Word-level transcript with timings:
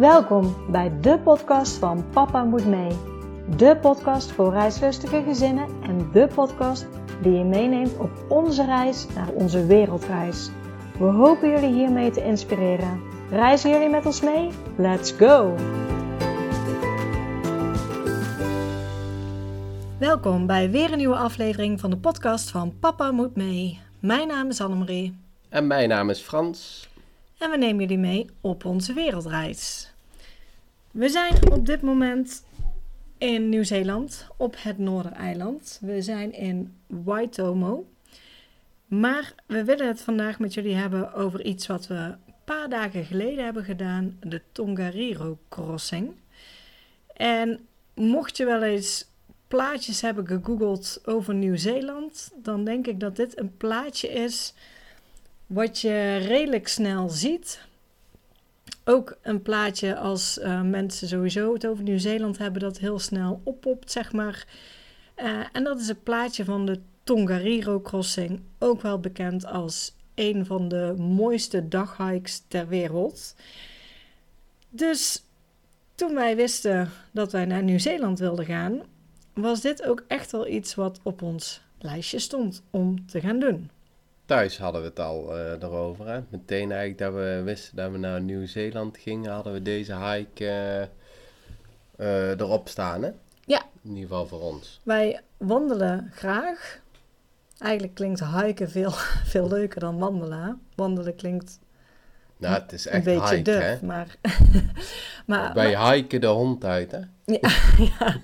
Welkom 0.00 0.56
bij 0.70 1.00
de 1.00 1.18
podcast 1.18 1.76
van 1.76 2.10
Papa 2.10 2.44
Moet 2.44 2.66
Mee. 2.66 2.90
De 3.56 3.78
podcast 3.80 4.32
voor 4.32 4.52
reislustige 4.52 5.22
gezinnen 5.22 5.68
en 5.82 6.10
de 6.12 6.28
podcast 6.34 6.86
die 7.22 7.32
je 7.32 7.44
meeneemt 7.44 7.98
op 7.98 8.10
onze 8.28 8.64
reis 8.64 9.06
naar 9.14 9.28
onze 9.28 9.66
wereldreis. 9.66 10.50
We 10.98 11.04
hopen 11.04 11.50
jullie 11.50 11.72
hiermee 11.72 12.10
te 12.10 12.24
inspireren. 12.24 13.00
Reizen 13.30 13.70
jullie 13.70 13.88
met 13.88 14.06
ons 14.06 14.20
mee? 14.20 14.50
Let's 14.76 15.12
go! 15.12 15.54
Welkom 19.98 20.46
bij 20.46 20.70
weer 20.70 20.92
een 20.92 20.98
nieuwe 20.98 21.16
aflevering 21.16 21.80
van 21.80 21.90
de 21.90 21.98
podcast 21.98 22.50
van 22.50 22.78
Papa 22.78 23.10
Moet 23.10 23.36
Mee. 23.36 23.80
Mijn 23.98 24.28
naam 24.28 24.48
is 24.48 24.60
Annemarie. 24.60 25.16
En 25.48 25.66
mijn 25.66 25.88
naam 25.88 26.10
is 26.10 26.20
Frans. 26.20 26.89
En 27.40 27.50
we 27.50 27.56
nemen 27.56 27.80
jullie 27.80 27.98
mee 27.98 28.26
op 28.40 28.64
onze 28.64 28.92
wereldreis. 28.92 29.92
We 30.90 31.08
zijn 31.08 31.52
op 31.52 31.66
dit 31.66 31.82
moment 31.82 32.44
in 33.18 33.48
Nieuw-Zeeland, 33.48 34.26
op 34.36 34.56
het 34.58 34.78
Noordereiland. 34.78 35.78
We 35.80 36.02
zijn 36.02 36.32
in 36.32 36.74
Waitomo. 36.86 37.86
Maar 38.86 39.34
we 39.46 39.64
willen 39.64 39.86
het 39.86 40.00
vandaag 40.00 40.38
met 40.38 40.54
jullie 40.54 40.74
hebben 40.74 41.14
over 41.14 41.44
iets 41.44 41.66
wat 41.66 41.86
we 41.86 41.94
een 41.94 42.34
paar 42.44 42.68
dagen 42.68 43.04
geleden 43.04 43.44
hebben 43.44 43.64
gedaan: 43.64 44.18
de 44.20 44.42
Tongariro 44.52 45.38
Crossing. 45.48 46.12
En 47.16 47.60
mocht 47.94 48.36
je 48.36 48.44
wel 48.44 48.62
eens 48.62 49.08
plaatjes 49.48 50.00
hebben 50.00 50.26
gegoogeld 50.26 51.00
over 51.04 51.34
Nieuw-Zeeland, 51.34 52.32
dan 52.36 52.64
denk 52.64 52.86
ik 52.86 53.00
dat 53.00 53.16
dit 53.16 53.38
een 53.38 53.56
plaatje 53.56 54.08
is 54.08 54.54
wat 55.50 55.80
je 55.80 56.16
redelijk 56.16 56.68
snel 56.68 57.08
ziet. 57.08 57.60
Ook 58.84 59.18
een 59.22 59.42
plaatje 59.42 59.96
als 59.96 60.38
uh, 60.38 60.62
mensen 60.62 61.08
sowieso 61.08 61.52
het 61.52 61.66
over 61.66 61.84
Nieuw-Zeeland 61.84 62.38
hebben, 62.38 62.60
dat 62.60 62.78
heel 62.78 62.98
snel 62.98 63.40
oppopt, 63.44 63.90
zeg 63.90 64.12
maar. 64.12 64.46
Uh, 65.16 65.40
en 65.52 65.64
dat 65.64 65.80
is 65.80 65.88
het 65.88 66.02
plaatje 66.02 66.44
van 66.44 66.66
de 66.66 66.80
Tongariro 67.04 67.80
Crossing, 67.80 68.40
ook 68.58 68.82
wel 68.82 69.00
bekend 69.00 69.46
als 69.46 69.94
een 70.14 70.46
van 70.46 70.68
de 70.68 70.94
mooiste 70.98 71.68
daghikes 71.68 72.42
ter 72.48 72.68
wereld. 72.68 73.34
Dus 74.68 75.24
toen 75.94 76.14
wij 76.14 76.36
wisten 76.36 76.90
dat 77.12 77.32
wij 77.32 77.44
naar 77.44 77.62
Nieuw-Zeeland 77.62 78.18
wilden 78.18 78.44
gaan, 78.44 78.80
was 79.34 79.60
dit 79.60 79.82
ook 79.86 80.04
echt 80.06 80.32
wel 80.32 80.46
iets 80.46 80.74
wat 80.74 81.00
op 81.02 81.22
ons 81.22 81.60
lijstje 81.78 82.18
stond 82.18 82.62
om 82.70 83.06
te 83.06 83.20
gaan 83.20 83.38
doen. 83.38 83.70
Thuis 84.30 84.58
hadden 84.58 84.80
we 84.80 84.86
het 84.86 84.98
al 84.98 85.36
uh, 85.36 85.50
erover. 85.50 86.08
Hè? 86.08 86.20
Meteen 86.28 86.72
eigenlijk 86.72 86.98
dat 86.98 87.12
we 87.12 87.42
wisten 87.44 87.76
dat 87.76 87.90
we 87.90 87.98
naar 87.98 88.20
Nieuw-Zeeland 88.20 88.98
gingen, 88.98 89.32
hadden 89.32 89.52
we 89.52 89.62
deze 89.62 89.96
hike 89.96 90.44
uh, 90.44 92.06
uh, 92.06 92.30
erop 92.30 92.68
staan. 92.68 93.02
Hè? 93.02 93.10
Ja. 93.44 93.62
In 93.82 93.90
ieder 93.90 94.02
geval 94.02 94.26
voor 94.26 94.40
ons. 94.40 94.80
Wij 94.82 95.20
wandelen 95.36 96.10
graag. 96.12 96.80
Eigenlijk 97.58 97.94
klinkt 97.94 98.24
hiken 98.24 98.70
veel, 98.70 98.90
veel 99.32 99.48
leuker 99.48 99.80
dan 99.80 99.98
wandelen. 99.98 100.60
Wandelen 100.74 101.14
klinkt 101.16 101.58
nou, 102.40 102.54
het 102.54 102.72
is 102.72 102.86
echt 102.86 103.06
een 103.06 103.14
beetje 103.14 103.34
hike, 103.36 103.50
duf, 103.50 103.62
hè? 103.62 103.76
maar... 103.86 104.16
maar 105.26 105.54
Wij 105.54 105.72
maar, 105.72 105.92
hiken 105.92 106.20
de 106.20 106.26
hond 106.26 106.64
uit, 106.64 106.90
hè? 106.90 107.00
Ja, 107.24 107.50
ja. 107.98 108.16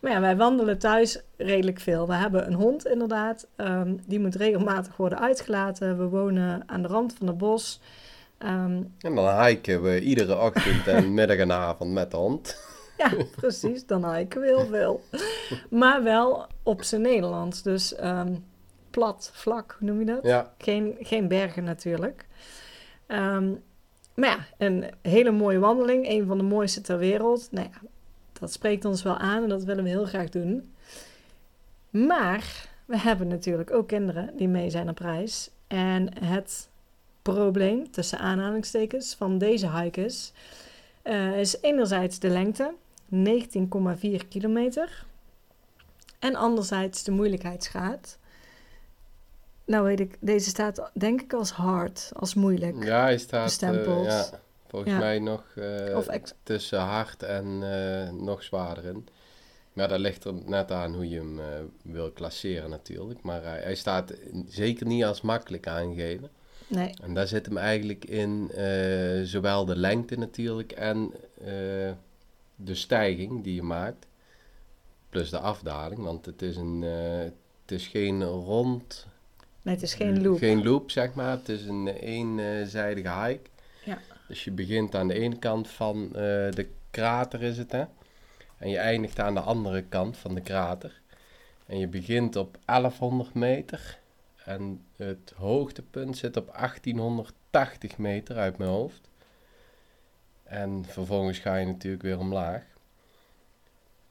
maar 0.00 0.12
ja, 0.12 0.20
wij 0.20 0.36
wandelen 0.36 0.78
thuis 0.78 1.20
redelijk 1.36 1.80
veel. 1.80 2.06
We 2.06 2.14
hebben 2.14 2.46
een 2.46 2.54
hond 2.54 2.86
inderdaad. 2.86 3.46
Um, 3.56 4.00
die 4.06 4.20
moet 4.20 4.34
regelmatig 4.34 4.96
worden 4.96 5.20
uitgelaten. 5.20 5.98
We 5.98 6.08
wonen 6.08 6.62
aan 6.66 6.82
de 6.82 6.88
rand 6.88 7.14
van 7.18 7.26
het 7.26 7.38
bos. 7.38 7.80
Um, 8.38 8.94
en 9.00 9.14
dan 9.14 9.44
hiken 9.44 9.82
we 9.82 10.00
iedere 10.00 10.38
ochtend 10.38 10.86
en 10.86 11.14
middag 11.14 11.36
en 11.36 11.52
avond 11.52 11.92
met 11.92 12.10
de 12.10 12.16
hond. 12.16 12.56
ja, 12.98 13.10
precies. 13.36 13.86
Dan 13.86 14.14
hiken 14.14 14.40
we 14.40 14.46
heel 14.46 14.66
veel. 14.66 15.02
Maar 15.70 16.02
wel 16.02 16.46
op 16.62 16.82
zijn 16.82 17.02
Nederlands. 17.02 17.62
Dus 17.62 18.02
um, 18.02 18.44
plat, 18.90 19.30
vlak, 19.32 19.76
hoe 19.78 19.88
noem 19.88 19.98
je 19.98 20.06
dat? 20.06 20.22
Ja. 20.22 20.52
Geen, 20.58 20.96
geen 21.00 21.28
bergen 21.28 21.64
natuurlijk. 21.64 22.26
Um, 23.08 23.62
maar 24.14 24.28
ja, 24.28 24.66
een 24.66 24.84
hele 25.02 25.30
mooie 25.30 25.58
wandeling. 25.58 26.08
Een 26.08 26.26
van 26.26 26.38
de 26.38 26.44
mooiste 26.44 26.80
ter 26.80 26.98
wereld. 26.98 27.48
Nou 27.50 27.68
ja, 27.72 27.88
dat 28.32 28.52
spreekt 28.52 28.84
ons 28.84 29.02
wel 29.02 29.16
aan 29.16 29.42
en 29.42 29.48
dat 29.48 29.64
willen 29.64 29.84
we 29.84 29.90
heel 29.90 30.04
graag 30.04 30.28
doen. 30.28 30.74
Maar 31.90 32.68
we 32.84 32.98
hebben 32.98 33.28
natuurlijk 33.28 33.70
ook 33.70 33.88
kinderen 33.88 34.36
die 34.36 34.48
mee 34.48 34.70
zijn 34.70 34.88
op 34.88 34.98
reis. 34.98 35.50
En 35.66 36.24
het 36.24 36.68
probleem, 37.22 37.90
tussen 37.90 38.18
aanhalingstekens, 38.18 39.14
van 39.14 39.38
deze 39.38 39.70
hike. 39.70 40.10
Uh, 41.04 41.38
is 41.40 41.60
enerzijds 41.60 42.18
de 42.18 42.28
lengte, 42.28 42.74
19,4 43.14 44.28
kilometer. 44.28 45.04
En 46.18 46.34
anderzijds 46.34 47.04
de 47.04 47.10
moeilijkheidsgraad. 47.10 48.18
Nou 49.66 49.84
weet 49.84 50.00
ik, 50.00 50.16
deze 50.20 50.48
staat 50.48 50.90
denk 50.94 51.20
ik 51.22 51.32
als 51.32 51.50
hard, 51.50 52.10
als 52.14 52.34
moeilijk. 52.34 52.84
Ja, 52.84 53.00
hij 53.00 53.18
staat. 53.18 53.62
Uh, 53.62 54.04
ja, 54.04 54.26
volgens 54.68 54.92
Ja. 54.92 54.98
mij 54.98 55.18
nog 55.18 55.44
uh, 55.54 55.96
Of 55.96 56.06
ex- 56.06 56.34
tussen 56.42 56.78
hard 56.80 57.22
en 57.22 57.46
uh, 57.62 58.10
nog 58.10 58.42
zwaarder 58.42 58.84
in. 58.84 59.06
Maar 59.72 59.88
dat 59.88 59.98
ligt 59.98 60.24
er 60.24 60.34
net 60.34 60.72
aan 60.72 60.94
hoe 60.94 61.08
je 61.08 61.18
hem 61.18 61.40
wil 61.82 62.10
klasseren 62.10 62.70
natuurlijk. 62.70 63.22
Maar 63.22 63.42
hij, 63.44 63.74
staat 63.74 64.12
zeker 64.48 64.86
niet 64.86 65.04
als 65.04 65.20
makkelijk 65.20 65.66
aangegeven. 65.68 66.30
Nee, 66.66 66.94
En 67.02 67.14
daar 67.14 67.26
zit 67.26 67.46
hem 67.46 67.56
eigenlijk 67.56 68.04
in 68.04 68.50
eh, 68.54 69.22
zowel 69.22 69.64
de 69.64 69.76
lengte 69.76 70.18
natuurlijk 70.18 70.72
en 70.72 71.12
eh, 71.40 71.46
de 72.56 72.74
stijging 72.74 73.44
die 73.44 73.54
je 73.54 73.62
maakt. 73.62 74.06
Plus 75.10 75.30
de 75.30 75.38
afdaling, 75.38 76.02
want 76.02 76.26
het 76.26 76.42
is, 76.42 76.56
een, 76.56 76.82
eh, 76.82 77.18
het 77.62 77.70
is 77.70 77.86
geen 77.86 78.24
rond... 78.24 79.06
nee, 79.66 79.74
het 79.74 79.82
is 79.82 79.94
geen 79.94 80.22
loop. 80.22 80.38
Geen 80.38 80.64
loop, 80.64 80.90
zeg 80.90 81.14
maar. 81.14 81.30
Het 81.30 81.48
is 81.48 81.66
een 81.66 81.88
eenzijdige 81.88 83.22
hike. 83.22 83.50
Ja. 83.84 83.98
Dus 84.28 84.44
je 84.44 84.50
begint 84.50 84.94
aan 84.94 85.08
de 85.08 85.14
ene 85.14 85.38
kant 85.38 85.68
van 85.68 86.06
eh, 86.06 86.12
de 86.50 86.68
krater 86.90 87.42
is 87.42 87.58
het, 87.58 87.72
hè. 87.72 87.84
En 88.58 88.70
je 88.70 88.78
eindigt 88.78 89.18
aan 89.18 89.34
de 89.34 89.40
andere 89.40 89.82
kant 89.82 90.16
van 90.16 90.34
de 90.34 90.40
krater. 90.40 91.00
En 91.66 91.78
je 91.78 91.88
begint 91.88 92.36
op 92.36 92.58
1100 92.64 93.34
meter. 93.34 93.98
En 94.44 94.84
het 94.96 95.32
hoogtepunt 95.36 96.16
zit 96.16 96.36
op 96.36 96.46
1880 96.46 97.98
meter 97.98 98.36
uit 98.36 98.58
mijn 98.58 98.70
hoofd. 98.70 99.10
En 100.44 100.84
vervolgens 100.88 101.38
ga 101.38 101.56
je 101.56 101.66
natuurlijk 101.66 102.02
weer 102.02 102.18
omlaag. 102.18 102.62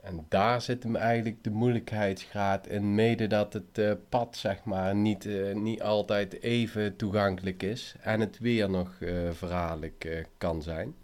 En 0.05 0.25
daar 0.29 0.61
zit 0.61 0.83
hem 0.83 0.95
eigenlijk 0.95 1.43
de 1.43 1.49
moeilijkheidsgraad 1.49 2.67
in. 2.67 2.95
Mede 2.95 3.27
dat 3.27 3.53
het 3.53 3.77
eh, 3.77 3.91
pad, 4.09 4.37
zeg 4.37 4.63
maar, 4.63 4.95
niet, 4.95 5.25
eh, 5.25 5.55
niet 5.55 5.81
altijd 5.81 6.41
even 6.41 6.95
toegankelijk 6.95 7.63
is. 7.63 7.95
En 8.01 8.19
het 8.19 8.39
weer 8.39 8.69
nog 8.69 8.97
verhaarlijk 9.31 10.05
eh, 10.05 10.23
kan 10.37 10.61
zijn. 10.61 10.95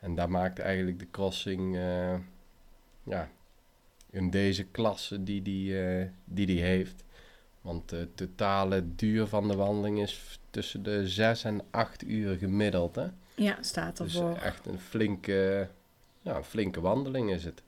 En 0.00 0.14
daar 0.14 0.30
maakt 0.30 0.58
eigenlijk 0.58 0.98
de 0.98 1.10
crossing, 1.10 1.76
ja, 3.02 3.28
in 4.10 4.30
deze 4.30 4.64
klasse 4.64 5.22
die 5.22 5.42
die, 5.42 5.74
die 6.24 6.46
die 6.46 6.60
heeft. 6.62 7.04
Want 7.60 7.88
de 7.88 8.08
totale 8.14 8.84
duur 8.94 9.26
van 9.26 9.48
de 9.48 9.56
wandeling 9.56 10.00
is 10.00 10.40
tussen 10.50 10.82
de 10.82 11.08
6 11.08 11.44
en 11.44 11.60
8 11.70 12.04
uur 12.04 12.36
gemiddeld. 12.36 12.94
Hè? 12.94 13.06
Ja, 13.34 13.56
staat 13.60 13.96
Dus 13.96 14.14
ervoor. 14.14 14.36
echt 14.36 14.66
een 14.66 14.78
flinke, 14.80 15.68
ja, 16.20 16.36
een 16.36 16.44
flinke 16.44 16.80
wandeling 16.80 17.30
is 17.30 17.44
het. 17.44 17.62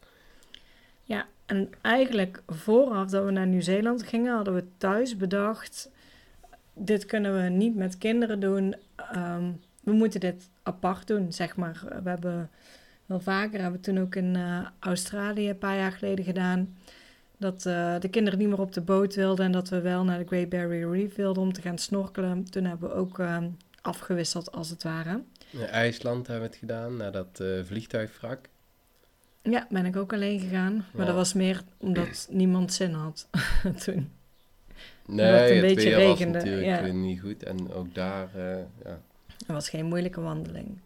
Ja, 1.08 1.26
en 1.46 1.70
eigenlijk 1.80 2.42
vooraf 2.46 3.10
dat 3.10 3.24
we 3.24 3.30
naar 3.30 3.47
Nieuw-Zeeland 3.47 4.03
gingen, 4.03 4.34
hadden 4.34 4.54
we 4.54 4.65
thuis 4.77 5.16
bedacht: 5.16 5.91
dit 6.74 7.06
kunnen 7.06 7.42
we 7.42 7.48
niet 7.48 7.74
met 7.74 7.98
kinderen 7.98 8.41
doen. 8.41 8.74
Ehm, 8.97 9.50
we 9.80 9.92
moeten 9.92 10.21
dit 10.21 10.48
apart 10.62 11.06
doen, 11.06 11.33
zeg 11.33 11.56
maar. 11.56 12.00
We 12.03 12.09
hebben 12.09 12.50
wel 13.06 13.21
vaker, 13.21 13.60
hebben 13.60 13.80
we 13.80 13.86
toen 13.86 13.98
ook 13.98 14.15
in 14.15 14.36
eh, 14.36 14.66
Australië 14.78 15.48
een 15.48 15.59
paar 15.59 15.77
jaar 15.77 15.92
geleden 15.92 16.24
gedaan. 16.24 16.77
Dat 17.36 17.66
eh, 17.66 18.00
de 18.00 18.09
kinderen 18.09 18.38
niet 18.38 18.48
meer 18.48 18.60
op 18.60 18.72
de 18.72 18.80
boot 18.80 19.15
wilden 19.15 19.44
en 19.44 19.53
dat 19.53 19.68
we 19.68 19.80
wel 19.80 20.04
naar 20.04 20.18
de 20.18 20.27
Great 20.27 20.48
Barrier 20.48 20.91
Reef 20.91 21.15
wilden 21.15 21.42
om 21.42 21.53
te 21.53 21.62
gaan 21.62 21.78
snorkelen. 21.78 22.50
Toen 22.50 22.65
hebben 22.65 22.88
we 22.88 22.94
ook 22.94 23.18
ehm, 23.18 23.48
afgewisseld, 23.83 24.53
als 24.53 24.71
het 24.71 24.83
ware. 24.83 25.22
In 25.50 25.60
IJsland 25.60 26.27
hebben 26.27 26.44
we 26.44 26.50
het 26.50 26.60
gedaan, 26.60 26.97
naar 26.97 27.12
dat 27.12 27.41
eh, 27.41 27.48
vliegtuigwrak. 27.65 28.48
Ja, 29.50 29.66
ben 29.71 29.86
ik 29.86 29.97
ook 29.97 30.12
alleen 30.12 30.41
gegaan. 30.41 30.74
Maar 30.74 31.00
Ja. 31.00 31.04
dat 31.04 31.15
was 31.15 31.33
meer 31.33 31.62
omdat 31.77 32.28
niemand 32.30 32.72
zin 32.72 32.92
had 32.92 33.28
toen. 33.84 34.10
Nee, 35.06 35.27
het 35.27 35.50
een 35.50 35.56
het 35.56 35.66
beetje 35.66 35.97
weer 35.97 35.98
regende, 35.98 36.39
was 36.39 36.45
natuurlijk 36.45 36.66
ja. 36.77 36.83
weer 36.83 36.95
niet 36.95 37.21
goed. 37.21 37.42
En 37.42 37.72
ook 37.72 37.95
daar, 37.95 38.28
eh, 38.34 38.56
ja. 38.84 39.00
Het 39.39 39.47
was 39.47 39.68
geen 39.68 39.86
moeilijke 39.86 40.21
wandeling. 40.21 40.78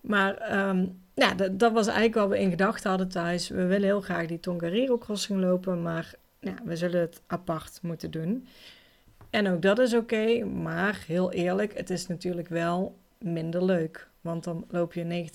Maar 0.00 0.34
ehm, 0.36 0.86
ja, 1.14 1.34
dat, 1.34 1.58
dat 1.58 1.72
was 1.72 1.86
eigenlijk 1.86 2.16
wat 2.16 2.28
we 2.28 2.38
in 2.38 2.50
gedachten 2.50 2.90
hadden 2.90 3.08
thuis. 3.08 3.48
We 3.48 3.64
willen 3.64 3.86
heel 3.86 4.00
graag 4.00 4.26
die 4.26 4.40
Tongariro 4.40 4.98
crossing 4.98 5.40
lopen, 5.40 5.82
maar 5.82 6.14
ja, 6.40 6.54
we 6.64 6.76
zullen 6.76 7.00
het 7.00 7.20
apart 7.26 7.78
moeten 7.82 8.10
doen. 8.10 8.46
En 9.30 9.48
ook 9.48 9.62
dat 9.62 9.78
is 9.78 9.94
oké, 9.94 10.44
maar 10.44 11.04
heel 11.06 11.32
eerlijk, 11.32 11.76
het 11.76 11.90
is 11.90 12.06
natuurlijk 12.06 12.48
wel 12.48 12.96
minder 13.18 13.64
leuk. 13.64 14.08
Want 14.20 14.44
dan 14.44 14.64
loop 14.68 14.92
je 14.92 15.28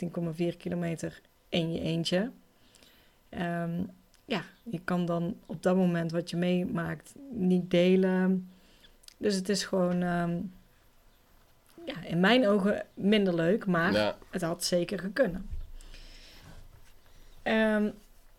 19,4 0.54 0.58
kilometer 0.58 1.22
in 1.50 1.72
je 1.74 1.80
eentje. 1.80 2.32
Ehm, 3.36 3.84
ja, 4.26 4.42
je 4.64 4.80
kan 4.84 5.06
dan 5.06 5.36
op 5.46 5.64
dat 5.64 5.76
moment 5.76 6.12
wat 6.12 6.30
je 6.30 6.38
meemaakt 6.38 7.14
niet 7.32 7.70
delen. 7.72 8.50
Dus 9.18 9.36
het 9.36 9.50
is 9.50 9.64
gewoon, 9.66 10.02
ehm, 10.02 10.38
ja, 11.86 12.04
in 12.04 12.20
mijn 12.20 12.48
ogen 12.48 12.86
minder 12.94 13.36
leuk, 13.36 13.66
maar 13.66 13.94
Ja. 13.94 14.16
het 14.30 14.42
had 14.42 14.64
zeker 14.64 15.00
gekunnen. 15.00 15.50
Ehm, 17.44 17.90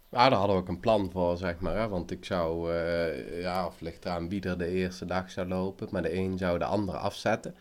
Maar 0.09 0.31
daar 0.31 0.39
hadden 0.39 0.57
we 0.57 0.63
ook 0.63 0.69
een 0.69 0.81
plan 0.81 1.11
voor, 1.11 1.37
zeg 1.37 1.59
maar. 1.59 1.77
Hè? 1.77 1.89
Want 1.89 2.11
ik 2.11 2.25
zou, 2.25 2.73
eh, 2.75 3.41
ja, 3.41 3.67
of 3.67 3.81
ligt 3.81 4.05
eraan 4.05 4.29
wie 4.29 4.43
er 4.43 4.59
de 4.59 4.67
eerste 4.69 5.05
dag 5.05 5.31
zou 5.31 5.49
lopen. 5.49 5.89
Maar 5.91 6.03
de 6.03 6.15
een 6.15 6.39
zou 6.39 6.59
de 6.59 6.65
andere 6.65 6.99
afzetten. 6.99 7.55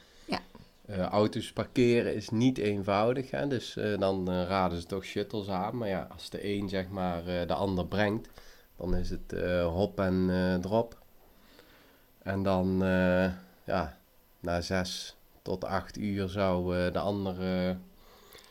Eh, 0.86 1.00
auto's 1.00 1.54
parkeren 1.54 2.16
is 2.16 2.30
niet 2.30 2.58
eenvoudig. 2.58 3.32
Hè? 3.32 3.48
Dus 3.48 3.78
eh, 3.78 4.00
dan 4.00 4.32
eh, 4.32 4.44
raden 4.48 4.82
ze 4.82 4.88
toch 4.88 5.06
shuttles 5.06 5.48
aan. 5.48 5.78
Maar 5.78 5.88
ja, 5.88 6.08
als 6.12 6.30
de 6.30 6.54
een, 6.54 6.70
zeg 6.70 6.90
maar, 6.90 7.24
de 7.24 7.54
ander 7.54 7.86
brengt. 7.88 8.30
Dan 8.78 8.96
is 8.96 9.10
het 9.10 9.42
hop 9.64 10.00
en 10.00 10.58
drop. 10.62 10.98
En 12.24 12.44
dan, 12.44 12.78
ja, 13.64 13.98
na 14.40 14.62
zes 14.62 15.16
tot 15.42 15.66
acht 15.66 15.98
uur 15.98 16.30
zou 16.30 16.92
de 16.92 17.00
andere 17.00 17.78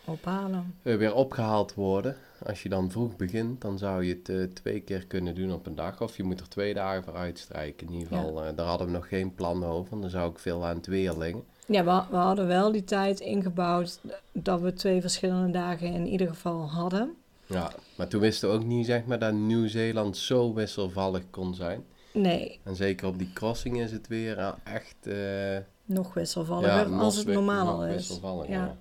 ophalen. 0.04 0.75
weer 0.82 1.14
opgehaald 1.14 1.75
worden. 1.75 2.16
Als 2.46 2.62
je 2.62 2.69
dan 2.69 2.90
vroeg 2.90 3.16
begint, 3.16 3.60
dan 3.60 3.78
zou 3.78 4.04
je 4.04 4.20
het 4.22 4.54
twee 4.54 4.80
keer 4.80 5.06
kunnen 5.06 5.34
doen 5.34 5.52
op 5.52 5.66
een 5.66 5.75
dag. 5.75 6.00
Of 6.00 6.16
je 6.16 6.22
moet 6.22 6.40
er 6.40 6.48
twee 6.48 6.75
dagen 6.75 7.04
voor 7.04 7.16
uitstrijken. 7.16 7.87
In 7.87 7.92
ieder 7.92 8.08
geval, 8.08 8.54
daar 8.54 8.66
hadden 8.66 8.87
we 8.87 8.92
nog 8.92 9.08
geen 9.08 9.34
plan 9.34 9.64
over. 9.64 9.90
want 9.90 10.02
Dan 10.02 10.10
zou 10.10 10.30
ik 10.30 10.38
veel 10.38 10.66
aan 10.66 10.76
het 10.76 10.87
weer 10.87 11.16
liggen. 11.19 11.44
Ja, 11.66 11.84
we, 11.84 12.02
we 12.11 12.16
hadden 12.16 12.46
wel 12.46 12.72
die 12.72 12.84
tijd 12.84 13.20
ingebouwd 13.20 14.00
dat 14.32 14.61
we 14.61 14.72
twee 14.72 15.00
verschillende 15.00 15.50
dagen 15.50 15.93
in 15.93 16.06
ieder 16.06 16.28
geval 16.28 16.70
hadden. 16.70 17.14
Ja, 17.46 17.72
maar 17.96 18.08
toen 18.08 18.20
wisten 18.20 18.49
we 18.49 18.55
ook 18.55 18.64
niet 18.64 18.87
zeg 18.87 19.05
maar, 19.05 19.19
dat 19.19 19.32
Nieuw-Zeeland 19.32 20.16
zo 20.16 20.55
wisselvallig 20.55 21.22
kon 21.31 21.55
zijn. 21.55 21.84
Nee, 22.12 22.61
En 22.62 22.76
zeker 22.76 23.06
op 23.06 23.19
die 23.19 23.32
crossing 23.32 23.81
is 23.81 23.93
het 23.93 24.08
weer 24.08 24.37
ja, 24.37 24.58
echt... 24.64 24.96
eh, 25.06 25.56
nog 25.84 26.14
wisselvalliger 26.14 26.87
als 26.87 27.16
het 27.16 27.26
normaal 27.26 27.69
al 27.69 27.87
is. 27.87 28.20
Ja. 28.22 28.44
ja. 28.49 28.76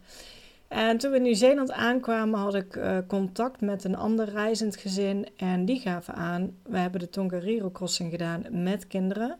En 0.67 0.97
toen 0.97 1.11
we 1.11 1.17
in 1.17 1.23
Nieuw-Zeeland 1.23 1.71
aankwamen, 1.71 2.39
had 2.39 2.55
ik 2.55 2.75
eh, 2.75 2.97
contact 3.07 3.61
met 3.61 3.83
een 3.83 3.95
ander 3.95 4.29
reizend 4.29 4.77
gezin. 4.77 5.27
En 5.37 5.65
die 5.65 5.79
gaven 5.79 6.13
aan, 6.13 6.55
we 6.63 6.77
hebben 6.77 6.99
de 6.99 7.09
Tongariro 7.09 7.71
crossing 7.71 8.11
gedaan 8.11 8.45
met 8.63 8.87
kinderen. 8.87 9.37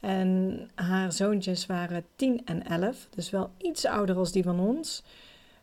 En 0.00 0.60
haar 0.74 1.12
zoontjes 1.12 1.66
waren 1.66 2.04
10 2.16 2.40
en 2.44 2.66
11, 2.66 3.08
dus 3.10 3.30
wel 3.30 3.50
iets 3.58 3.84
ouder 3.84 4.16
als 4.16 4.32
die 4.32 4.42
van 4.42 4.60
ons. 4.60 5.02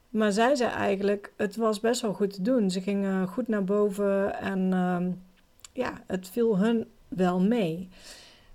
Maar 0.10 0.31
zij 0.31 0.56
zei 0.56 0.72
eigenlijk, 0.72 1.34
het 1.38 1.56
was 1.56 1.80
best 1.80 2.01
wel 2.01 2.13
goed 2.13 2.34
te 2.34 2.42
doen. 2.42 2.72
Ze 2.72 2.81
gingen 2.81 3.28
goed 3.28 3.48
naar 3.48 3.63
boven 3.63 4.39
en 4.39 4.74
ehm, 4.74 5.12
ja, 5.74 6.01
het 6.07 6.30
viel 6.30 6.57
hun 6.57 6.88
wel 7.07 7.39
mee. 7.39 7.89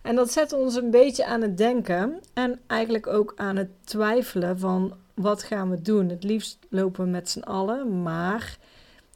En 0.02 0.14
dat 0.14 0.32
zette 0.32 0.56
ons 0.56 0.74
een 0.74 0.90
beetje 0.90 1.26
aan 1.26 1.42
het 1.42 1.58
denken 1.58 2.20
en 2.32 2.60
eigenlijk 2.66 3.06
ook 3.06 3.32
aan 3.36 3.56
het 3.56 3.70
twijfelen 3.84 4.58
van 4.58 4.94
wat 5.14 5.42
gaan 5.42 5.70
we 5.70 5.82
doen? 5.82 6.08
Het 6.08 6.24
liefst 6.24 6.58
lopen 6.68 7.04
we 7.04 7.10
met 7.10 7.30
z'n 7.30 7.40
allen, 7.40 8.02
maar 8.02 8.58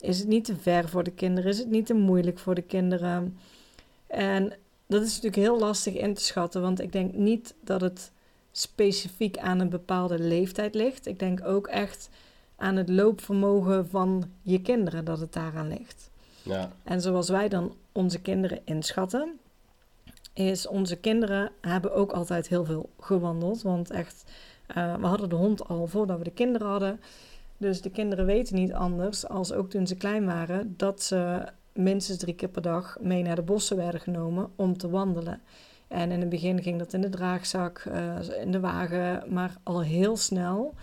is 0.00 0.18
het 0.18 0.28
niet 0.28 0.44
te 0.44 0.56
ver 0.56 0.88
voor 0.88 1.02
de 1.02 1.10
kinderen? 1.10 1.50
Is 1.50 1.58
het 1.58 1.70
niet 1.70 1.86
te 1.86 1.94
moeilijk 1.94 2.38
voor 2.38 2.54
de 2.54 2.62
kinderen? 2.62 3.38
En 4.06 4.52
dat 4.86 5.02
is 5.02 5.08
natuurlijk 5.08 5.36
heel 5.36 5.58
lastig 5.58 5.94
in 5.94 6.14
te 6.14 6.22
schatten, 6.22 6.62
want 6.62 6.80
ik 6.80 6.92
denk 6.92 7.14
niet 7.14 7.54
dat 7.60 7.80
het 7.80 8.10
specifiek 8.52 9.38
aan 9.38 9.60
een 9.60 9.68
bepaalde 9.68 10.18
leeftijd 10.18 10.74
ligt. 10.74 11.06
Ik 11.06 11.18
denk 11.18 11.44
ook 11.44 11.66
echt 11.66 12.08
aan 12.56 12.76
het 12.76 12.88
loopvermogen 12.88 13.88
van 13.88 14.30
je 14.42 14.60
kinderen 14.60 15.04
dat 15.04 15.20
het 15.20 15.32
daaraan 15.32 15.68
ligt. 15.68 16.10
Ja, 16.42 16.72
En 16.84 17.00
zoals 17.00 17.28
wij 17.28 17.48
dan 17.48 17.74
onze 17.92 18.20
kinderen 18.20 18.60
inschatten, 18.64 19.38
is 20.32 20.66
onze 20.66 20.96
kinderen 20.96 21.50
hebben 21.60 21.94
ook 21.94 22.12
altijd 22.12 22.48
heel 22.48 22.64
veel 22.64 22.88
gewandeld. 23.00 23.62
Want 23.62 23.90
echt, 23.90 24.24
eh, 24.66 24.94
we 24.96 25.06
hadden 25.06 25.28
de 25.28 25.34
hond 25.34 25.68
al 25.68 25.86
voordat 25.86 26.18
we 26.18 26.24
de 26.24 26.30
kinderen 26.30 26.68
hadden. 26.68 27.00
Dus 27.56 27.82
de 27.82 27.90
kinderen 27.90 28.26
weten 28.26 28.54
niet 28.54 28.72
anders, 28.72 29.28
als 29.28 29.52
ook 29.52 29.70
toen 29.70 29.86
ze 29.86 29.96
klein 29.96 30.26
waren, 30.26 30.74
dat 30.76 31.02
ze 31.02 31.46
minstens 31.76 32.18
drie 32.18 32.34
keer 32.34 32.48
per 32.48 32.62
dag 32.62 32.96
mee 33.00 33.22
naar 33.22 33.36
de 33.36 33.42
bossen 33.42 33.76
werden 33.76 34.00
genomen 34.00 34.50
om 34.56 34.78
te 34.78 34.90
wandelen. 34.90 35.40
En 35.88 36.10
in 36.10 36.20
het 36.20 36.28
begin 36.28 36.62
ging 36.62 36.78
dat 36.78 36.92
in 36.92 37.00
de 37.00 37.08
draagzak, 37.08 37.78
eh, 37.78 38.40
in 38.40 38.50
de 38.50 38.60
wagen, 38.60 39.24
maar 39.28 39.56
al 39.62 39.82
heel 39.82 40.16
snel 40.16 40.74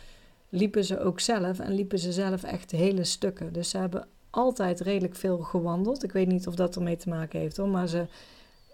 liepen 0.49 0.83
ze 0.83 0.99
ook 0.99 1.19
zelf 1.19 1.59
en 1.59 1.73
liepen 1.73 1.99
ze 1.99 2.11
zelf 2.11 2.43
echt 2.43 2.71
hele 2.71 3.03
stukken. 3.03 3.53
Dus 3.53 3.69
ze 3.69 3.77
hebben 3.77 4.07
altijd 4.29 4.79
redelijk 4.79 5.15
veel 5.15 5.37
gewandeld. 5.37 6.03
Ik 6.03 6.11
weet 6.11 6.27
niet 6.27 6.47
of 6.47 6.55
dat 6.55 6.75
ermee 6.75 6.97
te 6.97 7.09
maken 7.09 7.39
heeft 7.39 7.57
hoor, 7.57 7.67
maar 7.67 7.87
ze 7.87 8.05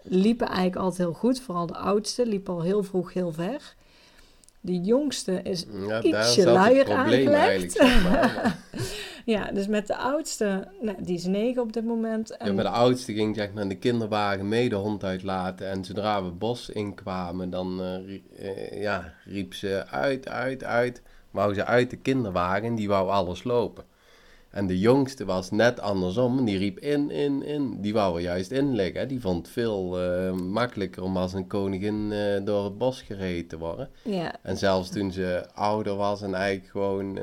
liepen 0.01 0.47
eigenlijk 0.47 0.75
altijd 0.75 0.97
heel 0.97 1.13
goed. 1.13 1.41
Vooral 1.41 1.65
de 1.65 1.77
oudste 1.77 2.25
liep 2.25 2.49
al 2.49 2.61
heel 2.61 2.83
vroeg 2.83 3.13
heel 3.13 3.31
ver. 3.31 3.75
De 4.61 4.79
jongste 4.81 5.41
is 5.41 5.65
ja 5.87 6.03
Ietsje 6.03 6.45
luier 6.45 6.91
aangelegd. 6.91 7.33
eigenlijk. 7.33 7.71
Zeg 7.71 8.03
maar. 8.03 8.57
Ja, 9.29 9.51
dus 9.51 9.67
met 9.67 9.87
de 9.87 9.95
oudste, 9.95 10.67
nou, 10.81 10.97
die 10.99 11.15
is 11.15 11.25
negen 11.25 11.61
op 11.61 11.73
dit 11.73 11.85
moment. 11.85 12.37
En 12.37 12.47
Ja, 12.47 12.53
met 12.53 12.65
de 12.65 12.71
oudste 12.71 13.13
ging 13.13 13.35
zeg 13.35 13.53
maar 13.53 13.63
in 13.63 13.69
de 13.69 13.77
kinderwagen 13.77 14.47
mee 14.47 14.69
de 14.69 14.75
hond 14.75 15.03
uitlaten. 15.03 15.69
En 15.69 15.85
zodra 15.85 16.19
we 16.19 16.25
het 16.25 16.39
bos 16.39 16.69
inkwamen, 16.69 17.49
dan 17.49 17.81
eh, 17.81 18.19
eh, 18.37 18.81
ja, 18.81 19.13
riep 19.25 19.53
ze 19.53 19.85
uit, 19.87 20.27
uit, 20.27 20.63
uit. 20.63 21.01
Wou 21.31 21.53
ze 21.53 21.65
uit 21.65 21.89
de 21.89 21.97
kinderwagen, 21.97 22.75
die 22.75 22.87
wou 22.87 23.09
alles 23.09 23.43
lopen. 23.43 23.83
En 24.49 24.67
de 24.67 24.79
jongste 24.79 25.25
was 25.25 25.51
net 25.51 25.79
andersom, 25.79 26.45
die 26.45 26.57
riep 26.57 26.79
in, 26.79 27.11
in, 27.11 27.43
in. 27.43 27.81
Die 27.81 27.93
wou 27.93 28.15
er 28.15 28.21
juist 28.21 28.51
in 28.51 28.75
liggen. 28.75 29.07
Die 29.07 29.21
vond 29.21 29.37
het 29.37 29.53
veel 29.53 30.01
eh, 30.01 30.31
makkelijker 30.33 31.03
om 31.03 31.17
als 31.17 31.33
een 31.33 31.47
koningin 31.47 32.13
door 32.43 32.63
het 32.63 32.77
bos 32.77 33.01
gereden 33.01 33.47
te 33.47 33.57
worden. 33.57 33.89
ja, 34.03 34.35
En 34.41 34.57
zelfs 34.57 34.89
toen 34.89 35.11
ze 35.11 35.45
ouder 35.53 35.95
was 35.95 36.21
en 36.21 36.33
eigenlijk 36.33 36.71
gewoon 36.71 37.17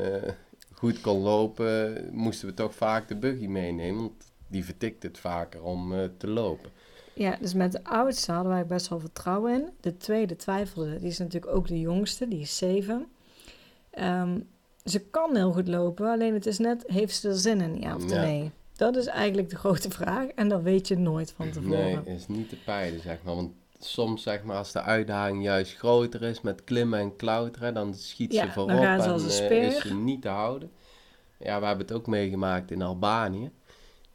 goed 0.78 1.00
kon 1.00 1.18
lopen, 1.20 2.08
moesten 2.12 2.48
we 2.48 2.54
toch 2.54 2.74
vaak 2.74 3.08
de 3.08 3.16
buggy 3.16 3.46
meenemen. 3.46 4.00
Want 4.02 4.32
die 4.48 4.64
vertikte 4.64 5.06
het 5.06 5.18
vaker 5.18 5.62
om 5.62 5.92
eh, 5.94 6.00
te 6.18 6.28
lopen. 6.28 6.70
ja, 7.14 7.36
dus 7.40 7.54
met 7.54 7.72
de 7.72 7.84
oudste 7.84 8.32
hadden 8.32 8.52
wij 8.52 8.66
best 8.66 8.88
wel 8.88 9.00
vertrouwen 9.00 9.52
in. 9.52 9.68
De 9.80 9.96
tweede 9.96 10.36
twijfelde, 10.36 10.98
die 10.98 11.08
is 11.08 11.18
natuurlijk 11.18 11.54
ook 11.54 11.68
de 11.68 11.80
jongste, 11.80 12.28
die 12.28 12.40
is 12.40 12.56
zeven. 12.56 13.06
Ehm, 13.90 14.38
ze 14.84 14.98
kan 15.00 15.36
heel 15.36 15.52
goed 15.52 15.68
lopen, 15.68 16.10
alleen 16.10 16.34
het 16.34 16.46
is 16.46 16.58
net, 16.58 16.84
heeft 16.86 17.16
ze 17.16 17.28
er 17.28 17.36
zin 17.36 17.60
in, 17.60 17.80
ja 17.80 17.94
of 17.94 18.10
Ja. 18.10 18.20
nee? 18.20 18.50
Dat 18.76 18.96
is 18.96 19.06
eigenlijk 19.06 19.50
de 19.50 19.56
grote 19.56 19.90
vraag 20.00 20.26
en 20.26 20.48
dat 20.48 20.62
weet 20.62 20.88
je 20.88 20.96
nooit 20.98 21.32
van 21.32 21.50
tevoren. 21.50 22.02
Nee, 22.04 22.14
is 22.16 22.26
niet 22.28 22.48
te 22.48 22.56
peilen, 22.64 23.00
zeg 23.00 23.18
maar. 23.22 23.34
Want 23.34 23.52
soms, 23.78 24.22
zeg 24.22 24.42
maar, 24.42 24.56
als 24.56 24.72
de 24.72 24.82
uitdaging 24.82 25.42
juist 25.42 25.76
groter 25.76 26.22
is 26.22 26.40
met 26.40 26.64
klimmen 26.64 26.98
en 27.00 27.16
klauteren, 27.16 27.74
dan 27.74 27.94
schiet 27.94 28.32
Ja, 28.32 28.38
ze 28.40 28.44
dan 28.46 28.54
voorop 28.54 28.78
gaan 28.84 29.00
ze 29.02 29.08
en 29.08 29.14
een 29.14 29.20
eh, 29.24 29.30
speer. 29.30 29.62
is 29.62 29.80
ze 29.80 29.94
niet 29.94 30.22
te 30.22 30.28
houden. 30.28 30.70
Ja, 31.38 31.60
we 31.60 31.66
hebben 31.66 31.86
het 31.86 31.96
ook 31.96 32.06
meegemaakt 32.06 32.70
in 32.70 32.82
Albanië. 32.82 33.50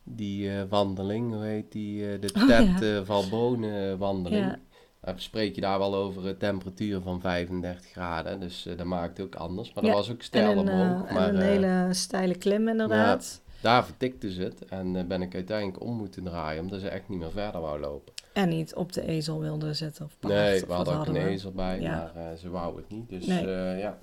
Die 0.04 0.50
eh, 0.58 0.62
wandeling, 0.70 1.34
hoe 1.34 1.44
heet 1.44 1.72
die? 1.72 2.12
eh, 2.12 2.22
de 2.22 2.30
Oh, 2.38 2.48
Ted 2.48 2.80
ja. 2.80 3.04
Valbone 3.06 3.98
wandeling. 3.98 4.46
Ja. 4.46 4.60
Dan 5.02 5.20
spreek 5.20 5.56
je 5.56 5.62
daar 5.62 5.80
wel 5.80 5.96
over 5.96 6.28
een 6.28 6.38
temperatuur 6.38 7.02
van 7.02 7.22
35 7.22 7.86
graden. 7.92 8.40
Dus 8.40 8.68
dat 8.78 8.86
maakt 8.86 9.18
het 9.18 9.26
ook 9.26 9.36
anders. 9.36 9.74
Maar 9.74 9.84
dat 9.84 9.94
was 9.94 10.10
ook 10.12 10.18
En 10.20 10.24
steil 10.26 10.52
een, 10.52 10.58
omhoog. 10.58 11.12
maar 11.12 11.28
en 11.28 11.36
een 11.36 11.42
hele 11.42 11.88
steile 11.94 12.36
klim 12.36 12.68
inderdaad. 12.68 13.42
daar 13.62 13.86
vertikte 13.86 14.32
ze 14.32 14.42
het. 14.42 14.66
En 14.66 15.08
ben 15.08 15.22
ik 15.22 15.36
uiteindelijk 15.36 15.84
om 15.84 15.96
moeten 15.98 16.24
draaien. 16.24 16.62
Omdat 16.64 16.80
ze 16.80 16.88
echt 16.90 17.10
niet 17.10 17.20
meer 17.20 17.32
verder 17.32 17.62
wou 17.62 17.80
lopen. 17.80 18.14
En 18.34 18.50
niet 18.50 18.76
op 18.76 18.94
de 18.94 19.08
ezel 19.08 19.40
wilde 19.40 19.74
zitten 19.74 20.06
of 20.06 20.12
paard. 20.20 20.34
nee, 20.34 20.66
we 20.66 20.74
hadden 20.74 20.98
ook 21.00 21.06
een 21.06 21.14
we? 21.14 21.20
ezel 21.20 21.52
bij. 21.52 21.80
Ja. 21.80 22.12
Maar 22.16 22.32
eh, 22.32 22.38
ze 22.38 22.50
wou 22.50 22.76
het 22.78 22.90
niet. 22.90 23.10
Dus 23.10 23.26
Nee. 23.26 23.46
eh, 23.46 23.80
ja. 23.80 23.98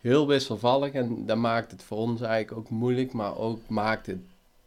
Heel 0.00 0.26
wisselvallig. 0.26 0.92
En 0.92 1.26
dat 1.26 1.36
maakt 1.36 1.70
het 1.70 1.82
voor 1.82 1.98
ons 1.98 2.20
eigenlijk 2.20 2.58
ook 2.60 2.70
moeilijk. 2.70 3.12
Maar 3.12 3.36
ook 3.38 3.68
maakte 3.68 4.18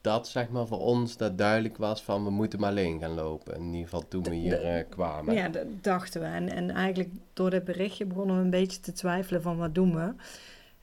dat 0.01 0.27
zeg 0.27 0.49
maar 0.49 0.67
voor 0.67 0.79
ons 0.79 1.17
dat 1.17 1.37
duidelijk 1.37 1.77
was 1.77 2.03
van 2.03 2.23
we 2.23 2.29
moeten 2.29 2.59
maar 2.59 2.69
alleen 2.69 2.99
gaan 2.99 3.13
lopen. 3.13 3.55
In 3.55 3.65
ieder 3.65 3.81
geval 3.83 4.07
toen 4.07 4.23
we 4.23 4.35
hier 4.35 4.63
eh, 4.63 4.83
kwamen. 4.89 5.33
Ja, 5.33 5.49
dat 5.49 5.65
dachten 5.81 6.21
we. 6.21 6.27
En, 6.27 6.49
en 6.49 6.69
eigenlijk 6.71 7.09
door 7.33 7.49
dit 7.49 7.63
berichtje 7.63 8.05
begonnen 8.05 8.35
we 8.37 8.41
een 8.43 8.49
beetje 8.49 8.79
te 8.79 8.91
twijfelen 8.91 9.41
van 9.41 9.57
wat 9.57 9.75
doen 9.75 9.95
we. 9.95 10.13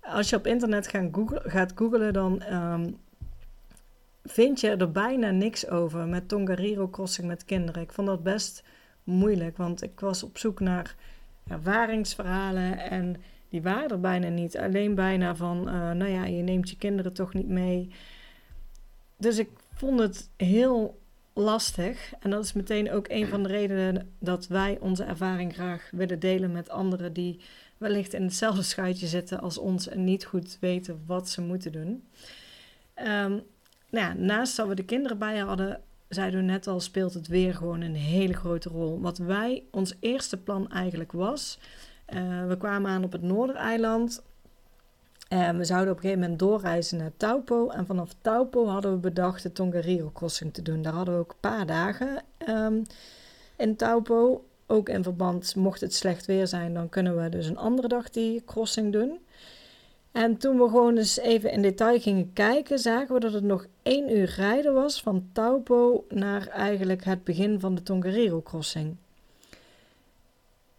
Als 0.01 0.31
je 0.31 0.37
op 0.37 0.47
internet 0.47 0.89
gaan 0.89 1.09
googlen, 1.13 1.43
gaat 1.51 1.73
googlen, 1.75 2.13
dan 2.13 2.41
ehm, 2.41 2.91
vind 4.31 4.61
je 4.61 4.71
er 4.71 4.93
bijna 4.93 5.31
niks 5.31 5.69
over 5.69 6.07
met 6.07 6.29
Tongariro 6.29 6.89
crossing 6.89 7.27
met 7.27 7.45
kinderen. 7.45 7.83
Ik 7.83 7.93
vond 7.93 8.07
dat 8.07 8.23
best 8.23 8.63
moeilijk, 9.05 9.57
want 9.57 9.83
ik 9.83 10.01
was 10.01 10.23
op 10.23 10.39
zoek 10.39 10.61
naar 10.61 10.95
ervaringsverhalen 11.49 12.79
en 12.79 13.17
die 13.49 13.63
waren 13.63 13.91
er 13.91 14.01
bijna 14.01 14.29
niet. 14.29 14.59
Alleen 14.59 14.95
bijna 14.95 15.37
van, 15.37 15.69
eh, 15.69 15.75
nou 15.75 16.11
ja, 16.11 16.25
je 16.25 16.43
neemt 16.43 16.71
je 16.71 16.77
kinderen 16.77 17.13
toch 17.13 17.35
niet 17.35 17.49
mee. 17.49 17.91
Dus 19.17 19.39
ik 19.39 19.51
vond 19.75 19.99
het 20.01 20.31
heel 20.37 20.99
lastig. 21.33 22.13
En 22.21 22.31
dat 22.31 22.45
is 22.45 22.53
meteen 22.53 22.91
ook 22.91 23.09
een 23.09 23.27
van 23.27 23.43
de 23.43 23.49
redenen 23.49 24.13
dat 24.19 24.47
wij 24.47 24.79
onze 24.81 25.05
ervaring 25.05 25.55
graag 25.55 25.89
willen 25.93 26.19
delen 26.19 26.53
met 26.53 26.71
anderen 26.71 27.13
die 27.13 27.41
wellicht 27.77 28.15
in 28.15 28.23
hetzelfde 28.23 28.63
schuitje 28.63 29.07
zitten 29.07 29.41
als 29.41 29.59
ons 29.59 29.89
en 29.89 30.05
niet 30.05 30.25
goed 30.25 30.57
weten 30.61 31.03
wat 31.07 31.29
ze 31.29 31.41
moeten 31.41 31.73
doen. 31.73 32.05
Ehm, 32.95 33.39
nou 33.91 34.07
ja, 34.07 34.15
naast 34.15 34.57
dat 34.57 34.69
we 34.69 34.75
de 34.75 34.85
kinderen 34.85 35.19
bij 35.19 35.39
hadden, 35.39 35.81
zeiden 36.09 36.41
we 36.41 36.47
net 36.47 36.67
al, 36.67 36.81
speelt 36.81 37.15
het 37.15 37.27
weer 37.27 37.55
gewoon 37.55 37.81
een 37.81 37.95
hele 37.95 38.33
grote 38.35 38.69
rol. 38.69 39.01
Wat 39.01 39.19
wij, 39.19 39.63
ons 39.71 39.95
eerste 40.01 40.37
plan 40.37 40.71
eigenlijk 40.71 41.13
was, 41.13 41.59
uh, 42.15 42.47
we 42.47 42.57
kwamen 42.57 42.91
aan 42.91 43.05
op 43.05 43.13
het 43.13 43.23
Noordereiland. 43.23 44.23
En 45.29 45.59
we 45.59 45.65
zouden 45.65 45.91
op 45.91 45.97
een 45.97 46.03
gegeven 46.03 46.23
moment 46.23 46.39
doorreizen 46.39 46.99
naar 46.99 47.13
Taupo. 47.17 47.69
En 47.69 47.87
vanaf 47.87 48.15
Taupo 48.21 48.67
hadden 48.67 48.93
we 48.93 48.99
bedacht 48.99 49.43
de 49.43 49.53
Tongariro 49.53 50.11
crossing 50.15 50.55
te 50.55 50.63
doen. 50.63 50.83
Daar 50.83 50.93
hadden 50.93 51.15
we 51.15 51.21
ook 51.21 51.31
een 51.31 51.41
paar 51.41 51.67
dagen 51.67 52.23
um, 52.49 52.83
in 53.57 53.77
Taupo. 53.77 54.45
Ook 54.67 54.89
in 54.89 55.03
verband, 55.03 55.57
mocht 55.57 55.81
het 55.81 55.95
slecht 55.95 56.27
weer 56.27 56.47
zijn, 56.47 56.75
dan 56.75 56.89
kunnen 56.89 57.23
we 57.23 57.29
dus 57.29 57.47
een 57.47 57.57
andere 57.57 57.89
dag 57.89 58.11
die 58.11 58.43
crossing 58.45 58.93
doen. 58.93 59.19
En 60.13 60.37
toen 60.37 60.59
we 60.59 60.69
gewoon 60.69 60.97
eens 60.97 61.19
even 61.19 61.51
in 61.51 61.63
detail 61.63 62.01
gingen 62.01 62.33
kijken, 62.33 62.79
zagen 62.79 63.15
we 63.15 63.21
dat 63.21 63.33
het 63.33 63.45
nog 63.45 63.67
één 63.83 64.17
uur 64.17 64.35
rijden 64.37 64.75
was 64.75 65.03
van 65.03 65.29
Taupo 65.33 66.05
naar 66.09 66.47
eigenlijk 66.47 67.05
het 67.05 67.25
begin 67.25 67.61
van 67.61 67.75
de 67.75 67.83
Tongariro 67.83 68.43
crossing. 68.43 68.97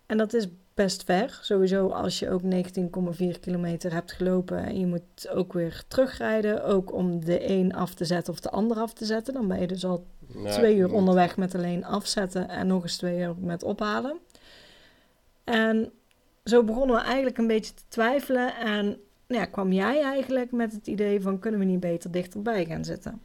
En 0.05 0.17
dat 0.17 0.33
is 0.33 0.47
best 0.73 1.03
ver. 1.03 1.39
Sowieso 1.41 1.87
als 1.87 2.19
je 2.19 2.29
ook 2.29 2.41
19,4 2.41 3.39
kilometer 3.39 3.93
hebt 3.93 4.11
gelopen 4.11 4.57
en 4.57 4.79
je 4.79 4.85
moet 4.85 5.29
ook 5.29 5.53
weer 5.53 5.83
terugrijden. 5.87 6.63
Ook 6.63 6.93
om 6.93 7.25
de 7.25 7.49
een 7.49 7.73
af 7.73 7.93
te 7.93 8.05
zetten 8.05 8.33
of 8.33 8.39
de 8.39 8.49
ander 8.49 8.77
af 8.77 8.93
te 8.93 9.05
zetten. 9.05 9.33
Dan 9.33 9.47
ben 9.47 9.59
je 9.59 9.67
dus 9.67 9.85
al 9.85 10.05
twee 10.43 10.75
uur 10.75 10.93
onderweg 10.93 11.37
met 11.37 11.55
alleen 11.55 11.85
afzetten 11.85 12.49
en 12.49 12.67
nog 12.67 12.83
eens 12.83 12.97
twee 12.97 13.19
uur 13.19 13.35
met 13.39 13.63
ophalen. 13.63 14.17
En 15.43 15.91
zo 16.43 16.63
begonnen 16.63 16.95
we 16.95 17.01
eigenlijk 17.01 17.37
een 17.37 17.47
beetje 17.47 17.73
te 17.73 17.83
twijfelen. 17.87 18.55
En 18.55 18.99
ja, 19.37 19.45
kwam 19.45 19.71
jij 19.71 20.01
eigenlijk 20.01 20.51
met 20.51 20.71
het 20.71 20.87
idee 20.87 21.21
van 21.21 21.39
kunnen 21.39 21.59
we 21.59 21.65
niet 21.65 21.79
beter 21.79 22.11
dichterbij 22.11 22.65
gaan 22.65 22.85
zitten? 22.85 23.21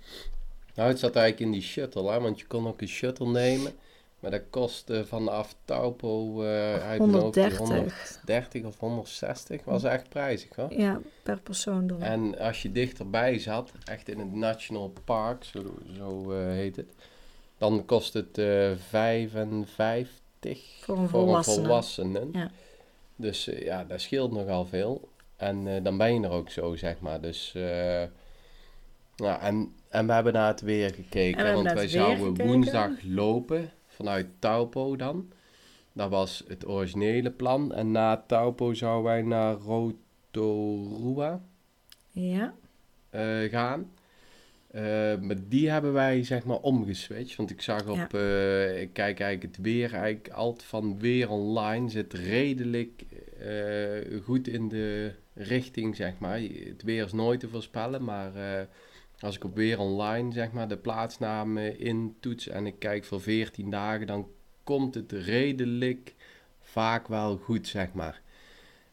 Nou, 0.74 0.88
het 0.88 0.98
zat 0.98 1.16
eigenlijk 1.16 1.46
in 1.46 1.58
die 1.60 1.68
shuttle, 1.68 2.10
hè? 2.10 2.20
want 2.20 2.40
je 2.40 2.46
kon 2.46 2.66
ook 2.66 2.80
een 2.80 2.88
shuttle 2.88 3.26
nemen. 3.26 3.72
Maar 4.20 4.30
dat 4.30 4.42
kostte 4.50 5.06
vanaf 5.06 5.54
Taupo 5.64 6.42
uh, 6.42 6.96
130. 6.96 7.58
130 7.58 8.64
of 8.64 8.78
160. 8.78 9.64
Was 9.64 9.84
echt 9.84 10.08
prijzig 10.08 10.56
hoor. 10.56 10.72
Ja, 10.72 11.00
per 11.22 11.40
persoon. 11.40 11.86
Dan. 11.86 12.02
En 12.02 12.38
als 12.38 12.62
je 12.62 12.72
dichterbij 12.72 13.38
zat, 13.38 13.72
echt 13.84 14.08
in 14.08 14.18
het 14.18 14.34
National 14.34 14.92
Park, 15.04 15.44
zo, 15.44 15.74
zo 15.96 16.32
uh, 16.32 16.46
heet 16.46 16.76
het, 16.76 16.94
dan 17.58 17.84
kost 17.84 18.12
het 18.12 18.38
uh, 18.38 18.70
55 18.88 20.58
voor 20.80 20.98
een 20.98 21.08
volwassene. 21.08 21.56
Een 21.56 21.64
volwassene. 21.64 22.28
Ja. 22.32 22.50
Dus 23.16 23.48
uh, 23.48 23.62
ja, 23.62 23.84
dat 23.84 24.00
scheelt 24.00 24.32
nogal 24.32 24.66
veel. 24.66 25.08
En 25.36 25.66
uh, 25.66 25.82
dan 25.82 25.96
ben 25.96 26.14
je 26.14 26.20
er 26.20 26.30
ook 26.30 26.50
zo, 26.50 26.76
zeg 26.76 27.00
maar. 27.00 27.20
Dus, 27.20 27.52
nou, 29.16 29.40
en, 29.40 29.72
en 29.88 30.06
we 30.06 30.12
hebben 30.12 30.32
naar 30.32 30.48
het 30.48 30.60
weer 30.60 30.94
gekeken, 30.94 31.54
want 31.54 31.72
wij 31.72 31.88
zouden 31.88 32.26
gekeken. 32.26 32.46
woensdag 32.46 32.90
lopen 33.02 33.70
vanuit 33.86 34.26
Taupo 34.38 34.96
dan. 34.96 35.32
Dat 35.92 36.10
was 36.10 36.44
het 36.48 36.68
originele 36.68 37.30
plan. 37.30 37.74
En 37.74 37.90
na 37.90 38.24
Taupo 38.26 38.74
zouden 38.74 39.04
wij 39.04 39.22
naar 39.22 39.54
Rotorua 39.54 41.42
ja. 42.10 42.54
Uh, 43.10 43.50
gaan. 43.50 43.92
Uh, 44.74 44.80
maar 45.20 45.36
die 45.48 45.70
hebben 45.70 45.92
wij 45.92 46.24
zeg 46.24 46.44
maar 46.44 46.60
omgeswitcht. 46.60 47.36
Want 47.36 47.50
ik 47.50 47.60
zag 47.60 47.88
op, 47.88 47.96
ja. 47.96 48.18
uh, 48.18 48.80
ik 48.80 48.92
kijk 48.92 49.20
eigenlijk 49.20 49.56
het 49.56 49.64
weer, 49.64 49.94
eigenlijk 49.94 50.28
altijd 50.28 50.68
van 50.68 50.98
weer 50.98 51.30
online 51.30 51.88
zit 51.90 52.12
redelijk 52.12 53.04
goed 54.24 54.48
in 54.48 54.68
de 54.68 55.14
richting 55.34 55.96
zeg 55.96 56.18
maar. 56.18 56.40
Het 56.40 56.82
weer 56.82 57.04
is 57.04 57.12
nooit 57.12 57.40
te 57.40 57.48
voorspellen, 57.48 58.04
maar 58.04 58.32
als 59.18 59.36
ik 59.36 59.44
op 59.44 59.54
weer 59.54 59.78
online 59.78 60.32
zeg 60.32 60.52
maar 60.52 60.68
de 60.68 60.76
plaatsnamen 60.76 61.78
intoets 61.78 62.48
en 62.48 62.66
ik 62.66 62.78
kijk 62.78 63.04
voor 63.04 63.20
14 63.20 63.70
dagen, 63.70 64.06
dan 64.06 64.28
komt 64.64 64.94
het 64.94 65.12
redelijk 65.12 66.14
vaak 66.60 67.08
wel 67.08 67.36
goed 67.36 67.68
zeg 67.68 67.92
maar. 67.92 68.22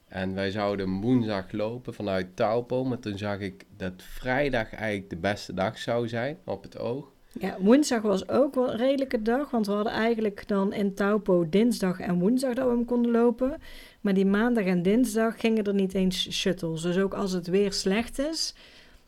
En 0.07 0.33
wij 0.33 0.51
zouden 0.51 1.01
woensdag 1.01 1.51
lopen 1.51 1.93
vanuit 1.93 2.36
Taupo, 2.36 2.83
maar 2.83 3.00
toen 3.00 3.17
zag 3.17 3.39
ik 3.39 3.65
dat 3.77 3.93
vrijdag 3.98 4.74
eigenlijk 4.74 5.10
de 5.10 5.17
beste 5.17 5.53
dag 5.53 5.77
zou 5.77 6.07
zijn 6.07 6.38
op 6.45 6.63
het 6.63 6.77
oog. 6.77 7.12
Ja, 7.39 7.57
woensdag 7.59 8.01
was 8.01 8.29
ook 8.29 8.55
wel 8.55 8.71
een 8.71 8.77
redelijke 8.77 9.21
dag, 9.21 9.51
want 9.51 9.65
we 9.65 9.71
hadden 9.71 9.93
eigenlijk 9.93 10.47
dan 10.47 10.73
in 10.73 10.93
Taupo 10.93 11.50
dinsdag 11.50 12.00
en 12.00 12.19
woensdag 12.19 12.53
dat 12.53 12.65
we 12.65 12.71
hem 12.71 12.85
konden 12.85 13.11
lopen. 13.11 13.61
Maar 14.01 14.13
die 14.13 14.25
maandag 14.25 14.65
en 14.65 14.81
dinsdag 14.81 15.39
gingen 15.39 15.63
er 15.63 15.73
niet 15.73 15.93
eens 15.93 16.31
shuttles. 16.31 16.81
Dus 16.81 16.97
ook 16.97 17.13
als 17.13 17.31
het 17.31 17.47
weer 17.47 17.73
slecht 17.73 18.19
is, 18.19 18.55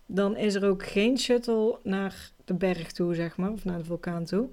dan 0.05 0.37
is 0.37 0.55
er 0.55 0.65
ook 0.65 0.85
geen 0.85 1.17
shuttle 1.17 1.79
naar 1.83 2.31
de 2.45 2.53
berg 2.53 2.91
toe, 2.91 3.15
zeg 3.15 3.37
maar, 3.37 3.51
of 3.51 3.65
naar 3.65 3.77
de 3.77 3.83
vulkaan 3.83 4.25
toe. 4.25 4.49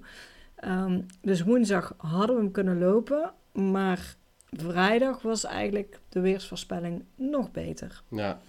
Um, 0.65 1.05
dus 1.21 1.43
woensdag 1.43 1.93
hadden 1.97 2.35
we 2.35 2.41
hem 2.41 2.51
kunnen 2.51 2.79
lopen, 2.79 3.33
maar 3.53 4.15
vrijdag 4.49 5.21
was 5.21 5.43
eigenlijk 5.43 5.99
de 6.09 6.19
weersvoorspelling 6.19 7.03
nog 7.15 7.51
beter. 7.51 8.03
Ja, 8.09 8.41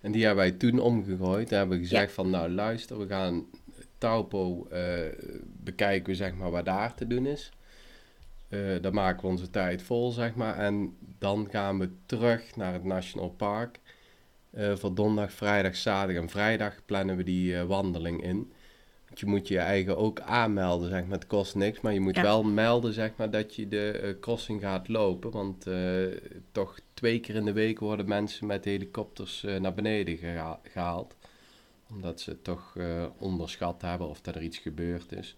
en 0.00 0.12
die 0.12 0.24
hebben 0.24 0.44
wij 0.44 0.52
toen 0.52 0.78
omgegooid. 0.78 1.48
Daar 1.48 1.58
hebben 1.58 1.78
we 1.78 1.82
gezegd 1.82 2.08
ja. 2.08 2.14
van, 2.14 2.30
nou 2.30 2.50
luister, 2.50 2.98
we 2.98 3.06
gaan 3.06 3.44
Taupo 4.00 4.68
uh, 4.72 4.78
bekijken, 5.44 6.16
zeg 6.16 6.34
maar, 6.34 6.50
wat 6.50 6.64
daar 6.64 6.94
te 6.94 7.06
doen 7.06 7.26
is. 7.26 7.52
Uh, 8.48 8.80
dan 8.80 8.94
maken 8.94 9.20
we 9.20 9.26
onze 9.26 9.50
tijd 9.50 9.82
vol, 9.82 10.10
zeg 10.10 10.34
maar. 10.34 10.58
En 10.58 10.96
dan 11.18 11.48
gaan 11.50 11.78
we 11.78 11.90
terug 12.06 12.56
naar 12.56 12.72
het 12.72 12.84
National 12.84 13.30
Park. 13.30 13.80
Uh, 14.50 14.76
voor 14.76 14.94
donderdag, 14.94 15.32
vrijdag, 15.32 15.76
zaterdag 15.76 16.22
en 16.22 16.28
vrijdag 16.28 16.84
plannen 16.84 17.16
we 17.16 17.22
die 17.22 17.52
uh, 17.52 17.62
wandeling 17.62 18.22
in. 18.22 18.52
Want 19.06 19.20
je 19.20 19.26
moet 19.26 19.48
je 19.48 19.58
eigen 19.58 19.96
ook 19.96 20.20
aanmelden, 20.20 20.88
zeg 20.88 21.02
maar. 21.02 21.18
Het 21.18 21.26
kost 21.26 21.54
niks, 21.54 21.80
maar 21.80 21.92
je 21.92 22.00
moet 22.00 22.16
ja. 22.16 22.22
wel 22.22 22.42
melden, 22.42 22.92
zeg 22.92 23.10
maar, 23.16 23.30
dat 23.30 23.54
je 23.54 23.68
de 23.68 24.16
crossing 24.20 24.60
gaat 24.60 24.88
lopen. 24.88 25.30
Want 25.30 25.66
toch 26.52 26.78
twee 26.94 27.20
keer 27.20 27.34
in 27.34 27.44
de 27.44 27.52
week 27.52 27.78
worden 27.78 28.08
mensen 28.08 28.46
met 28.46 28.64
helikopters 28.64 29.46
naar 29.60 29.74
beneden 29.74 30.16
geha 30.16 30.60
gehaald. 30.62 31.16
Omdat 31.90 32.20
ze 32.20 32.42
toch 32.42 32.76
onderschat 33.18 33.82
hebben 33.82 34.08
of 34.08 34.20
dat 34.20 34.34
er 34.34 34.42
iets 34.42 34.58
gebeurd 34.58 35.12
is. 35.12 35.36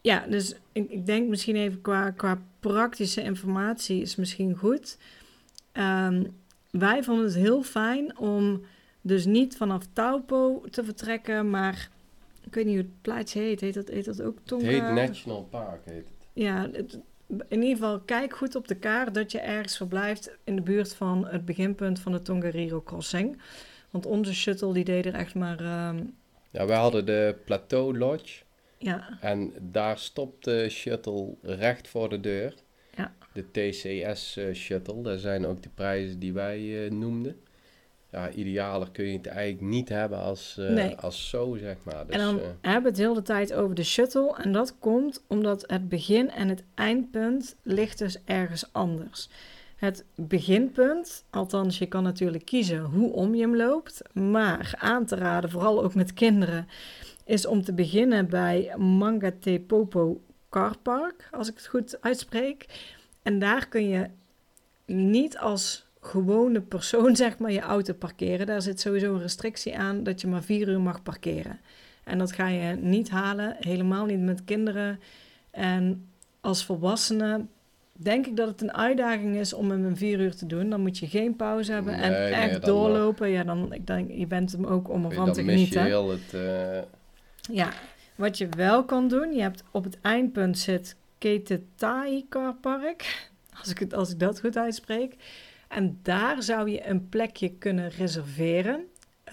Ja, 0.00 0.26
dus 0.26 0.54
ik, 0.72 0.90
ik 0.90 1.06
denk 1.06 1.28
misschien 1.28 1.56
even 1.56 1.80
qua, 1.80 2.10
qua 2.10 2.42
praktische 2.60 3.22
informatie 3.22 4.00
is 4.00 4.16
misschien 4.16 4.56
goed. 4.56 4.98
Um, 5.72 6.36
wij 6.70 7.02
vonden 7.02 7.24
het 7.24 7.34
heel 7.34 7.62
fijn 7.62 8.18
om 8.18 8.62
dus 9.00 9.24
niet 9.24 9.56
vanaf 9.56 9.86
Taupo 9.92 10.64
te 10.70 10.84
vertrekken, 10.84 11.50
maar 11.50 11.90
ik 12.44 12.54
weet 12.54 12.64
niet 12.64 12.74
hoe 12.74 12.84
het 12.84 13.02
plaatsje 13.02 13.38
heet. 13.38 13.60
Heet 13.60 13.74
dat, 13.74 13.88
heet 13.88 14.04
dat 14.04 14.22
ook 14.22 14.38
Tonga? 14.42 14.64
Het 14.64 14.82
heet 14.82 15.08
National 15.08 15.44
Park, 15.50 15.80
heet 15.84 15.96
het. 15.96 16.28
Ja, 16.32 16.68
het, 16.72 16.98
in 17.48 17.62
ieder 17.62 17.76
geval 17.76 18.00
kijk 18.00 18.36
goed 18.36 18.54
op 18.54 18.68
de 18.68 18.74
kaart 18.74 19.14
dat 19.14 19.32
je 19.32 19.40
ergens 19.40 19.76
verblijft 19.76 20.38
in 20.44 20.56
de 20.56 20.62
buurt 20.62 20.94
van 20.94 21.26
het 21.26 21.44
beginpunt 21.44 22.00
van 22.00 22.12
de 22.12 22.22
Tongariro 22.22 22.82
Crossing. 22.82 23.38
Want 23.90 24.06
onze 24.06 24.34
shuttle 24.34 24.72
die 24.72 24.84
deed 24.84 25.06
er 25.06 25.14
echt 25.14 25.34
maar... 25.34 25.88
Um... 25.88 26.16
Ja, 26.50 26.66
we 26.66 26.72
hadden 26.72 27.06
de 27.06 27.36
Plateau 27.44 27.98
Lodge. 27.98 28.42
Ja. 28.78 29.18
En 29.20 29.52
daar 29.60 29.98
stopt 29.98 30.44
de 30.44 30.68
shuttle 30.68 31.34
recht 31.42 31.88
voor 31.88 32.08
de 32.08 32.20
deur. 32.20 32.54
Ja. 32.96 33.12
De 33.32 33.44
TCS-shuttle, 33.50 34.96
uh, 34.96 35.04
dat 35.04 35.20
zijn 35.20 35.46
ook 35.46 35.62
de 35.62 35.68
prijzen 35.74 36.18
die 36.18 36.32
wij 36.32 36.60
uh, 36.60 36.90
noemden. 36.90 37.36
Ja, 38.10 38.30
idealer 38.30 38.90
kun 38.90 39.04
je 39.04 39.16
het 39.16 39.26
eigenlijk 39.26 39.72
niet 39.72 39.88
hebben 39.88 40.18
als, 40.18 40.56
uh, 40.58 40.70
nee. 40.70 40.96
als 40.96 41.28
zo, 41.28 41.56
zeg 41.60 41.76
maar. 41.82 42.06
Dus, 42.06 42.14
en 42.16 42.20
dan 42.20 42.40
hebben 42.60 42.82
we 42.82 42.88
het 42.88 42.98
heel 42.98 43.14
de 43.14 43.22
tijd 43.22 43.52
over 43.52 43.74
de 43.74 43.84
shuttle. 43.84 44.36
En 44.36 44.52
dat 44.52 44.78
komt 44.78 45.24
omdat 45.26 45.64
het 45.66 45.88
begin 45.88 46.30
en 46.30 46.48
het 46.48 46.62
eindpunt 46.74 47.56
ligt 47.62 47.98
dus 47.98 48.18
ergens 48.24 48.72
anders. 48.72 49.28
Het 49.78 50.04
beginpunt, 50.14 51.24
althans 51.30 51.78
je 51.78 51.86
kan 51.86 52.02
natuurlijk 52.02 52.44
kiezen 52.44 52.80
hoe 52.80 53.12
om 53.12 53.34
je 53.34 53.40
hem 53.40 53.56
loopt. 53.56 54.02
Maar 54.12 54.74
aan 54.78 55.06
te 55.06 55.14
raden, 55.14 55.50
vooral 55.50 55.82
ook 55.84 55.94
met 55.94 56.14
kinderen, 56.14 56.68
is 57.24 57.46
om 57.46 57.62
te 57.62 57.72
beginnen 57.72 58.28
bij 58.28 58.74
Mangate 58.76 59.62
Popo 59.66 60.20
Car 60.48 60.78
Park, 60.78 61.28
als 61.30 61.48
ik 61.48 61.54
het 61.54 61.66
goed 61.66 62.00
uitspreek. 62.00 62.66
En 63.22 63.38
daar 63.38 63.68
kun 63.68 63.88
je 63.88 64.06
niet 64.86 65.38
als 65.38 65.86
gewone 66.00 66.60
persoon 66.60 67.16
zeg 67.24 67.38
maar 67.38 67.52
je 67.52 67.60
auto 67.60 67.92
parkeren. 67.92 68.46
Daar 68.46 68.62
zit 68.62 68.80
sowieso 68.80 69.14
een 69.14 69.20
restrictie 69.20 69.78
aan 69.78 70.02
dat 70.02 70.20
je 70.20 70.26
maar 70.26 70.42
vier 70.42 70.68
uur 70.68 70.80
mag 70.80 71.02
parkeren. 71.02 71.60
En 72.04 72.18
dat 72.18 72.32
ga 72.32 72.48
je 72.48 72.74
niet 72.74 73.10
halen, 73.10 73.56
helemaal 73.58 74.04
niet 74.04 74.20
met 74.20 74.44
kinderen. 74.44 75.00
En 75.50 76.08
als 76.40 76.64
volwassene 76.64 77.46
denk 78.00 78.26
ik 78.26 78.36
dat 78.36 78.48
het 78.48 78.60
een 78.62 78.72
uitdaging 78.74 79.36
is 79.36 79.52
om 79.52 79.70
hem 79.70 79.84
een 79.84 79.96
vier 79.96 80.20
uur 80.20 80.34
te 80.34 80.46
doen. 80.46 80.70
Dan 80.70 80.80
moet 80.80 80.98
je 80.98 81.06
geen 81.06 81.36
pauze 81.36 81.72
hebben 81.72 81.92
Nee, 81.92 82.02
en 82.02 82.10
nee, 82.10 82.32
echt 82.32 82.60
dan 82.60 82.74
doorlopen. 82.74 83.28
Ja, 83.28 83.44
dan 83.44 83.72
ik 83.72 83.86
denk 83.86 84.10
je 84.10 84.26
bent 84.26 84.52
hem 84.52 84.64
ook 84.64 84.88
om 84.90 85.04
ervan 85.04 85.24
dan 85.24 85.34
te 85.34 85.42
mis 85.42 85.54
je 85.54 85.58
genieten. 85.58 85.84
heel 85.84 86.10
het... 86.10 86.34
eh, 86.34 86.82
Ja, 87.56 87.72
Wat 88.14 88.38
je 88.38 88.48
wel 88.48 88.84
kan 88.84 89.08
doen, 89.08 89.32
je 89.32 89.40
hebt 89.42 89.62
op 89.70 89.84
het 89.84 89.98
eindpunt 90.00 90.58
zit 90.58 90.96
Ketetai 91.18 92.26
Car 92.28 92.54
Park, 92.54 93.28
als 93.60 93.70
ik, 93.70 93.78
het, 93.78 93.94
als 93.94 94.10
ik 94.10 94.18
dat 94.18 94.40
goed 94.40 94.56
uitspreek. 94.56 95.14
En 95.68 95.98
daar 96.02 96.42
zou 96.42 96.70
je 96.70 96.86
een 96.88 97.08
plekje 97.08 97.48
kunnen 97.48 97.88
reserveren. 97.88 98.84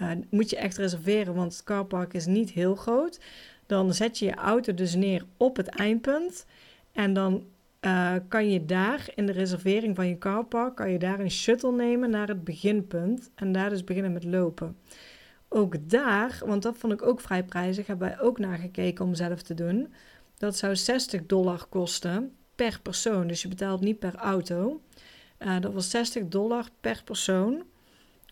Uh, 0.02 0.10
moet 0.30 0.50
je 0.50 0.56
echt 0.56 0.76
reserveren, 0.76 1.34
want 1.34 1.52
het 1.52 1.64
carpark 1.64 2.14
is 2.14 2.26
niet 2.26 2.50
heel 2.50 2.74
groot. 2.74 3.20
Dan 3.66 3.94
zet 3.94 4.18
je 4.18 4.24
je 4.24 4.34
auto 4.34 4.74
dus 4.74 4.94
neer 4.94 5.24
op 5.36 5.56
het 5.56 5.68
eindpunt. 5.68 6.46
En 6.92 7.12
dan 7.12 7.44
uh, 7.86 8.14
kan 8.28 8.50
je 8.50 8.64
daar 8.64 9.08
in 9.14 9.26
de 9.26 9.32
reservering 9.32 9.96
van 9.96 10.08
je 10.08 10.18
carpark, 10.18 10.74
kan 10.74 10.90
je 10.90 10.98
daar 10.98 11.20
een 11.20 11.30
shuttle 11.30 11.72
nemen 11.72 12.10
naar 12.10 12.28
het 12.28 12.44
beginpunt. 12.44 13.30
En 13.34 13.52
daar 13.52 13.70
dus 13.70 13.84
beginnen 13.84 14.12
met 14.12 14.24
lopen. 14.24 14.76
Ook 15.48 15.90
daar, 15.90 16.40
want 16.46 16.62
dat 16.62 16.78
vond 16.78 16.92
ik 16.92 17.02
ook 17.02 17.20
vrij 17.20 17.44
prijzig, 17.44 17.86
hebben 17.86 18.08
wij 18.08 18.20
ook 18.20 18.38
naar 18.38 18.58
gekeken 18.58 19.04
om 19.04 19.14
zelf 19.14 19.42
te 19.42 19.54
doen. 19.54 19.92
Dat 20.38 20.56
zou 20.56 20.76
60 20.76 21.26
dollar 21.26 21.66
kosten 21.68 22.32
per 22.54 22.80
persoon. 22.82 23.26
Dus 23.26 23.42
je 23.42 23.48
betaalt 23.48 23.80
niet 23.80 23.98
per 23.98 24.14
auto. 24.14 24.80
Uh, 25.38 25.60
dat 25.60 25.72
was 25.72 25.90
60 25.90 26.28
dollar 26.28 26.68
per 26.80 27.02
persoon 27.04 27.62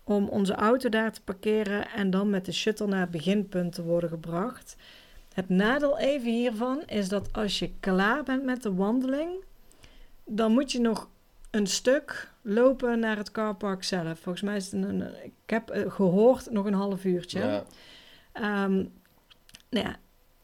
om 0.03 0.27
onze 0.27 0.53
auto 0.53 0.89
daar 0.89 1.11
te 1.11 1.21
parkeren 1.21 1.87
en 1.87 2.09
dan 2.09 2.29
met 2.29 2.45
de 2.45 2.51
shuttle 2.51 2.87
naar 2.87 3.01
het 3.01 3.11
beginpunt 3.11 3.73
te 3.73 3.83
worden 3.83 4.09
gebracht. 4.09 4.75
Het 5.35 5.49
nadeel 5.49 5.97
even 5.97 6.31
hiervan 6.31 6.83
is 6.85 7.09
dat 7.09 7.33
als 7.33 7.59
je 7.59 7.71
klaar 7.79 8.23
bent 8.23 8.43
met 8.43 8.63
de 8.63 8.73
wandeling, 8.73 9.43
dan 10.25 10.51
moet 10.51 10.71
je 10.71 10.79
nog 10.79 11.09
een 11.51 11.67
stuk 11.67 12.31
lopen 12.41 12.99
naar 12.99 13.17
het 13.17 13.31
carpark 13.31 13.83
zelf. 13.83 14.19
Volgens 14.19 14.43
mij 14.43 14.55
is 14.55 14.71
het 14.71 14.83
een, 14.83 15.01
ik 15.23 15.31
heb 15.45 15.69
eh, 15.69 15.91
gehoord 15.91 16.51
nog 16.51 16.65
een 16.65 16.73
half 16.73 17.05
uurtje. 17.05 17.39
Ja. 18.33 18.63
Um, 18.63 18.91
nou 19.69 19.85
ja, 19.85 19.95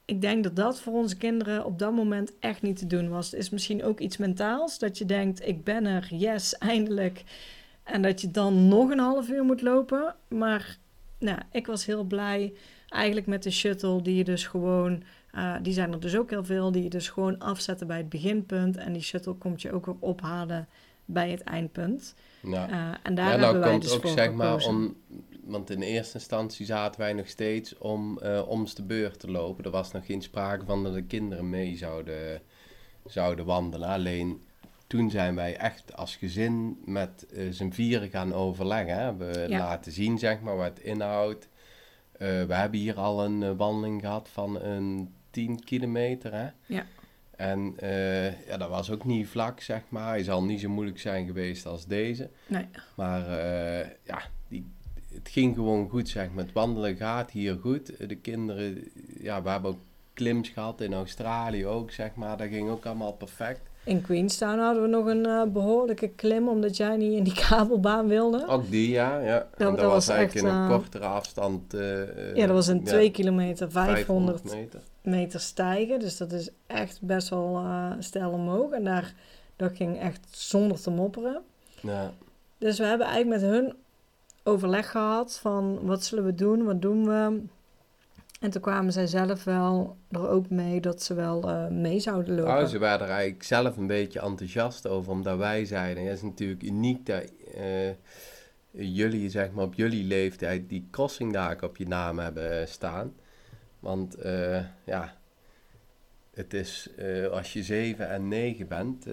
ik 0.06 0.22
denk 0.22 0.44
dat 0.44 0.56
dat 0.56 0.80
voor 0.80 0.94
onze 0.94 1.18
kinderen 1.18 1.66
op 1.66 1.80
dat 1.80 1.94
moment 1.94 2.32
echt 2.40 2.62
niet 2.62 2.78
te 2.78 2.88
doen 2.88 3.10
was. 3.10 3.32
Het 3.32 3.40
is 3.40 3.50
misschien 3.50 3.84
ook 3.84 4.00
iets 4.00 4.18
mentaals, 4.18 4.80
dat 4.80 4.98
je 4.98 5.06
denkt, 5.06 5.48
ik 5.48 5.64
ben 5.64 5.86
er, 5.86 6.08
yes, 6.10 6.58
eindelijk. 6.74 7.24
En 7.84 8.02
dat 8.02 8.22
je 8.22 8.32
dan 8.32 8.68
nog 8.68 8.90
een 8.90 9.00
half 9.00 9.30
uur 9.30 9.44
moet 9.44 9.62
lopen. 9.62 10.16
Maar 10.28 10.78
nou, 11.20 11.40
ik 11.52 11.68
was 11.68 11.86
heel 11.86 12.04
blij 12.04 12.54
eigenlijk 12.92 13.28
met 13.28 13.44
de 13.44 13.52
shuttle, 13.52 14.02
die 14.02 14.16
je 14.16 14.24
dus 14.24 14.48
gewoon, 14.48 15.04
uh, 15.36 15.56
die 15.62 15.74
zijn 15.74 15.92
er 15.92 16.00
dus 16.00 16.18
ook 16.18 16.30
heel 16.30 16.44
veel, 16.46 16.72
die 16.72 16.84
je 16.84 16.90
dus 16.90 17.10
gewoon 17.10 17.40
afzetten 17.40 17.88
bij 17.88 17.98
het 17.98 18.10
beginpunt. 18.10 18.78
En 18.78 18.94
die 18.94 19.02
shuttle 19.02 19.34
komt 19.34 19.62
je 19.62 19.72
ook 19.72 19.86
weer 19.86 19.96
ophalen 20.00 20.68
bij 21.06 21.32
het 21.32 21.42
eindpunt. 21.42 22.16
Ja. 22.42 22.70
Uh, 22.70 22.96
en 23.04 23.16
daar 23.16 23.30
ja, 23.30 23.36
nou 23.36 23.44
hebben 23.44 23.62
wij 23.62 23.80
dus 23.80 23.94
ook, 23.94 24.08
zeg 24.08 24.32
maar, 24.32 24.66
om, 24.66 24.96
want 25.44 25.70
in 25.70 25.82
eerste 25.82 26.14
instantie 26.14 26.66
zaten 26.66 27.00
wij 27.00 27.14
nog 27.14 27.28
steeds 27.28 27.78
om 27.78 28.20
uh, 28.24 28.48
om's 28.48 28.76
de 28.76 28.84
beurt 28.84 29.20
te 29.20 29.32
lopen. 29.32 29.64
Er 29.64 29.72
was 29.72 29.92
nog 29.92 30.06
geen 30.06 30.22
sprake 30.22 30.66
van 30.66 30.84
dat 30.84 30.94
de 30.94 31.04
kinderen 31.04 31.50
mee 31.50 31.78
zouden, 31.78 32.42
zouden 33.06 33.46
wandelen. 33.46 33.90
Alleen 33.90 34.42
toen 34.88 35.10
zijn 35.10 35.36
wij 35.36 35.58
echt 35.58 35.96
als 35.96 36.16
gezin 36.16 36.78
met 36.86 37.26
uh, 37.32 37.52
z'n 37.52 37.72
vieren 37.72 38.10
gaan 38.10 38.34
overleggen. 38.34 39.18
We 39.18 39.46
ja. 39.50 39.58
laten 39.58 39.92
zien, 39.92 40.18
zeg 40.18 40.42
maar, 40.42 40.56
wat 40.56 40.66
het 40.66 40.80
inhoudt. 40.80 41.50
Uh, 42.22 42.44
we 42.44 42.54
hebben 42.54 42.80
hier 42.80 42.96
al 42.96 43.26
een 43.26 43.42
uh, 43.42 43.52
wandeling 43.58 44.02
gehad 44.02 44.30
van 44.30 44.62
een 44.62 45.14
10 45.30 45.64
kilometer. 45.64 46.34
Hè? 46.34 46.50
Ja. 46.66 46.86
En 47.36 47.76
ja, 48.48 48.58
dat 48.58 48.70
was 48.70 48.92
ook 48.92 49.06
niet 49.06 49.28
vlak, 49.28 49.60
zeg 49.60 49.82
maar. 49.90 50.08
Hij 50.08 50.24
zal 50.24 50.44
niet 50.44 50.60
zo 50.60 50.70
moeilijk 50.70 51.00
zijn 51.00 51.26
geweest 51.26 51.66
als 51.66 51.86
deze. 51.86 52.30
Nee. 52.48 52.66
Maar 52.96 53.30
ja, 54.04 54.22
die, 54.48 54.72
het 55.14 55.30
ging 55.30 55.56
gewoon 55.56 55.90
goed, 55.90 56.10
zeg 56.10 56.32
maar. 56.32 56.44
Het 56.44 56.54
wandelen 56.54 56.96
gaat 56.96 57.32
hier 57.32 57.58
goed. 57.62 58.10
De 58.10 58.16
kinderen, 58.16 58.84
ja, 59.20 59.42
we 59.42 59.50
hebben 59.50 59.72
ook 59.72 59.80
klims 60.14 60.50
gehad 60.50 60.82
in 60.82 60.94
Australië 60.94 61.66
ook, 61.66 61.92
zeg 61.92 62.16
maar. 62.16 62.38
Dat 62.38 62.48
ging 62.48 62.70
ook 62.70 62.86
allemaal 62.86 63.14
perfect. 63.14 63.71
In 63.84 64.02
Queenstown 64.02 64.60
hadden 64.60 64.82
we 64.84 64.90
nog 64.90 65.06
een 65.06 65.28
uh, 65.28 65.44
behoorlijke 65.44 66.08
klim, 66.08 66.48
omdat 66.48 66.78
jij 66.78 66.98
niet 66.98 67.14
in 67.14 67.24
die 67.24 67.34
kabelbaan 67.48 68.08
wilde. 68.08 68.48
Ook 68.48 68.70
die, 68.70 68.90
ja. 68.90 69.20
ja. 69.20 69.48
Dat, 69.58 69.78
dat, 69.78 69.92
was, 69.92 70.08
eigenlijk 70.08 70.48
in 70.48 70.54
een 70.54 70.64
uh, 70.64 70.70
kortere 70.70 71.06
afstand. 71.06 71.74
Uh, 71.74 72.36
ja, 72.36 72.46
dat 72.46 72.56
was 72.56 72.68
een 72.68 72.84
2 72.84 73.12
kilometer, 73.12 73.72
500, 73.72 74.44
meter. 74.44 74.82
meter. 75.02 75.40
stijgen. 75.40 76.00
Dus 76.00 76.18
dat 76.18 76.32
is 76.32 76.50
echt 76.68 77.02
best 77.02 77.30
wel 77.30 77.66
stijl 78.00 78.32
omhoog. 78.32 78.72
En 78.72 78.84
daar, 78.84 79.14
dat 79.56 79.72
ging 79.76 80.00
echt 80.00 80.28
zonder 80.30 80.82
te 80.82 80.90
mopperen. 80.90 81.42
Ja. 81.82 82.14
Dus 82.58 82.78
we 82.78 82.86
hebben 82.86 83.08
eigenlijk 83.08 83.42
met 83.42 83.52
hun 83.52 83.74
overleg 84.44 84.92
gehad 84.92 85.40
van 85.42 85.80
wat 85.82 86.04
zullen 86.04 86.26
we 86.26 86.36
doen, 86.36 86.64
wat 86.64 86.82
doen 86.82 87.06
we... 87.06 87.42
En 88.42 88.50
toen 88.50 88.62
kwamen 88.62 88.94
zij 88.94 89.08
zelf 89.08 89.44
wel 89.44 89.98
er 90.10 90.30
ook 90.30 90.50
mee 90.50 90.82
dat 90.82 91.04
ze 91.04 91.14
wel 91.14 91.50
uh, 91.50 91.68
mee 91.68 92.00
zouden 92.00 92.36
lopen. 92.36 92.62
Oh, 92.62 92.66
ze 92.66 92.80
waren 92.80 93.08
er 93.08 93.14
eigenlijk 93.14 93.44
zelf 93.44 93.78
een 93.78 93.88
beetje 93.88 94.20
enthousiast 94.20 94.88
over, 94.88 95.12
omdat 95.12 95.38
wij 95.38 95.66
zeiden, 95.66 96.06
het 96.06 96.16
is 96.16 96.22
natuurlijk 96.22 96.64
uniek 96.64 97.06
dat 97.06 97.32
uh, 97.58 97.90
jullie, 98.72 99.30
zeg 99.30 99.52
maar, 99.52 99.66
op 99.66 99.74
jullie 99.74 100.04
leeftijd 100.04 100.70
die 100.70 100.88
crossingdagen 100.92 101.68
op 101.68 101.78
je 101.78 101.88
naam 101.88 102.20
hebben 102.20 102.68
staan. 102.68 103.14
Want 103.80 104.16
ja, 104.86 105.18
het 106.34 106.54
is, 106.54 106.90
als 107.32 107.54
je 107.54 107.64
7 107.64 108.10
en 108.10 108.28
9 108.28 108.68
bent, 108.68 109.06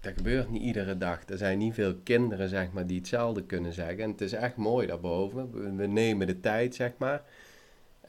dat 0.00 0.12
gebeurt 0.16 0.50
niet 0.50 0.62
iedere 0.62 0.98
dag. 0.98 1.28
Er 1.28 1.38
zijn 1.38 1.58
niet 1.58 1.74
veel 1.74 1.94
kinderen, 1.94 2.48
zeg 2.48 2.72
maar, 2.72 2.86
die 2.86 2.98
hetzelfde 2.98 3.42
kunnen 3.42 3.72
zeggen. 3.72 3.98
En 3.98 4.10
het 4.10 4.20
is 4.20 4.32
echt 4.32 4.56
mooi 4.56 4.86
daarboven. 4.86 5.52
We, 5.52 5.74
we 5.74 5.86
nemen 5.86 6.26
de 6.26 6.40
tijd, 6.40 6.74
zeg 6.74 6.92
maar. 6.98 7.22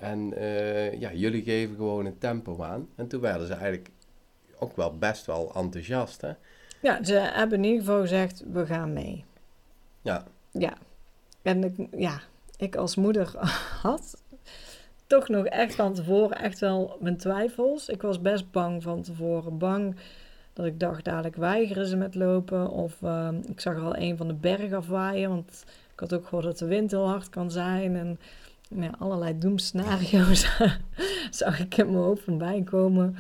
En 0.02 0.34
uh, 0.38 1.00
ja, 1.00 1.14
jullie 1.14 1.44
geven 1.44 1.76
gewoon 1.76 2.06
een 2.06 2.18
tempo 2.18 2.64
aan. 2.64 2.90
En 2.96 3.08
toen 3.08 3.22
werden 3.22 3.48
ze 3.48 3.54
eigenlijk 3.54 3.90
ook 4.60 4.76
wel 4.76 4.98
best 4.98 5.26
wel 5.26 5.52
enthousiast, 5.56 6.22
hè? 6.22 6.32
Ja, 6.82 7.04
ze 7.04 7.14
hebben 7.14 7.58
in 7.58 7.64
ieder 7.64 7.80
geval 7.80 8.02
gezegd, 8.02 8.44
we 8.52 8.66
gaan 8.66 8.94
mee. 8.94 9.26
Ja. 10.02 10.24
Ja. 10.52 10.74
En 11.42 11.64
ik, 11.64 11.88
ja, 11.98 12.22
ik 12.58 12.76
als 12.76 12.96
moeder 12.96 13.32
had 13.82 14.22
toch 15.08 15.28
nog 15.28 15.46
echt 15.46 15.76
van 15.76 15.94
tevoren 15.94 16.38
echt 16.38 16.60
wel 16.60 16.98
mijn 17.00 17.18
twijfels. 17.18 17.90
Ik 17.90 18.02
was 18.02 18.22
best 18.22 18.52
bang 18.52 18.84
van 18.84 19.02
tevoren. 19.02 19.58
Bang 19.58 19.96
dat 20.54 20.66
ik 20.66 20.80
dacht, 20.80 21.06
dadelijk 21.06 21.36
weigeren 21.36 21.88
ze 21.88 21.96
met 21.96 22.16
lopen. 22.16 22.70
Of 22.70 23.02
uh, 23.02 23.30
ik 23.48 23.60
zag 23.60 23.76
er 23.76 23.82
al 23.82 23.98
een 23.98 24.18
van 24.18 24.28
de 24.28 24.34
bergen 24.34 24.78
afwaaien. 24.78 25.30
Want 25.30 25.64
ik 25.94 26.00
had 26.00 26.14
ook 26.14 26.24
gehoord 26.24 26.46
dat 26.46 26.58
de 26.58 26.66
wind 26.66 26.92
heel 26.92 27.08
hard 27.08 27.30
kan 27.30 27.52
zijn. 27.52 27.96
En 27.96 28.20
allerlei 29.00 29.38
doemscenario's 29.38 30.58
zag 31.32 31.60
ik 31.60 31.78
in 31.78 31.86
mijn 31.86 32.04
hoofd 32.04 32.24
van 32.24 32.38
bijkomen. 32.38 33.16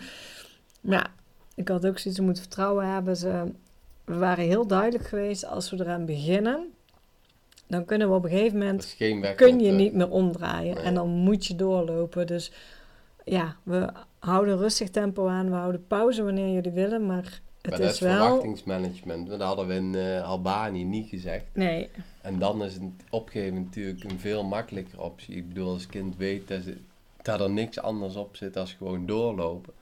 Maar 0.81 0.93
ja, 0.97 1.11
ik 1.55 1.67
had 1.67 1.85
ook 1.85 1.99
zoiets 1.99 2.19
moeten 2.19 2.43
vertrouwen 2.43 2.93
hebben. 2.93 3.17
Ze, 3.17 3.51
we 4.05 4.15
waren 4.15 4.45
heel 4.45 4.67
duidelijk 4.67 5.07
geweest 5.07 5.45
als 5.45 5.69
we 5.69 5.79
eraan 5.79 6.05
beginnen. 6.05 6.73
Dan 7.67 7.85
kunnen 7.85 8.09
we 8.09 8.15
op 8.15 8.23
een 8.23 8.29
gegeven 8.29 8.57
moment 8.57 8.95
kun 9.35 9.59
je 9.59 9.71
niet 9.71 9.93
meer 9.93 10.09
omdraaien. 10.09 10.77
En 10.77 10.93
dan 10.93 11.09
moet 11.09 11.45
je 11.45 11.55
doorlopen. 11.55 12.27
Dus 12.27 12.51
ja, 13.23 13.55
we 13.63 13.89
houden 14.19 14.57
rustig 14.57 14.89
tempo 14.89 15.27
aan. 15.27 15.49
We 15.49 15.55
houden 15.55 15.87
pauze 15.87 16.23
wanneer 16.23 16.53
jullie 16.53 16.71
willen. 16.71 17.05
Maar 17.05 17.41
het 17.61 17.79
is 17.79 17.99
wel... 17.99 18.11
verwachtingsmanagement. 18.11 19.27
Dat 19.27 19.41
hadden 19.41 19.67
we 19.67 19.73
in 19.73 19.93
uh, 19.93 20.27
Albanië 20.27 20.83
niet 20.83 21.09
gezegd. 21.09 21.45
Nee. 21.53 21.89
En 22.21 22.39
dan 22.39 22.63
is 22.63 22.73
het 22.73 22.83
opgeven 23.09 23.63
natuurlijk 23.63 24.03
een 24.03 24.19
veel 24.19 24.43
makkelijker 24.43 25.01
optie. 25.01 25.35
Ik 25.35 25.47
bedoel, 25.47 25.73
als 25.73 25.87
kind 25.87 26.17
weet 26.17 26.47
dat, 26.47 26.63
ze, 26.63 26.77
dat 27.21 27.41
er 27.41 27.49
niks 27.49 27.79
anders 27.79 28.15
op 28.15 28.35
zit 28.35 28.57
als 28.57 28.73
gewoon 28.73 29.05
doorlopen. 29.05 29.73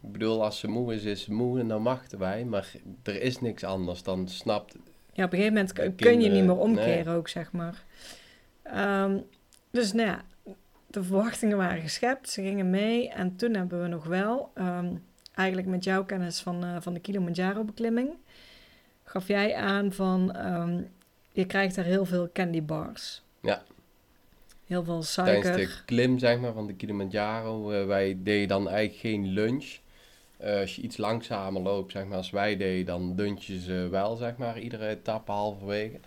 Ik 0.00 0.12
bedoel, 0.12 0.44
als 0.44 0.58
ze 0.58 0.68
moe 0.68 0.94
is, 0.94 1.04
is 1.04 1.22
ze 1.22 1.32
moe 1.32 1.60
en 1.60 1.68
dan 1.68 1.82
wachten 1.82 2.18
wij. 2.18 2.44
Maar 2.44 2.72
er 3.02 3.22
is 3.22 3.40
niks 3.40 3.64
anders. 3.64 4.02
Dan 4.02 4.28
snapt... 4.28 4.74
Ja, 5.12 5.24
op 5.24 5.32
een 5.32 5.38
gegeven 5.38 5.68
moment 5.72 5.96
kun 5.96 6.20
je 6.20 6.30
niet 6.30 6.44
meer 6.44 6.58
omkeren 6.58 7.14
ook, 7.14 7.28
zeg 7.28 7.52
maar. 7.52 7.84
Um, 9.04 9.24
dus 9.70 9.92
nou 9.92 10.08
ja, 10.08 10.24
de 10.86 11.02
verwachtingen 11.02 11.56
waren 11.56 11.82
geschept. 11.82 12.30
Ze 12.30 12.42
gingen 12.42 12.70
mee. 12.70 13.08
En 13.08 13.36
toen 13.36 13.54
hebben 13.54 13.82
we 13.82 13.88
nog 13.88 14.04
wel... 14.04 14.50
Um, 14.54 15.04
eigenlijk 15.36 15.68
met 15.68 15.84
jouw 15.84 16.04
kennis 16.04 16.40
van, 16.40 16.64
uh, 16.64 16.76
van 16.80 16.94
de 16.94 17.00
Kilimanjaro-beklimming, 17.00 18.10
gaf 19.04 19.28
jij 19.28 19.54
aan 19.54 19.92
van 19.92 20.46
um, 20.46 20.88
je 21.32 21.46
krijgt 21.46 21.74
daar 21.74 21.84
heel 21.84 22.04
veel 22.04 22.28
candy 22.32 22.62
bars. 22.62 23.22
Ja. 23.40 23.62
Heel 24.66 24.84
veel 24.84 25.02
suiker. 25.02 25.42
Tijdens 25.42 25.76
de 25.76 25.84
klim, 25.84 26.18
zeg 26.18 26.38
maar, 26.38 26.52
van 26.52 26.66
de 26.66 26.74
Kilimanjaro, 26.74 27.72
uh, 27.72 27.86
wij 27.86 28.16
deden 28.22 28.48
dan 28.48 28.68
eigenlijk 28.68 29.00
geen 29.00 29.26
lunch. 29.26 29.78
Uh, 30.40 30.60
als 30.60 30.76
je 30.76 30.82
iets 30.82 30.96
langzamer 30.96 31.62
loopt, 31.62 31.92
zeg 31.92 32.04
maar, 32.04 32.16
als 32.16 32.30
wij 32.30 32.56
deden, 32.56 32.86
dan 32.86 33.14
lunch 33.14 33.42
je 33.42 33.60
ze 33.60 33.88
wel, 33.90 34.16
zeg 34.16 34.36
maar, 34.36 34.58
iedere 34.58 34.88
etappe 34.88 35.32
halverwege. 35.32 36.00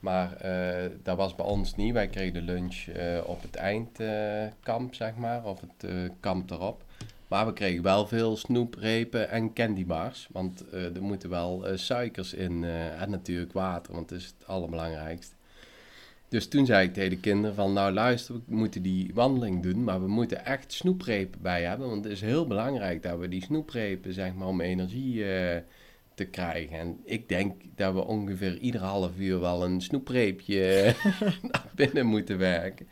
Maar 0.00 0.44
uh, 0.44 0.90
dat 1.02 1.16
was 1.16 1.34
bij 1.34 1.46
ons 1.46 1.76
niet. 1.76 1.92
Wij 1.92 2.08
kregen 2.08 2.42
lunch 2.42 2.86
uh, 2.86 3.18
op 3.24 3.42
het 3.42 3.54
eindkamp, 3.54 4.94
zeg 4.94 5.16
maar, 5.16 5.44
of 5.44 5.60
het 5.60 5.90
kamp 6.20 6.50
erop. 6.50 6.82
Maar 7.28 7.46
we 7.46 7.52
kregen 7.52 7.82
wel 7.82 8.06
veel 8.06 8.36
snoeprepen 8.36 9.30
en 9.30 9.52
candybars. 9.52 10.28
Want 10.32 10.64
uh, 10.74 10.96
er 10.96 11.02
moeten 11.02 11.30
wel 11.30 11.70
uh, 11.70 11.76
suikers 11.76 12.34
in 12.34 12.62
uh, 12.62 13.02
en 13.02 13.10
natuurlijk 13.10 13.52
water, 13.52 13.92
want 13.92 14.08
dat 14.08 14.18
is 14.18 14.26
het 14.26 14.46
allerbelangrijkste. 14.46 15.34
Dus 16.28 16.48
toen 16.48 16.66
zei 16.66 16.86
ik 16.86 16.94
tegen 16.94 17.10
de 17.10 17.20
kinderen 17.20 17.56
van, 17.56 17.72
nou 17.72 17.92
luister, 17.92 18.34
we 18.34 18.54
moeten 18.54 18.82
die 18.82 19.10
wandeling 19.14 19.62
doen, 19.62 19.84
maar 19.84 20.00
we 20.00 20.08
moeten 20.08 20.44
echt 20.44 20.72
snoeprepen 20.72 21.42
bij 21.42 21.62
hebben. 21.62 21.88
Want 21.88 22.04
het 22.04 22.12
is 22.12 22.20
heel 22.20 22.46
belangrijk 22.46 23.02
dat 23.02 23.18
we 23.18 23.28
die 23.28 23.42
snoeprepen, 23.42 24.12
zeg 24.12 24.34
maar, 24.34 24.48
om 24.48 24.60
energie 24.60 25.24
eh, 25.34 25.62
te 26.14 26.24
krijgen. 26.24 26.78
En 26.78 27.00
ik 27.04 27.28
denk 27.28 27.52
dat 27.74 27.94
we 27.94 28.04
ongeveer 28.04 28.58
ieder 28.58 28.80
half 28.80 29.10
uur 29.18 29.40
wel 29.40 29.64
een 29.64 29.80
snoepreepje 29.80 30.94
naar 31.50 31.70
binnen 31.74 32.06
moeten 32.06 32.38
werken. 32.38 32.88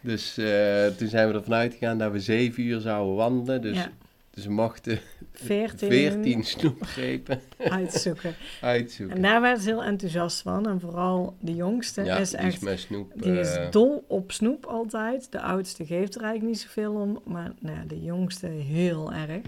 Dus 0.00 0.38
eh, 0.38 0.86
toen 0.86 1.08
zijn 1.08 1.28
we 1.28 1.34
ervan 1.34 1.54
uitgegaan 1.54 1.98
dat 1.98 2.12
we 2.12 2.20
zeven 2.20 2.62
uur 2.62 2.80
zouden 2.80 3.14
wandelen. 3.14 3.62
Dus, 3.62 3.76
Ja. 3.76 3.90
dus 4.30 4.44
we 4.44 4.52
mochten 4.52 4.98
14, 5.32 5.90
14 5.90 6.44
snoeprepen 6.44 7.40
uitzoeken. 7.68 8.34
uitzoeken. 8.60 9.16
En 9.16 9.22
daar 9.22 9.40
werd 9.40 9.60
ze 9.60 9.68
heel 9.68 9.84
enthousiast 9.84 10.42
van. 10.42 10.68
En 10.68 10.80
vooral 10.80 11.36
de 11.40 11.54
jongste 11.54 12.04
ja, 12.04 12.16
is 12.16 12.34
echt... 12.34 12.54
is 12.54 12.58
met 12.58 12.78
snoep. 12.80 13.12
Die 13.14 13.38
is 13.38 13.56
eh, 13.56 13.70
dol 13.70 14.04
op 14.08 14.32
snoep 14.32 14.66
altijd. 14.66 15.32
De 15.32 15.40
oudste 15.40 15.86
geeft 15.86 16.14
er 16.14 16.22
eigenlijk 16.22 16.52
niet 16.54 16.60
zoveel 16.62 16.92
om. 16.92 17.20
Maar 17.24 17.52
nou 17.58 17.86
de 17.86 18.02
jongste 18.02 18.46
heel 18.46 19.12
erg. 19.12 19.40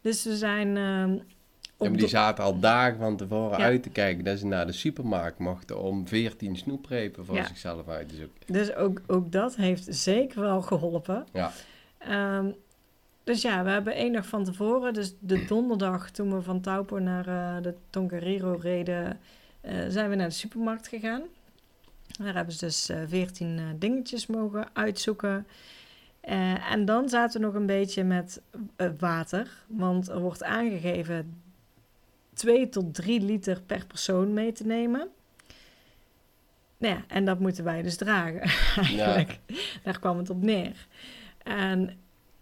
Dus 0.00 0.24
we 0.24 0.36
zijn... 0.36 0.76
ehm, 0.76 1.16
Ja, 1.78 1.88
maar 1.88 1.98
die 1.98 2.08
zaten 2.08 2.44
al 2.44 2.58
dagen 2.58 2.98
van 2.98 3.16
tevoren 3.16 3.58
Ja. 3.58 3.64
uit 3.64 3.82
te 3.82 3.88
kijken 3.90 4.24
dat 4.24 4.38
ze 4.38 4.46
naar 4.46 4.66
de 4.66 4.72
supermarkt 4.72 5.38
mochten 5.38 5.80
om 5.82 6.06
14 6.08 6.56
snoeprepen 6.56 7.24
voor 7.24 7.34
Ja. 7.36 7.46
zichzelf 7.46 7.88
uit 7.88 8.08
te 8.08 8.14
zoeken. 8.14 8.52
Dus 8.52 8.74
ook, 8.74 9.00
ook 9.06 9.32
dat 9.32 9.56
heeft 9.56 9.86
zeker 9.90 10.40
wel 10.40 10.62
geholpen. 10.62 11.26
Ja. 11.32 11.52
Ehm, 11.98 12.46
dus 13.24 13.42
ja, 13.42 13.64
we 13.64 13.70
hebben 13.70 13.94
één 13.94 14.12
dag 14.12 14.26
van 14.26 14.44
tevoren, 14.44 14.94
dus 14.94 15.14
de 15.18 15.44
donderdag 15.48 16.10
toen 16.10 16.34
we 16.34 16.42
van 16.42 16.60
Taupo 16.60 16.98
naar 16.98 17.28
eh, 17.28 17.62
de 17.62 17.74
Tongariro 17.90 18.58
reden, 18.60 19.18
eh, 19.60 19.74
zijn 19.88 20.10
we 20.10 20.16
naar 20.16 20.28
de 20.28 20.34
supermarkt 20.34 20.88
gegaan. 20.88 21.22
Daar 22.22 22.34
hebben 22.34 22.54
ze 22.54 22.64
dus 22.64 22.88
eh 22.88 22.98
14 23.06 23.60
dingetjes 23.78 24.26
mogen 24.26 24.68
uitzoeken. 24.72 25.46
Eh, 26.20 26.72
en 26.72 26.84
dan 26.84 27.08
zaten 27.08 27.40
we 27.40 27.46
nog 27.46 27.54
een 27.54 27.66
beetje 27.66 28.04
met 28.04 28.40
eh, 28.76 28.88
water, 28.98 29.64
want 29.66 30.08
er 30.08 30.20
wordt 30.20 30.42
aangegeven 30.42 31.40
2 32.36 32.68
tot 32.68 32.94
3 32.94 33.20
liter 33.20 33.62
per 33.62 33.86
persoon 33.86 34.32
mee 34.32 34.52
te 34.52 34.66
nemen. 34.66 35.08
Nou 36.78 36.94
ja, 36.94 37.04
en 37.08 37.24
dat 37.24 37.38
moeten 37.38 37.64
wij 37.64 37.82
dus 37.82 37.96
dragen, 37.96 38.40
eigenlijk. 38.82 39.38
Daar 39.82 39.98
kwam 39.98 40.18
het 40.18 40.30
op 40.30 40.42
neer. 40.42 40.86
En 41.42 41.98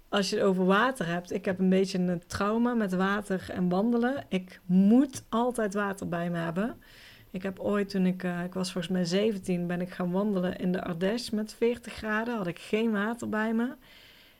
als 0.08 0.30
je 0.30 0.36
het 0.36 0.44
over 0.44 0.64
water 0.64 1.06
hebt, 1.06 1.32
ik 1.32 1.44
heb 1.44 1.58
een 1.58 1.68
beetje 1.68 1.98
een 1.98 2.22
trauma 2.26 2.74
met 2.74 2.92
water 2.92 3.50
en 3.50 3.68
wandelen. 3.68 4.24
Ik 4.28 4.60
moet 4.66 5.24
altijd 5.28 5.74
water 5.74 6.08
bij 6.08 6.30
me 6.30 6.38
hebben. 6.38 6.76
Ik 7.30 7.42
heb 7.42 7.58
ooit, 7.58 7.88
toen 7.88 8.06
ik, 8.06 8.22
eh, 8.22 8.44
ik 8.44 8.54
was 8.54 8.72
volgens 8.72 8.92
mij 8.92 9.04
17, 9.04 9.66
ben 9.66 9.80
ik 9.80 9.90
gaan 9.90 10.10
wandelen 10.10 10.56
in 10.56 10.72
de 10.72 10.84
Ardèche 10.84 11.34
met 11.34 11.54
40 11.54 11.92
graden. 11.92 12.36
Had 12.36 12.46
ik 12.46 12.58
geen 12.58 12.92
water 12.92 13.28
bij 13.28 13.54
me. 13.54 13.74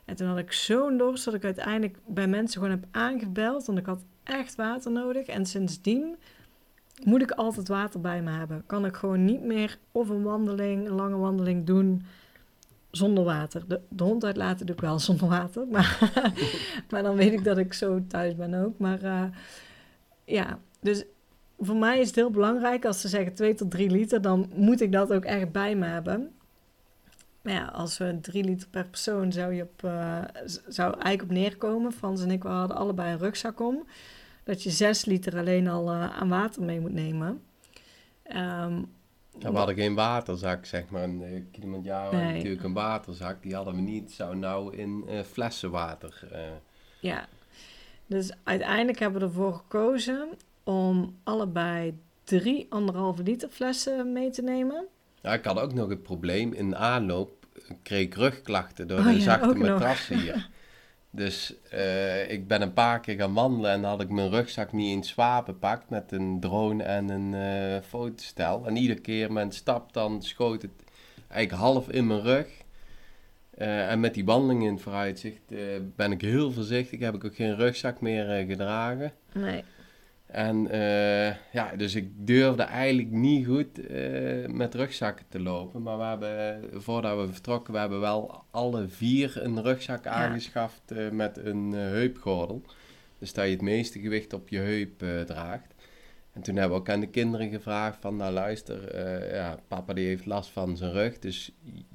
En 0.05 0.17
toen 0.17 0.29
had 0.29 0.38
ik 0.38 0.53
zo'n 0.53 0.97
dorst 0.97 1.25
dat 1.25 1.35
ik 1.35 1.45
uiteindelijk 1.45 1.99
bij 2.07 2.27
mensen 2.27 2.61
gewoon 2.61 2.77
heb 2.77 2.88
aangebeld. 2.90 3.67
Want 3.67 3.79
ik 3.79 3.87
had 3.87 4.05
echt 4.25 4.55
water 4.55 4.91
nodig. 4.91 5.27
En 5.27 5.47
sindsdien 5.47 6.17
moet 7.05 7.23
ik 7.23 7.31
altijd 7.31 7.69
water 7.69 8.01
bij 8.01 8.23
me 8.23 8.31
hebben. 8.31 8.63
Kan 8.67 8.85
ik 8.85 8.97
gewoon 8.97 9.25
niet 9.25 9.43
meer 9.43 9.79
of 9.93 10.09
een 10.09 10.23
wandeling, 10.23 10.89
een 10.89 10.95
lange 10.95 11.17
wandeling 11.17 11.67
doen 11.67 12.03
zonder 12.91 13.25
water. 13.25 13.65
De, 13.69 13.81
de 13.89 14.05
hond 14.05 14.25
uitlaten 14.25 14.67
doe 14.67 14.75
ik 14.75 14.81
wel 14.81 14.99
zonder 15.09 15.29
water. 15.29 15.67
Maar, 15.67 16.13
maar 16.91 17.03
dan 17.03 17.17
weet 17.17 17.33
ik 17.33 17.45
dat 17.45 17.59
ik 17.59 17.73
zo 17.73 18.05
thuis 18.09 18.37
ben 18.37 18.55
ook. 18.55 18.79
Maar 18.79 19.03
eh, 19.03 19.25
ja, 20.25 20.59
dus 20.81 21.05
voor 21.59 21.77
mij 21.77 22.01
is 22.01 22.07
het 22.07 22.17
heel 22.17 22.31
belangrijk 22.31 22.85
als 22.85 23.01
ze 23.01 23.09
zeggen 23.09 23.35
2 23.35 23.55
tot 23.55 23.71
3 23.71 23.91
liter, 23.91 24.23
dan 24.23 24.51
moet 24.55 24.81
ik 24.81 24.93
dat 24.93 25.13
ook 25.13 25.25
echt 25.25 25.53
bij 25.53 25.75
me 25.75 25.87
hebben. 25.87 26.34
Maar 27.45 27.53
ja, 27.55 27.65
als 27.65 27.99
we 27.99 28.19
3 28.21 28.45
liter 28.45 28.69
per 28.69 28.85
persoon 28.87 29.33
zou 29.33 29.53
je 29.55 29.63
op, 29.63 29.85
eh, 29.85 30.23
zou 30.69 30.93
eigenlijk 30.93 31.23
op 31.23 31.31
neerkomen. 31.31 31.93
Frans 31.93 32.23
en 32.23 32.31
ik 32.31 32.43
we 32.43 32.49
hadden 32.49 32.77
allebei 32.77 33.13
een 33.13 33.19
rugzak 33.19 33.61
om. 33.61 33.87
Dat 34.45 34.63
je 34.63 34.71
6 34.71 35.05
liter 35.05 35.39
alleen 35.39 35.69
al 35.69 35.91
eh, 35.91 36.17
aan 36.17 36.29
water 36.29 36.63
mee 36.63 36.81
moet 36.81 36.93
nemen. 36.93 37.43
Ehm, 38.23 38.83
Ja, 39.39 39.51
we 39.53 39.57
hadden 39.57 39.75
geen 39.75 39.95
waterzak, 39.95 40.65
zeg 40.67 40.89
maar. 40.89 41.03
Een 41.03 41.21
uh, 41.23 41.43
Kilimanjaro 41.53 42.17
Nee. 42.17 42.35
natuurlijk 42.35 42.63
een 42.65 42.73
waterzak. 42.73 43.43
Die 43.43 43.55
hadden 43.55 43.75
we 43.75 43.81
niet. 43.81 44.13
Zou 44.13 44.37
nou 44.37 44.77
in 44.77 45.05
eh, 45.09 45.21
flessen 45.23 45.71
water. 45.71 46.29
eh, 46.33 46.41
Ja, 47.01 47.27
dus 48.07 48.31
uiteindelijk 48.43 48.99
hebben 48.99 49.21
we 49.21 49.27
ervoor 49.27 49.55
gekozen 49.55 50.29
om 50.65 51.17
allebei 51.25 51.99
drie 52.25 52.67
anderhalve 52.71 53.23
liter 53.23 53.49
flessen 53.49 54.13
mee 54.13 54.31
te 54.31 54.43
nemen. 54.43 54.85
Ja, 55.25 55.33
ik 55.33 55.45
had 55.45 55.61
ook 55.61 55.75
nog 55.75 55.89
het 55.89 56.03
probleem. 56.03 56.53
In 56.53 56.71
de 56.71 56.77
aanloop 56.77 57.47
kreeg 57.83 58.03
ik 58.03 58.15
rugklachten 58.15 58.89
door 58.89 58.99
Oh 58.99 59.05
de 59.05 59.13
ja, 59.13 59.21
zachte 59.21 59.55
matras 59.55 60.09
hier. 60.09 60.49
Dus 61.11 61.55
eh, 61.71 62.31
ik 62.31 62.49
ben 62.49 62.63
een 62.63 62.73
paar 62.73 63.01
keer 63.01 63.17
gaan 63.17 63.35
wandelen 63.35 63.71
en 63.71 63.85
had 63.85 64.01
ik 64.01 64.09
mijn 64.09 64.31
rugzak 64.31 64.73
niet 64.73 64.93
in 64.93 65.05
zwaar 65.05 65.43
bepakt 65.43 65.91
met 65.91 66.13
een 66.13 66.41
drone 66.41 66.83
en 66.83 67.09
een 67.09 67.35
eh, 67.35 67.83
fotostel. 67.89 68.67
En 68.67 68.77
iedere 68.77 69.01
keer 69.01 69.33
met 69.33 69.45
een 69.45 69.53
stap 69.53 69.93
dan 69.93 70.23
schoot 70.23 70.63
het 70.63 70.71
eigenlijk 71.29 71.63
half 71.63 71.89
in 71.89 72.07
mijn 72.07 72.23
rug. 72.23 72.47
Eh, 73.51 73.91
en 73.91 74.01
met 74.01 74.15
die 74.15 74.25
wandeling 74.25 74.65
in 74.65 74.73
het 74.73 74.83
vooruitzicht 74.83 75.43
ben 75.97 76.13
ik 76.13 76.21
heel 76.21 76.53
voorzichtig. 76.53 77.01
Heb 77.01 77.15
ik 77.15 77.25
ook 77.25 77.37
geen 77.37 77.57
rugzak 77.57 78.01
meer 78.01 78.47
gedragen. 78.47 79.13
Nee, 79.33 79.65
En 80.35 80.70
eh, 80.70 81.35
ja, 81.53 81.77
dus 81.77 81.94
ik 81.94 82.27
durfde 82.27 82.62
eigenlijk 82.62 83.11
niet 83.11 83.47
goed 83.47 83.87
eh, 83.87 84.47
met 84.47 84.75
rugzakken 84.75 85.25
te 85.29 85.40
lopen. 85.40 85.83
Maar 85.83 85.99
we 85.99 86.05
hebben, 86.05 86.83
voordat 86.83 87.27
we 87.27 87.33
vertrokken, 87.33 87.73
we 87.73 87.79
hebben 87.79 88.01
wel 88.01 88.44
alle 88.51 88.88
vier 88.88 89.42
een 89.42 89.62
rugzak 89.62 90.07
aangeschaft 90.07 90.90
eh, 90.90 91.11
met 91.11 91.37
een 91.37 91.73
heupgordel. 91.73 92.62
Dus 93.18 93.33
dat 93.33 93.44
je 93.44 93.51
het 93.51 93.61
meeste 93.61 94.01
gewicht 94.01 94.33
op 94.33 94.49
je 94.49 94.59
heup 94.59 95.27
draagt. 95.27 95.75
En 96.33 96.42
toen 96.42 96.57
hebben 96.57 96.77
we 96.77 96.81
ook 96.83 96.90
aan 96.90 97.01
de 97.01 97.07
kinderen 97.07 97.51
gevraagd 97.51 97.99
van, 98.01 98.16
nou 98.16 98.33
luister, 98.33 98.97
ja, 99.35 99.59
papa 99.68 99.92
die 99.92 100.07
heeft 100.07 100.27
last 100.27 100.51
van 100.51 100.77
zijn 100.77 100.92
rug. 100.92 101.18
Dus 101.18 101.53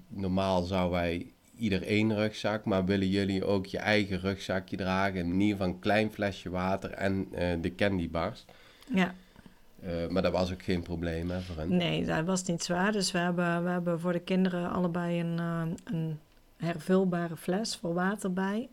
normaal 0.08 0.62
zouden 0.62 1.00
wij 1.00 1.34
ieder 1.60 1.84
één 1.84 2.16
rugzak, 2.16 2.66
maar 2.66 2.86
willen 2.86 3.08
jullie 3.10 3.46
ook 3.46 3.66
je 3.66 3.78
eigen 3.78 4.20
rugzakje 4.20 4.78
dragen? 4.78 5.20
In 5.20 5.32
ieder 5.42 5.58
geval 5.58 5.68
een 5.74 5.80
klein 5.80 6.12
flesje 6.12 6.50
water 6.50 6.92
en 6.92 7.28
eh, 7.32 7.48
de 7.62 7.76
candybars. 7.76 8.46
ja, 8.94 9.14
Eh, 9.84 10.08
maar 10.08 10.22
dat 10.22 10.32
was 10.32 10.52
ook 10.52 10.64
geen 10.64 10.82
probleem 10.82 11.30
hè, 11.30 11.42
voor 11.42 11.56
hen. 11.58 11.76
nee, 11.78 12.06
dat 12.06 12.26
was 12.26 12.44
niet 12.44 12.64
zwaar. 12.64 12.92
Dus 12.92 13.12
we 13.12 13.18
hebben, 13.18 13.64
we 13.64 13.70
hebben 13.70 14.00
voor 14.00 14.14
de 14.14 14.20
kinderen 14.20 14.72
allebei 14.72 15.20
een, 15.20 15.40
eh, 15.40 15.62
een 15.84 16.20
hervulbare 16.58 17.38
fles 17.38 17.76
voor 17.76 17.94
water 17.94 18.34
bij. 18.34 18.70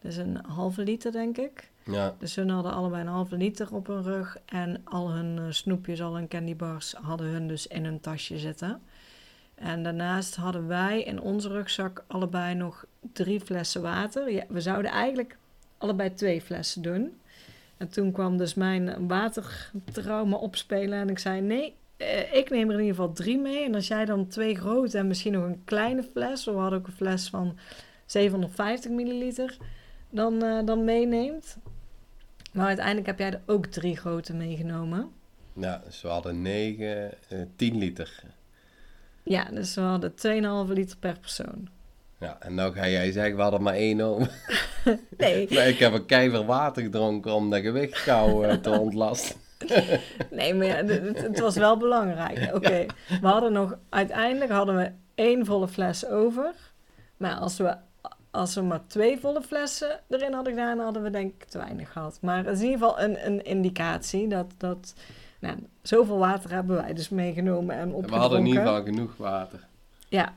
Dus 0.00 0.16
een 0.16 0.38
halve 0.46 0.82
liter, 0.82 1.12
denk 1.12 1.38
ik. 1.38 1.70
Ja, 1.84 2.14
Dus 2.18 2.34
hun 2.34 2.48
hadden 2.48 2.72
allebei 2.72 3.02
een 3.02 3.08
halve 3.08 3.36
liter 3.36 3.74
op 3.74 3.86
hun 3.86 4.02
rug. 4.02 4.36
En 4.46 4.80
al 4.84 5.10
hun 5.12 5.54
snoepjes, 5.54 6.02
al 6.02 6.14
hun 6.14 6.28
candybars 6.28 6.92
hadden 7.02 7.26
hun 7.26 7.48
dus 7.48 7.66
in 7.66 7.84
hun 7.84 8.00
tasje 8.00 8.38
zitten. 8.38 8.80
En 9.54 9.82
daarnaast 9.82 10.36
hadden 10.36 10.66
wij 10.66 11.02
in 11.02 11.20
onze 11.20 11.48
rugzak 11.48 12.04
allebei 12.06 12.54
nog 12.54 12.84
drie 13.12 13.40
flessen 13.40 13.82
water. 13.82 14.32
Ja, 14.32 14.44
we 14.48 14.60
zouden 14.60 14.90
eigenlijk 14.90 15.36
allebei 15.78 16.14
twee 16.14 16.40
flessen 16.40 16.82
doen. 16.82 17.20
En 17.76 17.88
toen 17.88 18.12
kwam 18.12 18.36
dus 18.36 18.54
mijn 18.54 19.06
watertrauma 19.08 20.36
opspelen. 20.36 20.98
En 20.98 21.08
ik 21.08 21.18
zei, 21.18 21.40
nee, 21.40 21.74
eh, 21.96 22.34
ik 22.34 22.50
neem 22.50 22.68
er 22.68 22.74
in 22.74 22.80
ieder 22.80 22.96
geval 22.96 23.12
drie 23.12 23.38
mee. 23.38 23.64
En 23.64 23.74
als 23.74 23.88
jij 23.88 24.04
dan 24.04 24.26
twee 24.26 24.54
grote 24.54 24.98
en 24.98 25.06
misschien 25.06 25.32
nog 25.32 25.44
een 25.44 25.64
kleine 25.64 26.02
fles... 26.02 26.44
we 26.44 26.50
hadden 26.50 26.78
ook 26.78 26.86
een 26.86 26.92
fles 26.92 27.28
van 27.28 27.58
750 28.06 28.90
milliliter... 28.90 29.56
dan, 30.10 30.42
eh, 30.42 30.66
dan 30.66 30.84
meeneemt... 30.84 31.58
Maar 32.54 32.66
uiteindelijk 32.66 33.06
heb 33.06 33.18
jij 33.18 33.32
er 33.32 33.40
ook 33.46 33.66
drie 33.66 33.96
grote 33.96 34.34
meegenomen. 34.34 35.10
ja 35.52 35.82
dus 35.84 36.02
we 36.02 36.08
hadden 36.08 36.42
9, 36.42 37.12
eh 37.28 37.38
10 37.56 37.78
liter. 37.78 38.22
Ja, 39.24 39.44
dus 39.44 39.74
we 39.74 39.80
hadden 39.80 40.12
2,5 40.68 40.72
liter 40.72 40.96
per 40.98 41.18
persoon. 41.18 41.68
Ja, 42.18 42.36
en 42.40 42.54
nou 42.54 42.74
ga 42.74 42.88
jij 42.88 43.12
zeggen, 43.12 43.36
we 43.36 43.42
hadden 43.42 43.62
maar 43.62 43.74
één 43.74 44.14
om. 44.14 44.26
Nee, 45.16 45.46
maar 45.54 45.68
ik 45.68 45.78
heb 45.78 45.92
een 45.92 46.06
keiver 46.06 46.44
water 46.44 46.82
gedronken 46.82 47.34
om 47.34 47.50
de 47.50 47.60
gewichtkou 47.60 48.46
eh, 48.46 48.54
te 48.54 48.70
ontlasten. 48.80 49.36
nee 50.30 50.54
maar 50.54 50.66
ja, 50.66 50.74
het, 50.74 51.40
was 51.40 51.56
wel 51.56 51.76
belangrijk. 51.76 52.54
Oké, 52.54 52.86
we 53.20 53.26
hadden 53.26 53.52
nog... 53.52 53.76
Uiteindelijk 53.88 54.50
hadden 54.50 54.76
we 54.76 54.90
één 55.14 55.46
volle 55.46 55.68
fles 55.68 56.06
over. 56.06 56.54
Maar 57.16 57.34
als 57.34 57.56
we, 57.56 57.76
als 58.30 58.54
we 58.54 58.60
maar 58.60 58.86
twee 58.86 59.18
volle 59.18 59.42
flessen 59.42 60.00
erin 60.08 60.32
hadden 60.32 60.52
gedaan... 60.52 60.78
hadden 60.78 61.02
we 61.02 61.10
denk 61.10 61.32
ik 61.32 61.44
te 61.44 61.58
weinig 61.58 61.92
gehad. 61.92 62.18
Maar 62.20 62.44
het 62.44 62.56
is 62.56 62.62
in 62.62 62.70
ieder 62.70 62.86
geval 62.86 63.00
een, 63.00 63.26
een 63.26 63.44
indicatie 63.44 64.28
dat... 64.28 64.54
dat 64.56 64.94
nou, 65.44 65.58
zoveel 65.82 66.18
water 66.18 66.50
hebben 66.50 66.76
wij 66.76 66.94
dus 66.94 67.08
meegenomen 67.08 67.74
en 67.74 67.80
En 67.80 67.94
opgedronken. 67.94 68.10
we 68.14 68.20
hadden 68.20 68.38
in 68.38 68.46
ieder 68.46 68.62
geval 68.62 68.82
genoeg 68.82 69.16
water. 69.16 69.66
Ja. 70.08 70.34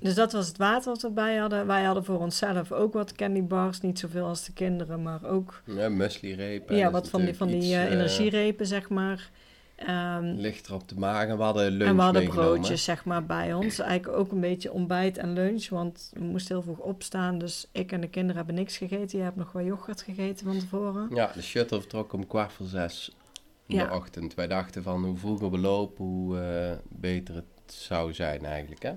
Dus 0.00 0.14
dat 0.14 0.32
was 0.32 0.46
het 0.48 0.56
water 0.56 0.90
wat 0.92 1.02
we 1.02 1.10
bij 1.10 1.36
hadden. 1.36 1.66
Wij 1.66 1.82
hadden 1.84 2.04
voor 2.04 2.18
onszelf 2.20 2.72
ook 2.72 2.92
wat 2.92 3.12
candy 3.12 3.42
bars. 3.42 3.80
Niet 3.80 3.98
zoveel 3.98 4.26
als 4.26 4.44
de 4.44 4.52
kinderen, 4.52 5.02
maar 5.02 5.24
ook 5.24 5.62
Ja, 5.64 5.88
muesli-repen. 5.88 6.76
ja, 6.76 6.82
dat 6.82 6.92
wat 6.92 7.08
van 7.08 7.24
die, 7.24 7.36
van 7.36 7.46
die 7.46 7.56
eh, 7.56 7.62
iets, 7.62 7.74
eh, 7.74 7.90
energierepen, 7.92 8.66
zeg 8.66 8.88
maar. 8.88 9.30
Ehm, 9.76 10.24
Ligt 10.24 10.66
er 10.66 10.74
op 10.74 10.88
de 10.88 10.94
maag 10.98 11.26
en 11.26 11.36
we 11.36 11.42
hadden 11.42 11.70
lunch 11.70 11.90
en 11.90 11.96
we 11.96 12.02
hadden 12.02 12.28
broodjes 12.28 12.84
zeg 12.84 13.04
maar 13.04 13.26
bij 13.26 13.54
ons. 13.54 13.78
Eigenlijk 13.78 14.18
ook 14.18 14.32
een 14.32 14.40
beetje 14.40 14.72
ontbijt 14.72 15.18
en 15.18 15.32
lunch, 15.32 15.68
want 15.68 16.10
we 16.12 16.24
moesten 16.24 16.54
heel 16.54 16.64
vroeg 16.64 16.78
opstaan. 16.78 17.38
Dus 17.38 17.68
ik 17.72 17.92
en 17.92 18.00
de 18.00 18.08
kinderen 18.08 18.36
hebben 18.36 18.54
niks 18.54 18.76
gegeten. 18.76 19.18
Je 19.18 19.24
hebt 19.24 19.36
nog 19.36 19.52
wel 19.52 19.62
yoghurt 19.64 20.02
gegeten 20.02 20.46
van 20.46 20.58
tevoren. 20.58 21.08
Ja, 21.14 21.30
de 21.34 21.42
shuttle 21.42 21.78
vertrok 21.80 22.12
om 22.12 22.26
kwart 22.26 22.52
voor 22.52 22.66
zes 22.66 23.16
in 23.66 23.76
Ja. 23.76 23.86
de 23.86 23.94
ochtend. 23.94 24.34
Wij 24.34 24.46
dachten 24.46 24.82
van 24.82 25.04
hoe 25.04 25.16
vroeger 25.16 25.50
we 25.50 25.58
lopen, 25.58 26.04
hoe 26.04 26.38
eh, 26.38 26.78
beter 26.88 27.34
het 27.34 27.44
zou 27.66 28.12
zijn 28.12 28.44
eigenlijk, 28.44 28.82
hè? 28.82 28.92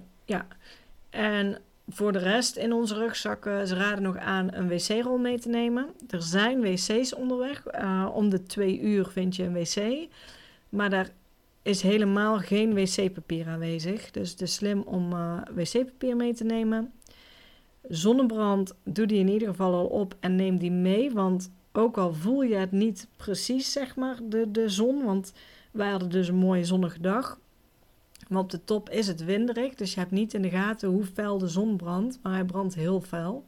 En 1.09 1.61
voor 1.87 2.11
de 2.11 2.19
rest 2.19 2.55
in 2.55 2.73
onze 2.73 2.93
rugzakken, 2.95 3.67
ze 3.67 3.75
raden 3.75 4.03
nog 4.03 4.17
aan 4.17 4.53
een 4.53 4.67
wc-rol 4.67 5.17
mee 5.17 5.39
te 5.39 5.49
nemen. 5.49 5.87
Er 6.09 6.21
zijn 6.21 6.61
wc's 6.61 7.13
onderweg. 7.15 7.65
Eh, 7.65 8.09
om 8.13 8.29
de 8.29 8.43
twee 8.43 8.79
uur 8.79 9.05
vind 9.05 9.35
je 9.35 9.43
een 9.43 9.53
wc. 9.53 10.07
Maar 10.69 10.89
daar 10.89 11.09
is 11.61 11.81
helemaal 11.81 12.37
geen 12.37 12.73
wc-papier 12.73 13.47
aanwezig. 13.47 14.11
Dus 14.11 14.31
het 14.31 14.41
is 14.41 14.53
slim 14.53 14.81
om 14.81 15.13
eh, 15.13 15.37
wc-papier 15.53 16.15
mee 16.15 16.33
te 16.33 16.43
nemen. 16.43 16.91
Zonnebrand, 17.87 18.73
doe 18.83 19.05
die 19.05 19.19
in 19.19 19.29
ieder 19.29 19.47
geval 19.47 19.73
al 19.73 19.85
op 19.85 20.15
en 20.19 20.35
neem 20.35 20.57
die 20.57 20.71
mee. 20.71 21.11
Want 21.11 21.51
ook 21.71 21.97
al 21.97 22.13
voel 22.13 22.41
je 22.41 22.55
het 22.55 22.71
niet 22.71 23.07
precies, 23.15 23.71
zeg 23.71 23.95
maar, 23.95 24.17
de, 24.23 24.51
de 24.51 24.69
zon. 24.69 25.03
Want 25.03 25.33
wij 25.71 25.89
hadden 25.89 26.09
dus 26.09 26.27
een 26.27 26.35
mooie 26.35 26.65
zonnige 26.65 27.01
dag. 27.01 27.39
Maar 28.27 28.41
op 28.41 28.49
de 28.49 28.63
top 28.63 28.89
is 28.89 29.07
het 29.07 29.23
winderig, 29.23 29.75
dus 29.75 29.93
je 29.93 29.99
hebt 29.99 30.11
niet 30.11 30.33
in 30.33 30.41
de 30.41 30.49
gaten 30.49 30.89
hoe 30.89 31.05
fel 31.05 31.37
de 31.37 31.47
zon 31.47 31.77
brandt. 31.77 32.19
Maar 32.21 32.33
hij 32.33 32.45
brandt 32.45 32.75
heel 32.75 33.01
fel. 33.01 33.45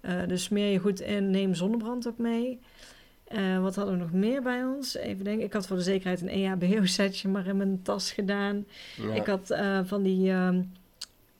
Eh, 0.00 0.26
dus 0.26 0.42
smeer 0.42 0.72
je 0.72 0.78
goed 0.78 1.00
in, 1.00 1.30
neem 1.30 1.54
zonnebrand 1.54 2.08
ook 2.08 2.18
mee. 2.18 2.60
Eh, 3.24 3.60
wat 3.60 3.74
hadden 3.74 3.94
we 3.94 4.00
nog 4.00 4.12
meer 4.12 4.42
bij 4.42 4.64
ons? 4.64 4.94
Even 4.94 5.24
denken. 5.24 5.44
Ik 5.44 5.52
had 5.52 5.66
voor 5.66 5.76
de 5.76 5.82
zekerheid 5.82 6.20
een 6.20 6.28
EHBO-setje 6.28 7.28
maar 7.28 7.46
in 7.46 7.56
mijn 7.56 7.82
tas 7.82 8.12
gedaan. 8.12 8.66
Ja, 8.96 9.14
Ik 9.14 9.26
had 9.26 9.50
eh, 9.50 9.80
van 9.84 10.02
die 10.02 10.30
ehm, 10.30 10.62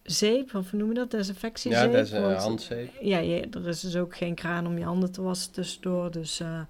zeep, 0.07 0.55
of 0.55 0.71
hoe 0.71 0.79
noem 0.79 0.89
je 0.89 0.95
dat? 0.95 1.11
Desinfectiezeep. 1.11 1.83
ja 1.85 1.97
dat 1.97 2.07
is 2.07 2.13
een 2.13 2.23
want- 2.23 2.37
handzeep. 2.37 2.91
ja, 3.01 3.19
je, 3.19 3.49
er 3.51 3.69
is 3.69 3.81
dus 3.81 3.97
ook 3.97 4.17
geen 4.17 4.35
kraan 4.35 4.67
om 4.67 4.79
je 4.79 4.85
handen 4.85 5.13
te 5.13 5.23
wassen 5.23 5.53
tussendoor. 5.53 6.11
Dus 6.11 6.41
eh, 6.41 6.61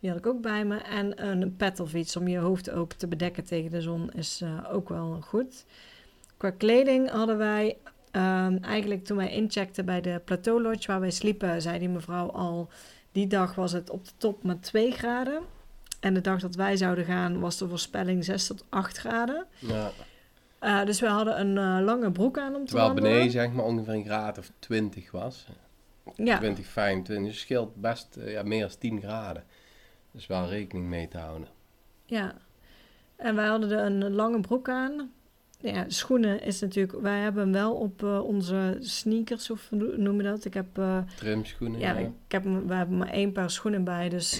die 0.00 0.10
had 0.10 0.18
ik 0.18 0.26
ook 0.26 0.40
bij 0.42 0.64
me. 0.64 0.76
En 0.76 1.26
een 1.26 1.56
pet 1.56 1.80
of 1.80 1.94
iets 1.94 2.16
om 2.16 2.28
je 2.28 2.38
hoofd 2.38 2.70
ook 2.70 2.92
te 2.92 3.06
bedekken 3.06 3.44
tegen 3.44 3.70
de 3.70 3.80
zon 3.80 4.12
is 4.12 4.40
eh, 4.42 4.74
ook 4.74 4.88
wel 4.88 5.18
goed. 5.20 5.64
Qua 6.36 6.50
kleding 6.50 7.10
hadden 7.10 7.38
wij 7.38 7.76
ehm, 8.10 8.56
eigenlijk 8.60 9.04
toen 9.04 9.16
wij 9.16 9.30
incheckten 9.30 9.84
bij 9.84 10.00
de 10.00 10.20
Plateau 10.24 10.62
Lodge 10.62 10.86
waar 10.86 11.00
wij 11.00 11.10
sliepen, 11.10 11.62
zei 11.62 11.78
die 11.78 11.88
mevrouw 11.88 12.30
al, 12.30 12.68
die 13.12 13.26
dag 13.26 13.54
was 13.54 13.72
het 13.72 13.90
op 13.90 14.04
de 14.04 14.10
top 14.16 14.42
maar 14.42 14.60
2 14.60 14.90
graden. 14.92 15.40
En 16.00 16.14
de 16.14 16.20
dag 16.20 16.40
dat 16.40 16.54
wij 16.54 16.76
zouden 16.76 17.04
gaan 17.04 17.40
was 17.40 17.58
de 17.58 17.68
voorspelling 17.68 18.24
6 18.24 18.46
tot 18.46 18.64
8 18.68 18.96
graden. 18.98 19.46
Ja. 19.58 19.90
Eh, 20.58 20.84
dus 20.84 21.00
we 21.00 21.06
hadden 21.06 21.40
een 21.40 21.58
eh, 21.58 21.84
lange 21.84 22.12
broek 22.12 22.38
aan 22.38 22.54
om 22.54 22.60
te 22.60 22.66
Terwijl 22.66 22.86
wandelen. 22.86 23.10
beneden 23.10 23.32
zeg 23.32 23.52
maar 23.52 23.64
ongeveer 23.64 23.94
een 23.94 24.04
graad 24.04 24.38
of 24.38 24.50
20 24.58 25.10
was. 25.10 25.46
Ja, 26.14 26.38
20, 26.38 26.66
25. 26.66 27.26
Dus 27.32 27.40
scheelt 27.40 27.74
best 27.74 28.16
eh, 28.16 28.32
ja, 28.32 28.42
meer 28.42 28.60
dan 28.60 28.78
10 28.78 29.00
graden. 29.00 29.44
Dus 30.10 30.26
wel 30.26 30.48
rekening 30.48 30.86
mee 30.86 31.08
te 31.08 31.18
houden. 31.18 31.48
Ja, 32.04 32.34
en 33.16 33.34
wij 33.34 33.46
hadden 33.46 33.70
er 33.70 33.84
een 33.84 34.12
lange 34.12 34.40
broek 34.40 34.68
aan. 34.68 35.10
Ja, 35.60 35.84
schoenen 35.88 36.42
is 36.42 36.60
natuurlijk... 36.60 37.00
Wij 37.00 37.20
hebben 37.20 37.42
hem 37.42 37.52
wel 37.52 37.74
op 37.74 38.02
onze 38.02 38.76
sneakers, 38.80 39.50
of 39.50 39.70
noem 39.70 40.16
je 40.16 40.22
dat? 40.22 40.44
Ik 40.44 40.54
heb, 40.54 40.66
Trimschoenen. 41.16 41.80
ja, 41.80 41.92
Ja, 41.92 41.98
ik 41.98 42.12
heb, 42.32 42.44
we 42.44 42.74
hebben 42.74 42.96
maar 42.98 43.08
één 43.08 43.32
paar 43.32 43.50
schoenen 43.50 43.84
bij, 43.84 44.08
dus... 44.08 44.38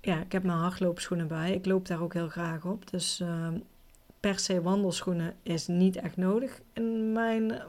ja, 0.00 0.20
ik 0.20 0.32
heb 0.32 0.42
mijn 0.42 0.58
hardloopschoenen 0.58 1.28
bij. 1.28 1.54
Ik 1.54 1.66
loop 1.66 1.86
daar 1.86 2.02
ook 2.02 2.12
heel 2.14 2.28
graag 2.28 2.64
op. 2.64 2.90
Dus 2.90 3.22
per 4.22 4.38
se 4.38 4.62
wandelschoenen 4.62 5.34
is 5.42 5.66
niet 5.66 5.96
echt 5.96 6.16
nodig, 6.16 6.60
in 6.72 7.12
mijn, 7.12 7.62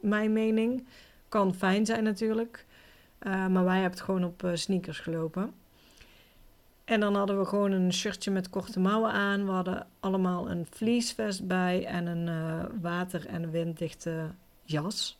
mijn 0.00 0.32
mening. 0.32 0.86
Kan 1.28 1.54
fijn 1.54 1.86
zijn 1.86 2.04
natuurlijk. 2.04 2.64
Eh, 3.18 3.46
maar 3.46 3.64
wij 3.64 3.72
hebben 3.74 3.90
het 3.90 4.00
gewoon 4.00 4.24
op 4.24 4.44
eh, 4.44 4.50
sneakers 4.54 4.98
gelopen. 4.98 5.52
En 6.84 7.00
dan 7.00 7.14
hadden 7.14 7.38
we 7.38 7.44
gewoon 7.44 7.72
een 7.72 7.92
shirtje 7.92 8.30
met 8.30 8.50
korte 8.50 8.80
mouwen 8.80 9.10
aan. 9.12 9.44
We 9.44 9.50
hadden 9.50 9.86
allemaal 10.00 10.50
een 10.50 10.66
vliesvest 10.70 11.46
bij 11.46 11.86
en 11.86 12.06
een 12.06 12.28
eh, 12.28 12.64
water- 12.80 13.26
en 13.26 13.50
winddichte 13.50 14.30
jas. 14.62 15.18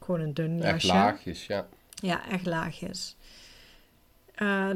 Gewoon 0.00 0.20
een 0.20 0.34
dun 0.34 0.62
Echt 0.62 0.82
jasje. 0.82 0.86
laagjes, 0.86 1.46
ja. 1.46 1.66
Ja, 1.94 2.28
echt 2.28 2.46
laagjes. 2.46 3.16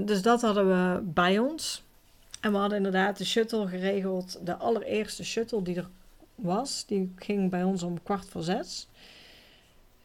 Dus 0.00 0.22
dat 0.22 0.42
hadden 0.42 0.68
we 0.68 1.00
bij 1.02 1.38
ons. 1.38 1.84
En 2.42 2.52
we 2.52 2.58
hadden 2.58 2.76
inderdaad 2.76 3.18
de 3.18 3.24
shuttle 3.24 3.66
geregeld. 3.66 4.40
De 4.44 4.56
allereerste 4.56 5.24
shuttle 5.24 5.62
die 5.62 5.76
er 5.76 5.88
was, 6.34 6.84
die 6.86 7.12
ging 7.16 7.50
bij 7.50 7.62
ons 7.62 7.82
om 7.82 8.02
kwart 8.02 8.28
voor 8.28 8.42
zes. 8.42 8.88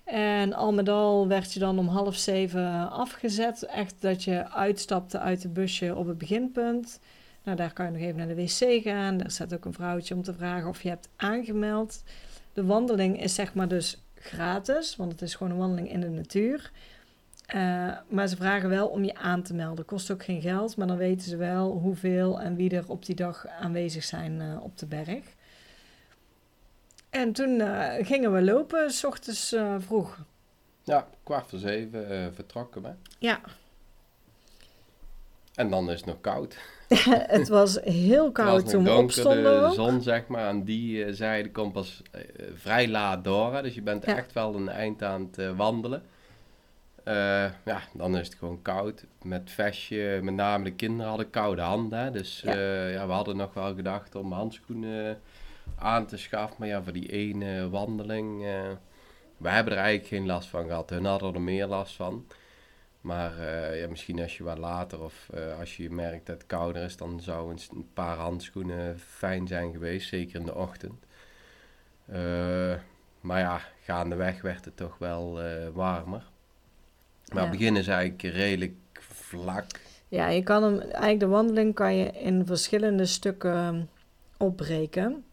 En 0.04 0.54
al 0.54 0.74
met 0.74 0.90
al 0.90 1.28
werd 1.28 1.54
je 1.54 1.60
dan 1.60 1.80
om 1.80 1.88
half 1.88 2.16
zeven 2.16 2.92
afgezet. 2.92 3.64
Echt 3.64 3.96
dat 4.00 4.24
je 4.24 4.50
uitstapte 4.50 5.20
uit 5.20 5.42
de 5.42 5.48
busje 5.48 5.96
op 5.96 6.08
het 6.08 6.18
beginpunt. 6.18 7.00
Nou, 7.44 7.58
daar 7.58 7.74
kan 7.74 7.86
je 7.86 7.92
nog 7.92 8.02
even 8.02 8.18
naar 8.18 8.28
de 8.28 8.36
wc 8.36 8.84
gaan. 8.84 9.18
Daar 9.18 9.32
staat 9.32 9.54
ook 9.54 9.66
een 9.66 9.74
vrouwtje 9.74 10.16
om 10.16 10.24
te 10.24 10.34
vragen 10.34 10.70
of 10.70 10.84
je 10.84 10.90
hebt 10.90 11.10
aangemeld. 11.16 12.04
De 12.54 12.66
wandeling 12.66 13.22
is 13.22 13.36
zeg 13.36 13.54
maar 13.54 13.68
dus 13.68 13.98
gratis, 14.16 14.96
want 14.96 15.12
het 15.12 15.22
is 15.22 15.36
gewoon 15.36 15.52
een 15.52 15.60
wandeling 15.60 15.92
in 15.92 16.00
de 16.00 16.10
natuur. 16.10 16.72
Eh, 17.48 17.98
maar 18.10 18.28
ze 18.28 18.36
vragen 18.36 18.70
wel 18.70 18.88
om 18.88 19.04
je 19.04 19.16
aan 19.16 19.44
te 19.44 19.54
melden. 19.54 19.86
Kost 19.86 20.12
ook 20.12 20.24
geen 20.24 20.42
geld, 20.42 20.78
maar 20.78 20.88
dan 20.88 20.98
weten 20.98 21.30
ze 21.30 21.38
wel 21.38 21.72
hoeveel 21.72 22.42
en 22.42 22.56
wie 22.56 22.70
er 22.70 22.84
op 22.88 23.06
die 23.06 23.16
dag 23.16 23.48
aanwezig 23.48 24.04
zijn 24.04 24.42
eh, 24.42 24.64
op 24.64 24.78
de 24.78 24.86
berg. 24.86 25.24
En 27.10 27.32
toen 27.34 27.62
eh, 27.62 28.06
gingen 28.06 28.34
we 28.34 28.42
lopen, 28.42 28.92
s 28.92 29.04
ochtends 29.04 29.56
vroeg. 29.80 30.18
Ja, 30.84 31.08
kwart 31.24 31.50
voor 31.50 31.60
zeven 31.60 32.34
vertrokken 32.34 32.82
we. 32.82 32.90
Ja, 33.20 33.40
En 35.56 35.70
dan 35.70 35.90
is 35.92 35.98
het 35.98 36.06
nog 36.06 36.22
koud. 36.22 36.58
het 37.38 37.48
was 37.48 37.80
heel 37.84 38.24
was 38.24 38.32
koud 38.34 38.70
toen 38.70 38.84
we 38.84 38.92
opstonden. 38.92 39.70
de 39.70 39.76
zon 39.76 40.02
zeg 40.02 40.28
maar 40.28 40.46
aan 40.48 40.64
die 40.64 41.14
zijde 41.14 41.52
komt 41.52 41.74
pas 41.74 42.02
vrij 42.54 42.88
laat 42.88 43.24
door. 43.24 43.54
Hè? 43.54 43.62
Dus 43.62 43.74
je 43.76 43.82
bent 43.82 44.06
Ja. 44.06 44.16
echt 44.16 44.34
wel 44.34 44.56
een 44.56 44.70
eind 44.70 45.04
aan 45.04 45.30
het 45.32 45.56
wandelen. 45.56 46.04
Eh, 47.08 47.52
ja, 47.66 47.82
dan 47.94 48.18
is 48.18 48.28
het 48.28 48.38
gewoon 48.38 48.62
koud. 48.62 49.06
Met 49.22 49.52
vestje, 49.52 50.20
met 50.24 50.34
name 50.34 50.64
de 50.64 50.74
kinderen 50.74 51.08
hadden 51.08 51.30
koude 51.30 51.62
handen. 51.62 52.00
Hè? 52.00 52.12
Dus 52.12 52.42
Ja. 52.42 52.54
ja. 52.54 52.88
ja, 52.88 53.08
we 53.08 53.14
hadden 53.14 53.38
nog 53.38 53.54
wel 53.54 53.76
gedacht 53.76 54.16
om 54.16 54.32
handschoenen 54.32 55.20
aan 55.76 56.06
te 56.06 56.18
schaffen. 56.18 56.56
Maar 56.60 56.68
ja, 56.68 56.84
voor 56.84 56.94
die 56.94 57.12
ene 57.12 57.70
wandeling, 57.70 58.46
eh 58.46 58.72
we 59.38 59.50
hebben 59.50 59.74
er 59.74 59.80
eigenlijk 59.80 60.10
geen 60.10 60.26
last 60.26 60.50
van 60.50 60.66
gehad. 60.66 60.90
Hun 60.90 61.06
hadden 61.06 61.34
er 61.34 61.42
meer 61.42 61.68
last 61.68 61.96
van. 61.96 62.26
Maar 63.02 63.40
eh, 63.40 63.80
ja, 63.80 63.88
misschien 63.88 64.22
als 64.22 64.38
je 64.38 64.44
wat 64.44 64.58
later 64.58 65.02
of 65.02 65.30
eh, 65.34 65.60
als 65.60 65.78
je 65.78 65.90
merkt 65.90 66.26
dat 66.26 66.38
het 66.38 66.46
kouder 66.46 66.84
is, 66.84 66.98
dan 66.98 67.22
zou 67.22 67.52
een, 67.52 67.90
paar 67.94 68.18
handschoenen 68.18 69.00
fijn 69.00 69.48
zijn 69.48 69.72
geweest, 69.72 70.08
zeker 70.08 70.40
in 70.40 70.46
de 70.46 70.56
ochtend. 70.56 71.06
Eh, 72.06 72.76
maar 73.22 73.40
ja, 73.40 73.62
gaandeweg 73.84 74.42
werd 74.42 74.66
het 74.66 74.78
toch 74.78 74.98
wel 74.98 75.42
eh, 75.42 75.68
warmer. 75.74 76.24
Maar 77.34 77.44
Ja. 77.44 77.50
het 77.50 77.58
begin 77.58 77.76
is 77.76 77.88
eigenlijk 77.88 78.22
redelijk 78.36 78.76
vlak. 79.00 79.66
Ja, 80.08 80.28
je 80.28 80.44
kan 80.44 80.64
hem, 80.64 80.80
eigenlijk 80.80 81.20
de 81.20 81.28
wandeling 81.28 81.74
kan 81.74 81.96
je 81.96 82.12
in 82.12 82.46
verschillende 82.46 83.06
stukken 83.06 83.54
ehm, 83.54 83.82
opbreken. 84.38 85.26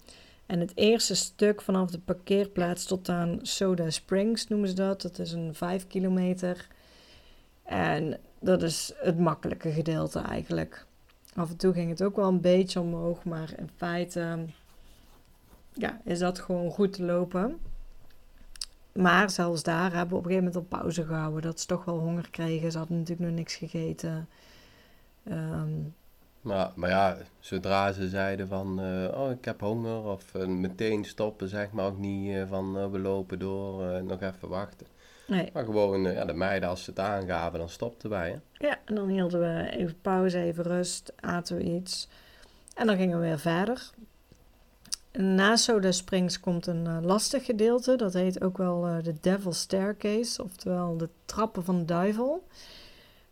En 0.47 0.61
het 0.61 0.73
eerste 0.75 1.15
stuk 1.15 1.63
vanaf 1.63 1.91
de 1.91 1.99
parkeerplaats 1.99 2.85
tot 2.85 3.09
aan 3.09 3.39
Soda 3.43 3.91
Springs 3.91 4.49
noemen 4.49 4.69
ze 4.69 4.75
dat. 4.75 5.03
Dat 5.03 5.19
is 5.19 5.33
een 5.33 5.55
5 5.55 5.87
kilometer. 5.87 6.67
En 7.63 8.19
dat 8.41 8.63
is 8.63 8.93
het 8.97 9.19
makkelijke 9.19 9.71
gedeelte 9.73 10.19
eigenlijk. 10.19 10.87
Af 11.35 11.51
en 11.51 11.57
toe 11.57 11.73
ging 11.73 11.91
het 11.91 12.03
ook 12.03 12.17
wel 12.17 12.29
een 12.29 12.41
beetje 12.41 12.81
omhoog, 12.81 13.25
maar 13.25 13.53
in 13.57 13.71
feite 13.77 14.21
ehm, 14.21 14.45
ja, 15.73 16.01
is 16.05 16.19
dat 16.19 16.39
gewoon 16.39 16.71
goed 16.71 16.93
te 16.93 17.03
lopen. 17.03 17.59
Maar 18.95 19.31
zelfs 19.31 19.63
daar 19.63 19.93
hebben 19.93 20.09
we 20.09 20.15
op 20.17 20.25
een 20.25 20.31
gegeven 20.31 20.53
moment 20.53 20.73
al 20.73 20.79
pauze 20.79 21.05
gehouden. 21.05 21.43
Dat 21.43 21.61
ze 21.61 21.67
toch 21.67 21.85
wel 21.85 21.99
honger 21.99 22.31
kregen. 22.31 22.73
Ze 22.73 22.79
hadden 22.79 22.99
natuurlijk 22.99 23.29
nog 23.29 23.39
niks 23.39 23.55
gegeten. 23.57 24.29
Ehm, 25.25 25.71
Maar, 26.41 26.71
maar 26.75 26.91
ja, 26.91 27.17
zodra 27.41 27.93
ze 27.93 28.09
zeiden 28.09 28.49
van, 28.49 28.81
eh, 28.81 29.21
oh 29.21 29.31
ik 29.31 29.45
heb 29.45 29.61
honger, 29.61 30.03
of 30.05 30.35
eh, 30.35 30.47
meteen 30.47 31.05
stoppen, 31.05 31.49
zeg 31.49 31.73
maar 31.73 31.87
ook 31.87 31.99
niet 31.99 32.35
eh, 32.35 32.43
van 32.49 32.79
eh, 32.79 32.91
we 32.91 32.99
lopen 32.99 33.39
door, 33.39 34.03
nog 34.05 34.21
even 34.21 34.49
wachten. 34.49 34.87
nee. 35.27 35.51
Maar 35.53 35.65
gewoon, 35.65 36.03
ja, 36.03 36.25
de 36.25 36.33
meiden 36.35 36.69
als 36.69 36.85
ze 36.85 36.91
het 36.91 36.99
aangaven, 36.99 37.59
dan 37.59 37.69
stopten 37.69 38.11
wij. 38.11 38.31
Hè? 38.31 38.67
Ja, 38.67 38.79
en 38.85 38.95
dan 38.95 39.09
hielden 39.09 39.41
we 39.41 39.71
even 39.71 40.01
pauze, 40.03 40.39
even 40.39 40.65
rust, 40.65 41.13
aten 41.21 41.57
we 41.57 41.63
iets. 41.63 42.09
En 42.75 42.87
dan 42.87 42.97
gingen 42.97 43.21
we 43.21 43.27
weer 43.27 43.39
verder. 43.39 43.91
Na 45.18 45.57
Soda 45.57 45.92
Springs 45.92 46.40
komt 46.40 46.66
een 46.66 46.87
eh, 46.87 46.98
lastig 47.03 47.44
gedeelte. 47.44 47.96
Dat 47.96 48.12
heet 48.12 48.42
ook 48.42 48.59
wel 48.59 48.87
eh, 48.87 49.03
de 49.03 49.14
Devil's 49.20 49.59
Staircase, 49.59 50.42
oftewel 50.42 50.96
de 50.96 51.09
trappen 51.24 51.64
van 51.64 51.79
de 51.79 51.85
duivel. 51.85 52.46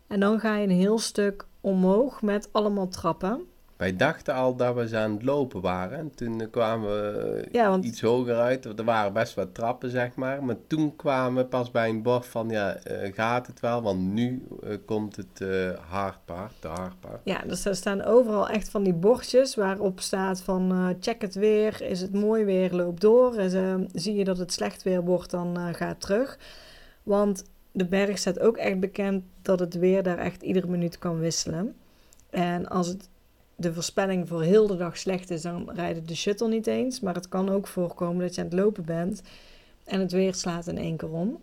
En 0.07 0.19
dan 0.19 0.39
ga 0.39 0.55
je 0.55 0.63
een 0.63 0.75
heel 0.75 0.99
stuk 0.99 1.45
omhoog 1.61 2.21
met 2.21 2.49
allemaal 2.51 2.87
trappen. 2.87 3.47
Wij 3.77 3.95
dachten 3.95 4.33
al 4.33 4.55
dat 4.55 4.75
we 4.75 4.87
ze 4.87 4.97
aan 4.97 5.11
het 5.11 5.23
lopen 5.23 5.61
waren. 5.61 5.97
En 5.97 6.15
toen 6.15 6.49
kwamen 6.49 6.89
we 6.89 7.47
Ja, 7.51 7.69
want 7.69 7.85
iets 7.85 8.01
hoger 8.01 8.35
uit. 8.35 8.65
Er 8.65 8.83
waren 8.83 9.13
best 9.13 9.33
wat 9.33 9.53
trappen, 9.53 9.89
zeg 9.89 10.15
maar. 10.15 10.43
Maar 10.43 10.55
toen 10.67 10.95
kwamen 10.95 11.43
we 11.43 11.49
pas 11.49 11.71
bij 11.71 11.89
een 11.89 12.01
bord 12.01 12.25
van, 12.25 12.49
ja, 12.49 12.75
eh, 12.75 13.13
gaat 13.13 13.47
het 13.47 13.59
wel? 13.59 13.81
Want 13.81 13.99
nu 13.99 14.47
eh, 14.63 14.77
komt 14.85 15.15
het 15.15 15.41
eh 15.41 15.69
hardpaard, 15.89 16.53
de 16.59 16.67
hardpaard. 16.67 17.21
Ja, 17.23 17.41
dus 17.47 17.65
er 17.65 17.75
staan 17.75 18.03
overal 18.03 18.49
echt 18.49 18.69
van 18.69 18.83
die 18.83 18.93
bordjes 18.93 19.55
waarop 19.55 19.99
staat 19.99 20.41
van 20.41 20.95
check 20.99 21.21
het 21.21 21.35
weer, 21.35 21.81
is 21.81 22.01
het 22.01 22.13
mooi 22.13 22.43
weer, 22.43 22.73
loop 22.73 22.99
door. 22.99 23.35
En, 23.35 23.89
zie 23.93 24.15
je 24.15 24.23
dat 24.23 24.37
het 24.37 24.53
slecht 24.53 24.83
weer 24.83 25.03
wordt, 25.03 25.31
dan 25.31 25.73
ga 25.75 25.95
terug. 25.97 26.37
Want 27.03 27.43
de 27.71 27.85
berg 27.85 28.17
staat 28.17 28.39
ook 28.39 28.57
echt 28.57 28.79
bekend 28.79 29.23
dat 29.41 29.59
het 29.59 29.73
weer 29.73 30.03
daar 30.03 30.17
echt 30.17 30.41
iedere 30.41 30.67
minuut 30.67 30.97
kan 30.97 31.19
wisselen. 31.19 31.75
En 32.29 32.67
als 32.67 32.87
het 32.87 33.09
de 33.55 33.73
voorspelling 33.73 34.27
voor 34.27 34.41
heel 34.41 34.67
de 34.67 34.77
dag 34.77 34.97
slecht 34.97 35.29
is, 35.29 35.41
dan 35.41 35.71
rijdt 35.75 36.07
de 36.07 36.15
shuttle 36.15 36.47
niet 36.47 36.67
eens. 36.67 36.99
Maar 36.99 37.15
het 37.15 37.29
kan 37.29 37.49
ook 37.49 37.67
voorkomen 37.67 38.25
dat 38.25 38.35
je 38.35 38.41
aan 38.41 38.47
het 38.47 38.59
lopen 38.59 38.85
bent 38.85 39.21
en 39.83 39.99
het 39.99 40.11
weer 40.11 40.33
slaat 40.33 40.67
in 40.67 40.77
één 40.77 40.97
keer 40.97 41.11
om. 41.11 41.37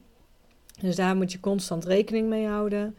Dus 0.81 0.97
daar 0.97 1.17
moet 1.17 1.33
je 1.33 1.41
constant 1.41 1.85
rekening 1.85 2.29
mee 2.29 2.47
houden. 2.47 2.97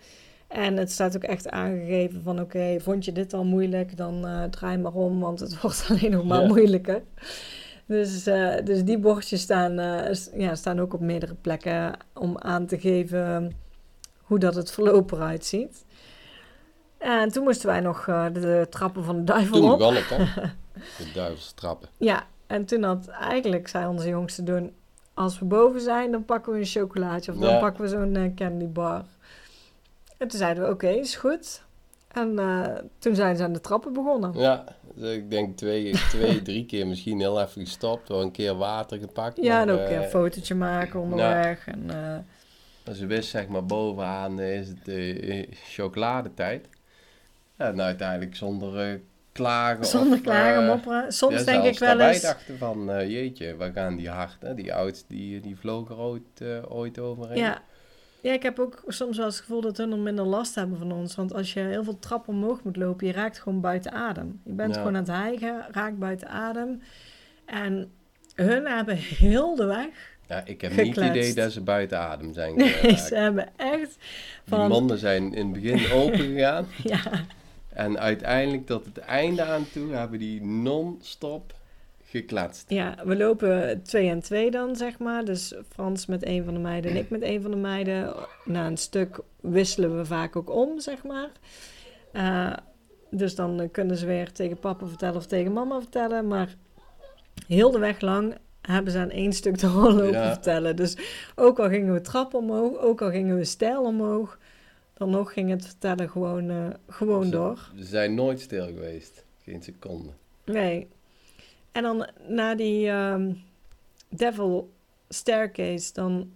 En 0.47 0.77
het 0.77 0.91
staat 0.91 1.15
ook 1.15 1.23
echt 1.23 1.49
aangegeven 1.49 2.21
van 2.23 2.39
oké, 2.39 2.79
vond 2.79 3.05
je 3.05 3.11
dit 3.11 3.33
al 3.33 3.43
moeilijk, 3.43 3.97
dan 3.97 4.27
eh, 4.27 4.43
draai 4.43 4.77
maar 4.77 4.93
om, 4.93 5.19
want 5.19 5.39
het 5.39 5.57
wordt 5.61 5.85
alleen 5.89 6.11
nog 6.11 6.25
maar 6.25 6.45
moeilijker. 6.47 7.01
Dus, 7.85 8.25
eh, 8.25 8.55
dus 8.63 8.83
die 8.83 8.97
bordjes 8.97 9.41
staan, 9.41 9.79
eh, 9.79 10.15
ja, 10.37 10.55
staan 10.55 10.79
ook 10.79 10.93
op 10.93 10.99
meerdere 10.99 11.35
plekken 11.41 11.97
om 12.13 12.37
aan 12.37 12.65
te 12.65 12.79
geven 12.79 13.51
hoe 14.21 14.39
dat 14.39 14.55
het 14.55 14.71
verloop 14.71 15.11
eruit 15.11 15.45
ziet. 15.45 15.85
En 17.01 17.31
toen 17.31 17.43
moesten 17.43 17.67
wij 17.67 17.79
nog 17.79 18.07
eh, 18.07 18.25
de, 18.25 18.39
de 18.39 18.67
trappen 18.69 19.03
van 19.03 19.17
de 19.17 19.23
duivel 19.23 19.59
Toen 19.59 19.71
op. 19.71 19.77
begon 19.77 19.95
het, 19.95 20.09
hè? 20.09 20.17
De 20.97 21.11
duivelstrappen. 21.13 21.89
Ja, 21.97 22.27
en 22.47 22.65
toen 22.65 22.83
had 22.83 23.07
eigenlijk, 23.07 23.67
zei 23.67 23.87
onze 23.87 24.07
jongste 24.07 24.43
doen, 24.43 24.73
als 25.13 25.39
we 25.39 25.45
boven 25.45 25.81
zijn, 25.81 26.11
dan 26.11 26.25
pakken 26.25 26.53
we 26.53 26.59
een 26.59 26.65
chocolaatje 26.65 27.31
of 27.31 27.37
dan 27.37 27.59
pakken 27.59 27.83
we 27.83 27.89
zo'n 27.89 28.15
eh, 28.15 28.33
candy 28.35 28.67
bar. 28.67 29.03
En 30.17 30.27
toen 30.27 30.39
zeiden 30.39 30.63
we, 30.63 30.69
oké, 30.69 30.87
is 30.87 31.15
goed. 31.15 31.61
En 32.07 32.39
eh, 32.39 32.75
toen 32.99 33.15
zijn 33.15 33.37
ze 33.37 33.43
aan 33.43 33.53
de 33.53 33.61
trappen 33.61 33.93
begonnen. 33.93 34.33
Ja, 34.39 34.63
dus 34.95 35.15
ik 35.15 35.29
denk 35.29 35.57
twee, 35.57 35.91
twee, 36.09 36.41
drie 36.51 36.65
keer 36.65 36.87
misschien 36.87 37.19
heel 37.19 37.41
even 37.41 37.61
gestopt. 37.61 38.07
Door 38.07 38.21
een 38.21 38.31
keer 38.31 38.55
water 38.55 38.97
gepakt. 38.99 39.37
Ja, 39.41 39.61
en 39.61 39.69
ook 39.69 39.89
een 39.89 40.03
fotootje 40.09 40.55
maken 40.55 40.99
onderweg. 40.99 41.67
En, 41.67 41.83
eh, 41.89 42.17
Maar 42.85 42.95
ze 42.95 43.05
wist 43.05 43.29
zeg 43.29 43.47
maar 43.47 43.65
bovenaan 43.65 44.39
is 44.39 44.67
het 44.67 45.47
chocoladetijd. 45.53 46.67
Ja, 47.61 47.67
en 47.67 47.81
uiteindelijk 47.81 48.35
zonder 48.35 48.79
eh, 48.79 48.99
klagen. 49.31 49.85
zonder 49.85 50.17
of, 50.17 50.21
klagen, 50.21 50.61
eh, 50.61 50.67
mopperen. 50.67 51.11
Soms 51.11 51.39
ja, 51.39 51.43
denk 51.43 51.63
ik 51.63 51.79
wel 51.79 51.99
eens... 51.99 52.21
dachten 52.21 52.57
van, 52.57 52.91
eh, 52.91 53.09
jeetje, 53.09 53.55
waar 53.55 53.71
gaan 53.71 53.95
die 53.95 54.09
hard, 54.09 54.37
hè? 54.39 54.53
Die 54.53 54.73
oudste, 54.73 55.05
die, 55.07 55.39
die 55.39 55.57
vloog 55.57 55.89
er 55.89 55.97
ooit, 55.97 56.43
ooit 56.69 56.99
overheen. 56.99 57.37
Ja. 57.37 57.61
ja, 58.21 58.33
ik 58.33 58.43
heb 58.43 58.59
ook 58.59 58.83
soms 58.87 59.17
wel 59.17 59.25
eens 59.25 59.35
het 59.35 59.45
gevoel 59.45 59.61
dat 59.61 59.77
hun 59.77 59.91
er 59.91 59.97
minder 59.97 60.25
last 60.25 60.55
hebben 60.55 60.77
van 60.77 60.91
ons. 60.91 61.15
Want 61.15 61.33
als 61.33 61.53
je 61.53 61.59
heel 61.59 61.83
veel 61.83 61.99
trappen 61.99 62.33
omhoog 62.33 62.63
moet 62.63 62.75
lopen, 62.75 63.07
je 63.07 63.13
raakt 63.13 63.39
gewoon 63.39 63.61
buiten 63.61 63.91
adem. 63.91 64.41
Je 64.45 64.53
bent 64.53 64.75
Ja. 64.75 64.81
gewoon 64.81 64.95
aan 64.95 65.03
het 65.03 65.11
hijgen, 65.11 65.65
raakt 65.71 65.97
buiten 65.97 66.27
adem. 66.27 66.81
En 67.45 67.91
hun 68.35 68.65
hebben 68.67 68.95
heel 68.97 69.55
de 69.55 69.65
weg... 69.65 70.09
Ja, 70.27 70.45
ik 70.45 70.61
heb 70.61 70.75
niet 70.75 70.95
het 70.95 71.05
idee 71.05 71.33
dat 71.33 71.51
ze 71.51 71.61
buiten 71.61 71.99
adem 71.99 72.33
zijn 72.33 72.55
Nee, 72.55 72.97
ze 72.97 73.15
hebben 73.15 73.47
echt 73.57 73.95
Die 73.95 73.97
van... 74.45 74.67
monden 74.67 74.97
zijn 74.97 75.33
in 75.33 75.53
het 75.53 75.61
begin 75.61 75.91
open 75.91 76.19
gegaan. 76.19 76.67
Ja, 76.83 77.01
En 77.85 77.99
uiteindelijk 77.99 78.65
tot 78.65 78.85
het 78.85 78.97
einde 78.97 79.43
aan 79.43 79.65
toe 79.73 79.91
hebben 79.91 80.19
die 80.19 80.41
non-stop 80.43 81.53
gekletst. 82.05 82.69
ja, 82.69 82.95
we 83.05 83.15
lopen 83.15 83.81
twee 83.83 84.09
en 84.09 84.19
twee 84.21 84.51
dan, 84.51 84.75
zeg 84.75 84.99
maar. 84.99 85.25
Dus 85.25 85.53
Frans 85.69 86.05
met 86.05 86.25
een 86.25 86.43
van 86.43 86.53
de 86.53 86.59
meiden 86.59 86.91
en 86.91 86.97
ik 86.97 87.09
met 87.09 87.21
een 87.21 87.41
van 87.41 87.51
de 87.51 87.57
meiden. 87.57 88.13
Na 88.45 88.67
een 88.67 88.77
stuk 88.77 89.19
wisselen 89.39 89.97
we 89.97 90.05
vaak 90.05 90.35
ook 90.35 90.49
om, 90.55 90.79
zeg 90.79 91.03
maar. 91.03 91.29
Eh, 92.11 92.53
dus 93.09 93.35
dan 93.35 93.69
kunnen 93.71 93.97
ze 93.97 94.05
weer 94.05 94.31
tegen 94.31 94.59
papa 94.59 94.85
vertellen 94.85 95.15
of 95.15 95.25
tegen 95.25 95.53
mama 95.53 95.79
vertellen. 95.79 96.27
Maar 96.27 96.55
heel 97.47 97.71
de 97.71 97.79
weg 97.79 98.01
lang 98.01 98.35
hebben 98.61 98.91
ze 98.91 98.99
aan 98.99 99.09
één 99.09 99.33
stuk 99.33 99.55
te 99.57 99.69
lopen 99.69 100.11
Ja. 100.11 100.33
vertellen. 100.33 100.75
Dus 100.75 100.97
ook 101.35 101.59
al 101.59 101.69
gingen 101.69 101.93
we 101.93 102.01
trappen 102.01 102.39
omhoog, 102.39 102.77
ook 102.77 103.01
al 103.01 103.09
gingen 103.09 103.37
we 103.37 103.43
stijl 103.45 103.83
omhoog... 103.83 104.37
dan 105.01 105.09
nog 105.09 105.33
ging 105.33 105.49
het 105.49 105.65
vertellen 105.65 106.09
gewoon, 106.09 106.49
eh, 106.49 106.67
gewoon 106.87 107.23
Ze- 107.23 107.29
door. 107.31 107.71
Ze 107.77 107.83
zijn 107.83 108.13
nooit 108.13 108.39
stil 108.39 108.65
geweest. 108.65 109.25
Geen 109.43 109.63
seconde. 109.63 110.09
Nee. 110.45 110.87
En 111.71 111.83
dan 111.83 112.09
na 112.27 112.55
die 112.55 112.87
ehm, 112.89 113.33
Devil 114.09 114.71
Staircase, 115.09 115.93
dan 115.93 116.31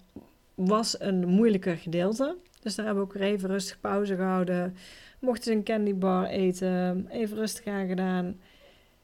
was 0.53 0.99
een 0.99 1.27
moeilijker 1.27 1.77
gedeelte. 1.77 2.37
Dus 2.61 2.75
daar 2.75 2.85
hebben 2.85 3.03
we 3.03 3.09
ook 3.09 3.15
weer 3.17 3.27
even 3.27 3.49
rustig 3.49 3.79
pauze 3.79 4.15
gehouden. 4.15 4.75
Mochten 5.19 5.43
ze 5.43 5.51
een 5.51 5.63
candy 5.63 5.95
bar 5.95 6.25
eten, 6.25 7.07
even 7.09 7.37
rustig 7.37 7.65
aan 7.65 7.87
gedaan. 7.87 8.39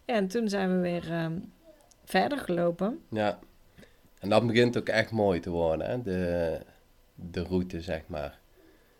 En 0.05 0.27
toen 0.27 0.49
zijn 0.49 0.75
we 0.75 0.81
weer 0.81 1.11
ehm, 1.11 1.39
verder 2.05 2.37
gelopen. 2.37 2.99
Ja. 3.09 3.39
En 4.19 4.29
dan 4.29 4.47
begint 4.47 4.77
ook 4.77 4.89
echt 4.89 5.11
mooi 5.11 5.39
te 5.39 5.49
worden, 5.49 5.89
hè? 5.89 6.01
De, 6.01 6.59
de 7.15 7.43
route, 7.43 7.81
zeg 7.81 8.01
maar. 8.07 8.39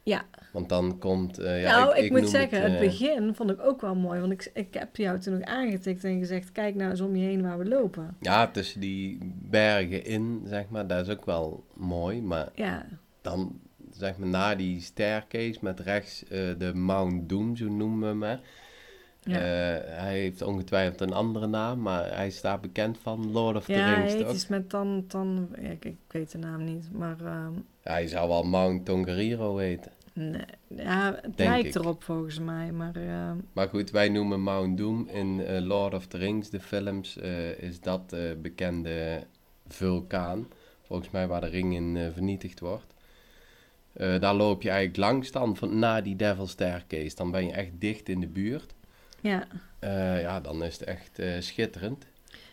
Ja. 0.03 0.25
Want 0.53 0.69
dan 0.69 0.97
komt... 0.99 1.37
eh, 1.39 1.61
ja, 1.61 1.77
nou, 1.79 1.97
ik, 1.97 2.11
moet 2.11 2.21
noem 2.21 2.29
zeggen, 2.29 2.61
het, 2.61 2.73
eh, 2.73 2.79
begin 2.79 3.35
vond 3.35 3.49
ik 3.51 3.61
ook 3.61 3.81
wel 3.81 3.95
mooi. 3.95 4.19
Want 4.19 4.31
ik, 4.31 4.51
ik 4.53 4.73
heb 4.73 4.95
jou 4.95 5.19
toen 5.19 5.33
nog 5.33 5.43
aangetikt 5.47 6.03
en 6.03 6.19
gezegd... 6.19 6.51
kijk 6.51 6.75
nou 6.75 6.89
eens 6.89 7.01
om 7.01 7.15
je 7.15 7.25
heen 7.25 7.41
waar 7.41 7.57
we 7.57 7.65
lopen. 7.67 8.15
Ja, 8.19 8.47
tussen 8.47 8.79
die 8.79 9.17
bergen 9.41 10.05
in, 10.05 10.41
zeg 10.45 10.69
maar, 10.69 10.87
dat 10.87 11.07
is 11.07 11.13
ook 11.15 11.25
wel 11.25 11.63
mooi. 11.73 12.21
Maar 12.21 12.49
Ja, 12.55 12.85
dan, 13.21 13.59
zeg 13.91 14.17
maar, 14.17 14.27
na 14.27 14.55
die 14.55 14.81
staircase 14.81 15.57
met 15.61 15.79
rechts 15.79 16.23
eh, 16.23 16.29
de 16.57 16.73
Mount 16.73 17.29
Doom, 17.29 17.55
zo 17.55 17.69
noemen 17.69 18.19
we 18.19 18.25
hem, 18.25 18.39
ja. 19.23 19.37
Hij 19.39 20.13
heeft 20.19 20.41
ongetwijfeld 20.41 21.01
een 21.01 21.13
andere 21.13 21.47
naam, 21.47 21.81
maar 21.81 22.15
hij 22.15 22.29
staat 22.29 22.61
bekend 22.61 22.97
van 23.01 23.31
Lord 23.31 23.55
of 23.55 23.65
the 23.65 23.71
ja 23.73 23.93
Rings, 23.93 24.13
het 24.13 24.25
toch? 24.25 24.33
is 24.35 24.47
met 24.47 24.69
dan... 24.69 25.03
dan 25.07 25.47
ja, 25.61 25.69
ik, 25.69 25.85
ik 25.85 25.97
weet 26.07 26.31
de 26.31 26.37
naam 26.37 26.63
niet, 26.63 26.91
maar... 26.91 27.15
ehm, 27.25 27.53
Ja, 27.53 27.61
hij 27.81 28.07
zou 28.07 28.27
wel 28.27 28.43
Mount 28.43 28.85
Tongariro 28.85 29.57
heten. 29.57 29.91
Nee, 30.13 30.41
ja, 30.67 31.19
het 31.21 31.37
Denk 31.37 31.49
lijkt 31.49 31.75
ik. 31.75 31.81
erop 31.81 32.03
volgens 32.03 32.39
mij, 32.39 32.71
maar 32.71 32.95
eh, 32.95 33.31
Maar 33.53 33.67
goed, 33.67 33.91
wij 33.91 34.09
noemen 34.09 34.41
Mount 34.41 34.77
Doom 34.77 35.07
in 35.07 35.45
eh, 35.45 35.61
Lord 35.61 35.93
of 35.93 36.07
the 36.07 36.17
Rings, 36.17 36.49
de 36.49 36.59
films, 36.59 37.17
eh, 37.17 37.59
is 37.59 37.79
dat 37.79 38.09
de 38.09 38.37
bekende 38.41 39.23
vulkaan. 39.67 40.47
Volgens 40.81 41.09
mij 41.09 41.27
waar 41.27 41.41
de 41.41 41.47
ring 41.47 41.73
in 41.75 42.11
vernietigd 42.13 42.59
wordt. 42.59 42.93
Daar 43.93 44.33
loop 44.33 44.61
je 44.61 44.69
eigenlijk 44.69 44.99
langs 44.99 45.31
dan, 45.31 45.57
van, 45.57 45.79
na 45.79 46.01
die 46.01 46.15
Devil 46.15 46.47
Staircase. 46.47 47.15
Dan 47.15 47.31
ben 47.31 47.45
je 47.45 47.51
echt 47.51 47.71
dicht 47.73 48.09
in 48.09 48.19
de 48.19 48.27
buurt. 48.27 48.73
ja. 49.21 49.47
Ja, 50.19 50.39
dan 50.39 50.63
is 50.63 50.79
het 50.79 50.83
echt 50.83 51.19
schitterend. 51.39 52.05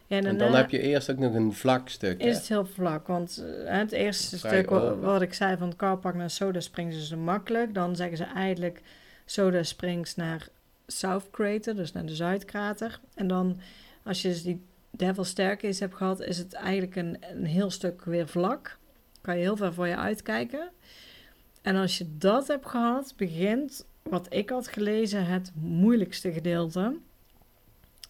Ja 0.08 0.16
en 0.16 0.38
dan 0.38 0.54
heb 0.54 0.70
je 0.70 0.80
eerst 0.80 1.10
ook 1.10 1.18
nog 1.18 1.34
een 1.34 1.52
vlak 1.52 1.88
stuk. 1.88 2.22
hè? 2.22 2.28
is 2.28 2.36
het 2.36 2.48
heel 2.48 2.66
vlak, 2.66 3.06
want 3.06 3.44
eh, 3.66 3.76
het 3.78 3.92
eerste 3.92 4.38
Vrij 4.38 4.52
stuk 4.52 4.70
open. 4.70 5.00
wat 5.00 5.22
ik 5.22 5.34
zei 5.34 5.56
van 5.56 5.68
het 5.68 5.76
Carpark 5.76 6.14
naar 6.14 6.30
Soda 6.30 6.60
Springs 6.60 6.96
is 6.96 7.14
makkelijk. 7.14 7.74
Dan 7.74 7.96
zeggen 7.96 8.16
ze 8.16 8.24
eigenlijk 8.24 8.82
Soda 9.24 9.62
Springs 9.62 10.14
naar 10.14 10.48
South 10.86 11.30
Crater, 11.30 11.76
dus 11.76 11.92
naar 11.92 12.06
de 12.06 12.14
Zuidkrater. 12.14 13.00
En 13.14 13.28
dan 13.28 13.60
als 14.02 14.22
je 14.22 14.28
dus 14.28 14.42
die 14.42 14.62
Devil 14.90 15.24
Staircase 15.24 15.82
hebt 15.82 15.94
gehad, 15.94 16.20
is 16.20 16.38
het 16.38 16.52
eigenlijk 16.52 16.96
een, 16.96 17.16
een 17.20 17.44
heel 17.44 17.70
stuk 17.70 18.04
weer 18.04 18.28
vlak. 18.28 18.78
Kan 19.20 19.36
je 19.36 19.42
heel 19.42 19.56
ver 19.56 19.74
voor 19.74 19.86
je 19.86 19.96
uitkijken. 19.96 20.70
En 21.62 21.76
als 21.76 21.98
je 21.98 22.06
dat 22.18 22.48
hebt 22.48 22.66
gehad, 22.66 23.14
begint 23.16 23.86
wat 24.02 24.26
ik 24.30 24.50
had 24.50 24.68
gelezen 24.68 25.26
het 25.26 25.52
moeilijkste 25.54 26.32
gedeelte. 26.32 26.96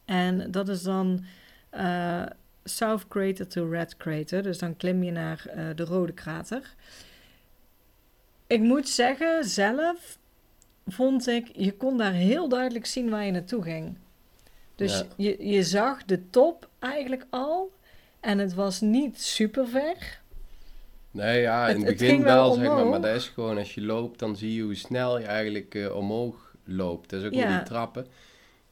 En 0.04 0.50
dat 0.50 0.68
is 0.68 0.82
dan 0.82 1.24
eh, 1.70 2.22
South 2.64 3.08
Crater 3.08 3.46
to 3.48 3.68
Red 3.68 3.96
Crater. 3.96 4.42
Dus 4.42 4.58
dan 4.58 4.76
klim 4.76 5.02
je 5.02 5.10
naar 5.10 5.46
eh, 5.46 5.64
de 5.74 5.84
rode 5.84 6.12
krater. 6.12 6.74
Ik 8.46 8.60
moet 8.60 8.88
zeggen, 8.88 9.44
zelf 9.44 10.18
vond 10.86 11.26
ik, 11.26 11.48
je 11.52 11.72
kon 11.72 11.98
daar 11.98 12.12
heel 12.12 12.48
duidelijk 12.48 12.86
zien 12.86 13.10
waar 13.10 13.24
je 13.24 13.30
naartoe 13.32 13.62
ging. 13.62 13.96
Dus 14.74 14.98
Ja. 14.98 15.04
je, 15.16 15.48
je 15.48 15.62
zag 15.62 16.04
de 16.04 16.30
top 16.30 16.68
eigenlijk 16.78 17.26
al. 17.30 17.72
En 18.20 18.38
het 18.38 18.54
was 18.54 18.80
niet 18.80 19.20
super 19.22 19.68
ver. 19.68 20.20
Nee, 21.10 21.40
ja, 21.40 21.68
in 21.68 21.76
Het- 21.76 21.84
begin 21.84 22.08
ging 22.08 22.22
wel 22.22 22.34
wel, 22.44 22.52
zeg 22.54 22.66
maar. 22.66 22.86
Maar 22.86 23.00
dat 23.00 23.14
is 23.16 23.28
gewoon, 23.28 23.58
als 23.58 23.74
je 23.74 23.80
loopt, 23.82 24.18
dan 24.18 24.36
zie 24.36 24.54
je 24.54 24.62
hoe 24.62 24.74
snel 24.74 25.18
je 25.18 25.24
eigenlijk 25.26 25.74
eh, 25.74 25.94
omhoog 25.96 26.54
loopt. 26.64 27.10
Dat 27.10 27.20
is 27.20 27.26
ook 27.26 27.32
Ja. 27.32 27.56
die 27.56 27.66
trappen. 27.66 28.06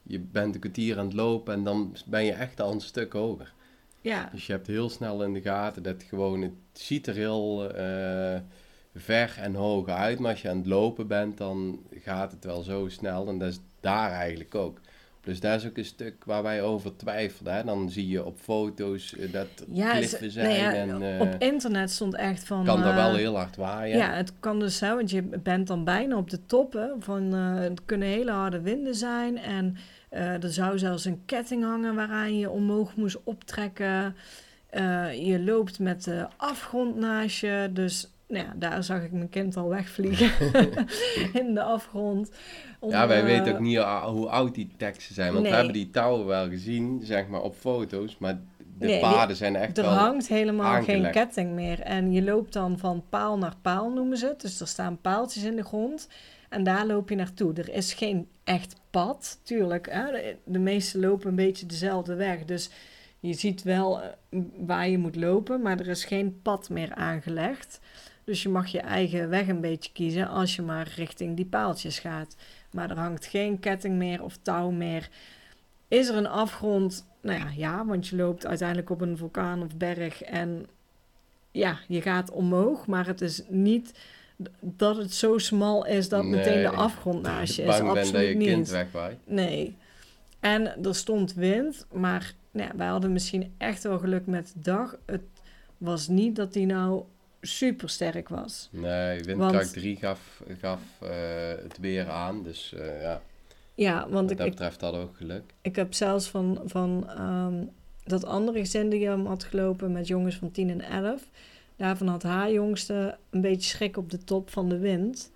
Je 0.07 0.19
bent 0.19 0.55
een 0.55 0.61
kwartier 0.61 0.99
aan 0.99 1.05
het 1.05 1.15
lopen 1.15 1.55
en 1.55 1.65
dan 1.65 1.97
ben 2.07 2.25
je 2.25 2.33
echt 2.33 2.61
al 2.61 2.73
een 2.73 2.81
stuk 2.81 3.13
hoger. 3.13 3.55
Ja, 4.01 4.29
Dus 4.33 4.47
je 4.47 4.53
hebt 4.53 4.67
heel 4.67 4.91
snel 4.91 5.23
in 5.23 5.33
de 5.33 5.41
gaten 5.41 5.83
dat 5.83 6.03
gewoon, 6.03 6.43
het 6.43 6.53
ziet 6.73 7.07
er 7.07 7.15
heel 7.15 7.75
eh, 7.75 8.41
ver 8.95 9.37
en 9.41 9.55
hoog 9.55 9.89
uit. 9.89 10.19
Maar 10.19 10.31
als 10.31 10.43
je 10.43 10.49
aan 10.49 10.57
het 10.57 10.67
lopen 10.67 11.07
bent, 11.07 11.39
dan 11.39 11.79
gaat 12.03 12.31
het 12.33 12.45
wel 12.45 12.63
zo 12.63 12.89
snel. 12.89 13.29
En 13.29 13.39
dat 13.39 13.49
is 13.49 13.61
daar 13.81 14.11
eigenlijk 14.11 14.55
ook. 14.55 14.77
Op 15.17 15.25
Dus 15.33 15.41
daar 15.41 15.55
is 15.57 15.67
ook 15.67 15.77
een 15.77 15.85
stuk 15.85 16.25
waar 16.25 16.43
wij 16.43 16.63
over 16.63 16.97
twijfelden. 16.97 17.55
Hè? 17.55 17.65
Dan 17.65 17.91
zie 17.91 18.09
je 18.09 18.25
op 18.25 18.39
foto's 18.39 19.17
eh, 19.17 19.33
dat 19.33 19.47
Ja, 19.71 19.91
kliffen 19.93 20.31
zijn. 20.31 20.47
nou 20.47 20.59
ja, 20.59 20.73
en, 20.73 21.03
eh, 21.03 21.21
op 21.21 21.35
internet 21.39 21.91
stond 21.91 22.15
echt 22.15 22.45
van... 22.45 22.65
kan 22.65 22.83
dat 22.83 22.95
wel 22.95 23.15
heel 23.15 23.37
hard 23.37 23.57
waaien. 23.57 23.97
Ja, 23.99 24.13
het 24.13 24.33
kan 24.41 24.59
dus 24.59 24.77
zijn, 24.79 24.95
want 24.95 25.11
je 25.11 25.23
bent 25.23 25.67
dan 25.67 25.85
bijna 25.85 26.17
op 26.17 26.31
de 26.31 26.47
top. 26.47 26.73
Hè, 26.73 26.87
van, 26.99 27.33
het 27.33 27.81
kunnen 27.85 28.09
hele 28.09 28.31
harde 28.31 28.61
winden 28.61 28.95
zijn. 28.95 29.39
En 29.39 29.77
eh, 30.09 30.43
er 30.43 30.53
zou 30.53 30.79
zelfs 30.79 31.05
een 31.05 31.23
ketting 31.27 31.65
hangen 31.65 31.95
waaraan 31.95 32.39
je 32.39 32.51
omhoog 32.51 32.97
moest 32.97 33.19
optrekken. 33.25 34.17
Eh, 34.71 35.27
je 35.27 35.41
loopt 35.43 35.79
met 35.79 36.05
de 36.05 36.27
afgrond 36.37 36.97
naast 36.97 37.41
je. 37.41 37.71
Dus 37.73 38.11
nou 38.29 38.45
ja, 38.45 38.53
daar 38.57 38.85
zag 38.85 39.03
ik 39.03 39.13
mijn 39.13 39.29
kind 39.29 39.57
al 39.57 39.69
wegvliegen. 39.69 40.31
in 41.43 41.55
de 41.55 41.63
afgrond. 41.63 42.31
Ja, 42.89 43.07
wij 43.07 43.19
eh, 43.19 43.25
weten 43.25 43.53
ook 43.55 43.61
niet 43.61 43.79
a- 43.79 44.09
hoe 44.11 44.29
oud 44.29 44.55
die 44.55 44.71
teksten 44.77 45.15
zijn. 45.15 45.29
Want 45.31 45.41
Nee. 45.43 45.51
we 45.51 45.57
hebben 45.57 45.75
die 45.75 45.91
touwen 45.91 46.27
wel 46.27 46.49
gezien, 46.49 47.01
zeg 47.05 47.29
maar, 47.29 47.43
op 47.43 47.55
foto's. 47.55 48.19
Maar 48.19 48.35
de 48.79 48.87
Nee, 48.87 49.01
die- 49.01 49.11
paden 49.11 49.37
zijn 49.37 49.57
echt 49.57 49.79
Er 49.79 49.85
hangt 49.85 50.29
helemaal 50.29 50.83
geen 50.83 51.11
ketting 51.11 51.51
meer. 51.55 51.81
En 51.81 52.13
je 52.13 52.23
loopt 52.23 52.53
dan 52.53 52.79
van 52.79 53.05
paal 53.09 53.39
naar 53.39 53.55
paal, 53.63 53.91
noemen 53.91 54.17
ze 54.19 54.27
het. 54.27 54.41
Dus 54.41 54.61
er 54.61 54.67
staan 54.69 55.01
paaltjes 55.01 55.43
in 55.45 55.57
de 55.57 55.65
grond. 55.65 56.09
En 56.49 56.65
daar 56.65 56.87
loop 56.87 57.09
je 57.09 57.15
naartoe. 57.15 57.53
Er 57.55 57.69
is 57.69 57.95
geen 57.95 58.29
echt 58.45 58.81
pad, 58.91 59.41
tuurlijk. 59.43 59.91
Hè? 59.91 60.11
De, 60.11 60.37
de 60.45 60.59
meesten 60.59 61.01
lopen 61.01 61.29
een 61.29 61.35
beetje 61.35 61.67
dezelfde 61.67 62.15
weg. 62.15 62.45
Dus 62.45 62.71
je 63.21 63.33
ziet 63.33 63.63
wel 63.63 64.03
eh, 64.03 64.09
waar 64.57 64.89
je 64.89 64.99
moet 64.99 65.17
lopen. 65.17 65.63
Maar 65.63 65.81
er 65.81 65.89
is 65.89 66.05
geen 66.05 66.41
pad 66.43 66.71
meer 66.71 66.95
aangelegd. 66.95 67.81
Dus 68.25 68.43
je 68.43 68.49
mag 68.49 68.67
je 68.67 68.81
eigen 68.81 69.29
weg 69.29 69.49
een 69.49 69.61
beetje 69.61 69.93
kiezen 69.93 70.29
als 70.29 70.57
je 70.57 70.63
maar 70.63 70.93
richting 70.97 71.37
die 71.37 71.47
paaltjes 71.47 71.99
gaat. 71.99 72.37
Maar 72.71 72.91
er 72.91 72.99
hangt 72.99 73.27
geen 73.27 73.61
ketting 73.61 73.97
meer 73.97 74.23
of 74.23 74.39
touw 74.43 74.71
meer. 74.71 75.09
Is 75.89 76.09
er 76.09 76.17
een 76.17 76.27
afgrond? 76.27 77.07
Nou 77.21 77.39
ja, 77.39 77.51
ja, 77.57 77.87
want 77.87 78.09
je 78.09 78.17
loopt 78.17 78.47
uiteindelijk 78.47 78.91
op 78.91 79.01
een 79.01 79.17
vulkaan 79.17 79.63
of 79.63 79.77
berg 79.77 80.23
en 80.23 80.67
ja, 81.51 81.79
je 81.89 82.03
gaat 82.03 82.31
omhoog, 82.31 82.87
maar 82.87 83.07
het 83.07 83.21
is 83.21 83.43
niet 83.49 83.99
dat 84.61 84.97
het 84.97 85.15
zo 85.15 85.39
smal 85.39 85.87
is 85.87 86.09
dat 86.09 86.25
meteen 86.25 86.63
de 86.63 86.71
afgrond 86.71 87.23
naast 87.23 87.55
je 87.57 87.63
is. 87.63 87.69
bent 87.77 87.87
dat 87.87 87.97
Absoluut 87.97 88.29
je 88.29 88.35
niet. 88.35 88.49
kind 88.49 88.69
wegwaait. 88.69 89.19
Nee. 89.25 89.77
En 90.41 90.85
er 90.85 90.95
stond 90.95 91.35
wind, 91.35 91.87
maar 91.93 92.35
nou 92.51 92.69
ja, 92.69 92.77
wij 92.77 92.87
hadden 92.87 93.13
misschien 93.13 93.55
echt 93.59 93.83
wel 93.83 93.99
geluk 93.99 94.27
met 94.27 94.47
de 94.55 94.61
dag. 94.61 94.97
Het 95.07 95.21
was 95.79 96.09
niet 96.09 96.37
dat 96.37 96.53
die 96.53 96.67
nou 96.67 97.03
super 97.41 97.89
sterk 97.89 98.29
was. 98.29 98.69
Nee, 98.71 99.23
windkracht 99.23 99.53
Want- 99.55 99.73
3 99.73 99.97
gaf, 99.97 100.43
gaf 100.61 100.81
eh, 101.01 101.09
het 101.63 101.79
weer 101.81 102.09
aan. 102.11 102.43
Dus 102.43 102.75
eh, 102.75 103.03
ja, 103.03 103.23
Ja, 103.75 104.01
want 104.01 104.13
wat 104.13 104.31
ik, 104.31 104.37
dat 104.37 104.47
ik, 104.47 104.53
betreft 104.53 104.81
hadden 104.81 105.01
we 105.01 105.07
ook 105.07 105.17
geluk. 105.17 105.43
ik 105.63 105.77
heb 105.77 105.95
zelfs 105.95 106.29
van, 106.29 106.61
van 106.65 107.09
ehm, 107.09 107.55
dat 108.05 108.25
andere 108.25 108.59
gezin 108.59 108.89
die 108.89 109.07
hem 109.09 109.27
had 109.27 109.45
gelopen 109.45 109.93
met 109.93 110.07
jongens 110.07 110.37
van 110.37 110.51
10 110.51 110.71
en 110.71 110.81
11. 110.81 111.23
Daarvan 111.77 112.07
had 112.09 112.23
haar 112.23 112.53
jongste 112.53 113.17
een 113.31 113.41
beetje 113.41 113.71
schrik 113.71 113.97
op 113.97 114.11
de 114.11 114.25
top 114.25 114.51
van 114.51 114.69
de 114.69 114.79
wind. 114.79 115.31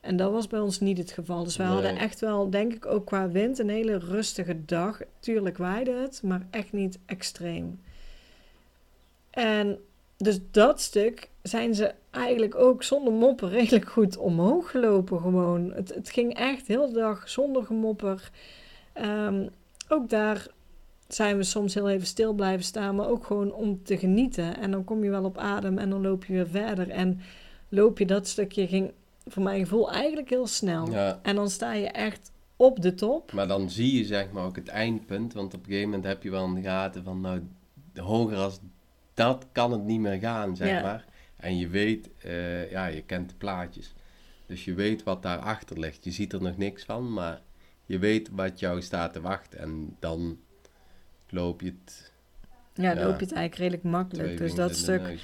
En 0.00 0.16
dat 0.16 0.32
was 0.32 0.46
bij 0.46 0.60
ons 0.60 0.80
niet 0.80 0.98
het 0.98 1.10
geval. 1.12 1.44
Dus 1.44 1.56
wij 1.56 1.66
Nee. 1.66 1.74
hadden 1.74 1.96
echt 1.96 2.20
wel, 2.20 2.50
denk 2.50 2.72
ik, 2.74 2.86
ook 2.86 3.06
qua 3.06 3.28
wind 3.28 3.58
een 3.58 3.68
hele 3.68 3.98
rustige 3.98 4.64
dag. 4.64 5.00
Tuurlijk 5.20 5.56
waaide 5.58 5.92
het, 5.92 6.22
maar 6.22 6.46
echt 6.50 6.72
niet 6.72 6.98
extreem. 7.06 7.80
En 9.30 9.78
dus 10.16 10.38
dat 10.50 10.80
stuk 10.80 11.28
zijn 11.42 11.74
ze 11.74 11.94
eigenlijk 12.10 12.54
ook 12.54 12.82
zonder 12.82 13.12
moppen 13.12 13.48
redelijk 13.48 13.88
goed 13.90 14.16
omhoog 14.16 14.70
gelopen 14.70 15.20
gewoon. 15.20 15.72
Het, 15.72 15.94
het 15.94 16.10
ging 16.10 16.34
echt 16.34 16.66
heel 16.66 16.86
de 16.86 16.98
dag 16.98 17.28
zonder 17.28 17.64
gemopper. 17.64 18.30
Ehm, 18.92 19.46
ook 19.88 20.08
daar 20.08 20.46
zijn 21.08 21.36
we 21.36 21.42
soms 21.42 21.74
heel 21.74 21.88
even 21.88 22.06
stil 22.06 22.32
blijven 22.32 22.64
staan, 22.64 22.94
maar 22.96 23.08
ook 23.08 23.26
gewoon 23.26 23.52
om 23.52 23.82
te 23.82 23.98
genieten. 23.98 24.56
En 24.56 24.70
dan 24.70 24.84
kom 24.84 25.04
je 25.04 25.10
wel 25.10 25.24
op 25.24 25.38
adem 25.38 25.78
en 25.78 25.90
dan 25.90 26.00
loop 26.02 26.24
je 26.24 26.32
weer 26.32 26.48
verder. 26.48 26.90
En 26.90 27.20
loop 27.68 27.98
je 27.98 28.06
dat 28.06 28.26
stukje, 28.28 28.66
ging 28.66 28.92
voor 29.26 29.42
mijn 29.42 29.60
gevoel 29.60 29.90
eigenlijk 29.92 30.28
heel 30.28 30.46
snel. 30.46 30.90
Ja, 30.90 31.18
En 31.22 31.34
dan 31.36 31.50
sta 31.50 31.72
je 31.72 31.86
echt 31.88 32.32
op 32.56 32.82
de 32.82 32.94
top. 32.94 33.32
maar 33.32 33.48
dan 33.48 33.70
zie 33.70 33.96
je 33.98 34.04
zeg 34.04 34.30
maar 34.30 34.44
ook 34.44 34.56
het 34.56 34.68
eindpunt. 34.68 35.32
Want 35.32 35.54
op 35.54 35.60
een 35.60 35.66
gegeven 35.66 35.88
moment 35.88 36.06
heb 36.06 36.22
je 36.22 36.30
wel 36.30 36.44
in 36.44 36.54
de 36.54 36.62
gaten 36.62 37.04
van... 37.04 37.20
Nou, 37.20 37.42
hoger 37.94 38.36
als 38.36 38.60
dat 39.14 39.46
kan 39.52 39.72
het 39.72 39.84
niet 39.84 40.00
meer 40.00 40.18
gaan, 40.18 40.56
zeg 40.56 40.68
Ja. 40.68 40.82
maar. 40.82 41.04
En 41.36 41.58
je 41.58 41.68
weet, 41.68 42.10
eh, 42.22 42.70
ja, 42.70 42.86
je 42.86 43.02
kent 43.02 43.28
de 43.28 43.34
plaatjes. 43.34 43.94
Dus 44.46 44.64
je 44.64 44.74
weet 44.74 45.02
wat 45.02 45.22
daarachter 45.22 45.78
ligt. 45.78 46.04
Je 46.04 46.10
ziet 46.10 46.32
er 46.32 46.42
nog 46.42 46.56
niks 46.56 46.84
van, 46.84 47.12
maar 47.12 47.40
je 47.84 47.98
weet 47.98 48.28
wat 48.32 48.60
jou 48.60 48.82
staat 48.82 49.12
te 49.12 49.20
wachten. 49.20 49.58
En 49.58 49.96
dan 49.98 50.38
loop 51.32 51.60
je 51.60 51.74
het 51.84 52.12
Ja, 52.74 52.94
dan 52.94 52.98
Ja. 53.02 53.08
loop 53.10 53.18
je 53.20 53.24
het 53.26 53.34
eigenlijk 53.34 53.54
redelijk 53.54 53.82
makkelijk. 53.82 54.38
Dus 54.38 54.54
dat 54.54 54.76
stuk 54.76 55.18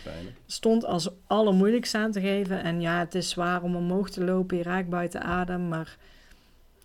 stond 0.46 0.84
als 0.84 1.08
allermoeilijkst 1.26 1.94
aan 1.94 2.10
te 2.12 2.20
geven. 2.20 2.62
En 2.62 2.80
ja, 2.80 2.98
het 2.98 3.14
is 3.14 3.28
zwaar 3.28 3.62
om 3.62 3.76
omhoog 3.76 4.10
te 4.10 4.24
lopen. 4.24 4.56
Je 4.56 4.62
raakt 4.62 4.88
buiten 4.88 5.22
adem, 5.22 5.68
maar 5.68 5.96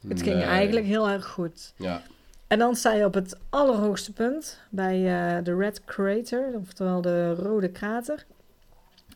het 0.07 0.21
ging 0.21 0.43
eigenlijk 0.43 0.85
heel 0.85 1.09
erg 1.09 1.25
goed. 1.27 1.73
Ja, 1.77 2.01
En 2.47 2.59
dan 2.59 2.75
sta 2.75 2.93
je 2.93 3.05
op 3.05 3.13
het 3.13 3.37
allerhoogste 3.49 4.13
punt 4.13 4.59
bij 4.69 4.95
eh, 4.95 5.43
de 5.43 5.55
Red 5.55 5.85
Crater, 5.85 6.53
oftewel 6.55 7.01
de 7.01 7.33
rode 7.33 7.69
krater. 7.71 8.25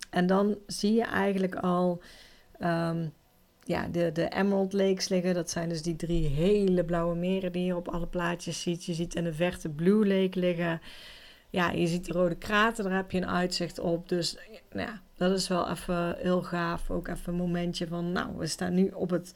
En 0.10 0.28
dan 0.28 0.58
zie 0.68 0.94
je 0.94 1.04
eigenlijk 1.04 1.56
al 1.56 2.02
ehm, 2.60 3.08
ja, 3.66 3.88
de, 3.88 4.12
de 4.12 4.30
Emerald 4.30 4.74
Lakes 4.74 5.10
liggen. 5.10 5.34
Dat 5.34 5.50
zijn 5.50 5.70
dus 5.70 5.82
die 5.82 5.96
drie 5.96 6.28
hele 6.28 6.84
blauwe 6.84 7.16
meren 7.16 7.52
die 7.52 7.66
je 7.66 7.76
op 7.76 7.88
alle 7.88 8.08
plaatjes 8.08 8.62
ziet. 8.62 8.86
Je 8.86 8.94
ziet 8.94 9.16
in 9.16 9.24
de 9.24 9.34
verte 9.34 9.70
Blue 9.70 10.08
Lake 10.08 10.40
liggen. 10.40 10.82
Ja, 11.50 11.72
je 11.72 11.88
ziet 11.88 12.06
de 12.06 12.14
rode 12.14 12.36
krater, 12.36 12.84
daar 12.84 12.96
heb 12.96 13.12
je 13.12 13.18
een 13.18 13.28
uitzicht 13.28 13.80
op. 13.80 14.10
Dus 14.10 14.38
nou 14.72 14.88
ja, 14.88 15.02
dat 15.18 15.32
is 15.32 15.48
wel 15.48 15.70
even 15.70 16.16
heel 16.18 16.42
gaaf. 16.42 16.90
Ook 16.90 17.08
even 17.08 17.34
een 17.34 17.40
momentje 17.40 17.88
van, 17.88 18.12
nou, 18.12 18.38
we 18.38 18.48
staan 18.48 18.74
nu 18.74 18.88
op 18.94 19.10
het 19.10 19.34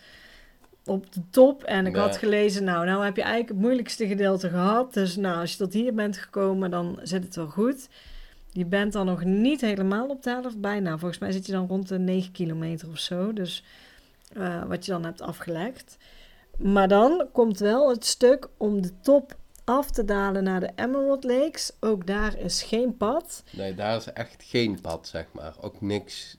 op 0.88 1.14
de 1.14 1.22
top. 1.30 1.64
En 1.64 1.86
ik 1.86 1.96
had 1.96 2.18
gelezen, 2.18 2.64
nou, 2.64 2.86
nou 2.86 3.04
heb 3.04 3.16
je 3.16 3.22
eigenlijk 3.22 3.52
het 3.52 3.62
moeilijkste 3.62 4.08
gedeelte 4.08 4.50
gehad. 4.50 4.94
Dus 4.94 5.16
nou, 5.16 5.40
als 5.40 5.52
je 5.52 5.58
tot 5.58 5.74
hier 5.74 5.94
bent 5.94 6.18
gekomen, 6.18 6.72
dan 6.72 7.00
zit 7.04 7.24
het 7.24 7.36
wel 7.36 7.48
goed. 7.48 7.90
Je 8.52 8.66
bent 8.66 8.94
dan 8.94 9.06
nog 9.06 9.24
niet 9.24 9.62
helemaal 9.62 10.08
op 10.08 10.24
de 10.24 10.30
helft, 10.30 10.62
bijna. 10.62 10.98
Volgens 10.98 11.20
mij 11.20 11.32
zit 11.32 11.46
je 11.46 11.52
dan 11.52 11.68
rond 11.68 11.88
de 11.88 12.00
9 12.00 12.32
kilometer 12.32 12.90
of 12.90 13.00
zo. 13.00 13.34
Dus 13.34 13.64
eh, 14.34 14.64
wat 14.64 14.86
je 14.86 14.92
dan 14.92 15.04
hebt 15.06 15.22
afgelegd. 15.22 15.98
Maar 16.58 16.88
dan 16.88 17.28
komt 17.32 17.60
wel 17.60 17.90
het 17.90 18.06
stuk 18.06 18.48
om 18.58 18.82
de 18.82 19.00
top 19.02 19.36
af 19.64 19.92
te 19.92 20.06
dalen 20.06 20.44
naar 20.44 20.60
de 20.60 20.70
Emerald 20.76 21.24
Lakes. 21.24 21.72
Ook 21.80 22.08
daar 22.08 22.38
is 22.38 22.64
geen 22.64 22.98
pad. 22.98 23.44
nee, 23.52 23.76
daar 23.76 23.96
is 23.96 24.14
echt 24.14 24.44
geen 24.44 24.82
pad, 24.82 25.08
zeg 25.08 25.26
maar. 25.32 25.54
Ook 25.62 25.82
niks 25.82 26.38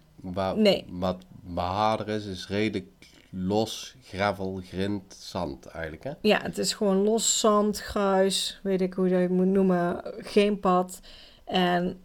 Nee. 0.57 0.85
wat 0.91 1.17
behaarder 1.41 2.09
is, 2.09 2.27
is 2.27 2.49
redelijk 2.49 2.87
los 3.31 3.97
gravel, 4.03 4.61
grind, 4.65 5.15
zand 5.19 5.67
eigenlijk, 5.67 6.05
hè? 6.05 6.13
Ja, 6.21 6.41
het 6.43 6.59
is 6.59 6.73
gewoon 6.73 6.97
los 6.97 7.41
zand, 7.41 7.81
gruis, 7.81 8.61
weet 8.63 8.81
ik 8.81 8.95
hoe 8.95 9.09
je 9.09 9.15
het 9.15 9.31
moet 9.31 9.47
noemen. 9.47 10.01
Geen 10.19 10.61
pad. 10.61 11.01
En 11.45 12.01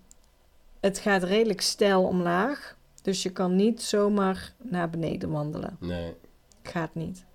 het 0.79 0.99
gaat 0.99 1.23
redelijk 1.23 1.61
steil 1.61 2.03
omlaag. 2.03 2.75
Dus 3.03 3.23
je 3.23 3.29
kan 3.29 3.55
niet 3.55 3.81
zomaar 3.81 4.53
naar 4.61 4.89
beneden 4.89 5.29
wandelen. 5.29 5.77
Nee. 5.79 6.13
Gaat 6.61 6.95
niet. 6.95 7.25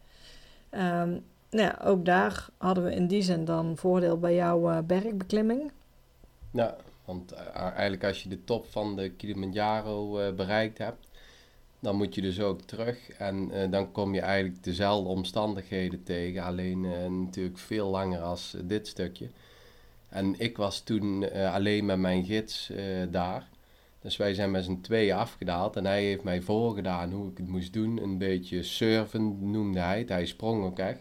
Ehm, 0.71 1.11
nou 1.51 1.63
ja, 1.63 1.79
ook 1.85 2.05
daar 2.05 2.49
hadden 2.57 2.85
we 2.85 2.95
in 2.95 3.07
die 3.07 3.23
zin 3.23 3.45
dan 3.45 3.77
voordeel 3.77 4.19
bij 4.19 4.35
jouw 4.35 4.71
eh, 4.71 4.79
bergbeklimming. 4.83 5.73
Ja, 6.51 6.77
want 7.05 7.33
eh, 7.33 7.57
eigenlijk 7.57 8.05
als 8.05 8.23
je 8.23 8.29
de 8.29 8.45
top 8.45 8.67
van 8.71 8.97
de 8.97 9.11
Kilimanjaro 9.11 10.19
eh, 10.19 10.35
bereikt 10.35 10.79
hebt, 10.79 11.07
dan 11.81 11.97
moet 11.97 12.15
je 12.15 12.21
dus 12.21 12.41
ook 12.41 12.61
terug. 12.61 13.11
En 13.11 13.71
dan 13.71 13.93
kom 13.93 14.15
je 14.15 14.21
eigenlijk 14.21 14.65
dezelfde 14.65 15.09
omstandigheden 15.09 16.03
tegen, 16.03 16.43
alleen 16.43 16.81
natuurlijk 17.25 17.59
veel 17.59 17.89
langer 17.89 18.21
als 18.21 18.57
dit 18.65 18.87
stukje. 18.87 19.29
En 20.09 20.35
ik 20.39 20.57
was 20.57 20.81
toen 20.81 21.33
alleen 21.33 21.85
met 21.85 21.99
mijn 21.99 22.25
gids 22.25 22.73
daar. 23.11 23.49
Dus 24.09 24.17
wij 24.17 24.35
zijn 24.35 24.51
met 24.51 24.65
z'n 24.65 24.81
tweeën 24.81 25.17
afgedaald 25.17 25.77
en 25.77 25.87
hij 25.87 26.03
heeft 26.03 26.23
mij 26.23 26.41
voorgedaan 26.41 27.13
hoe 27.13 27.31
ik 27.31 27.37
het 27.39 27.49
moest 27.49 27.73
doen. 27.73 28.03
Een 28.03 28.19
beetje 28.19 28.63
surfen 28.63 29.51
noemde 29.51 29.79
hij 29.81 29.99
het. 29.99 30.09
Hij 30.09 30.27
sprong 30.27 30.65
ook 30.65 30.79
echt. 30.79 31.01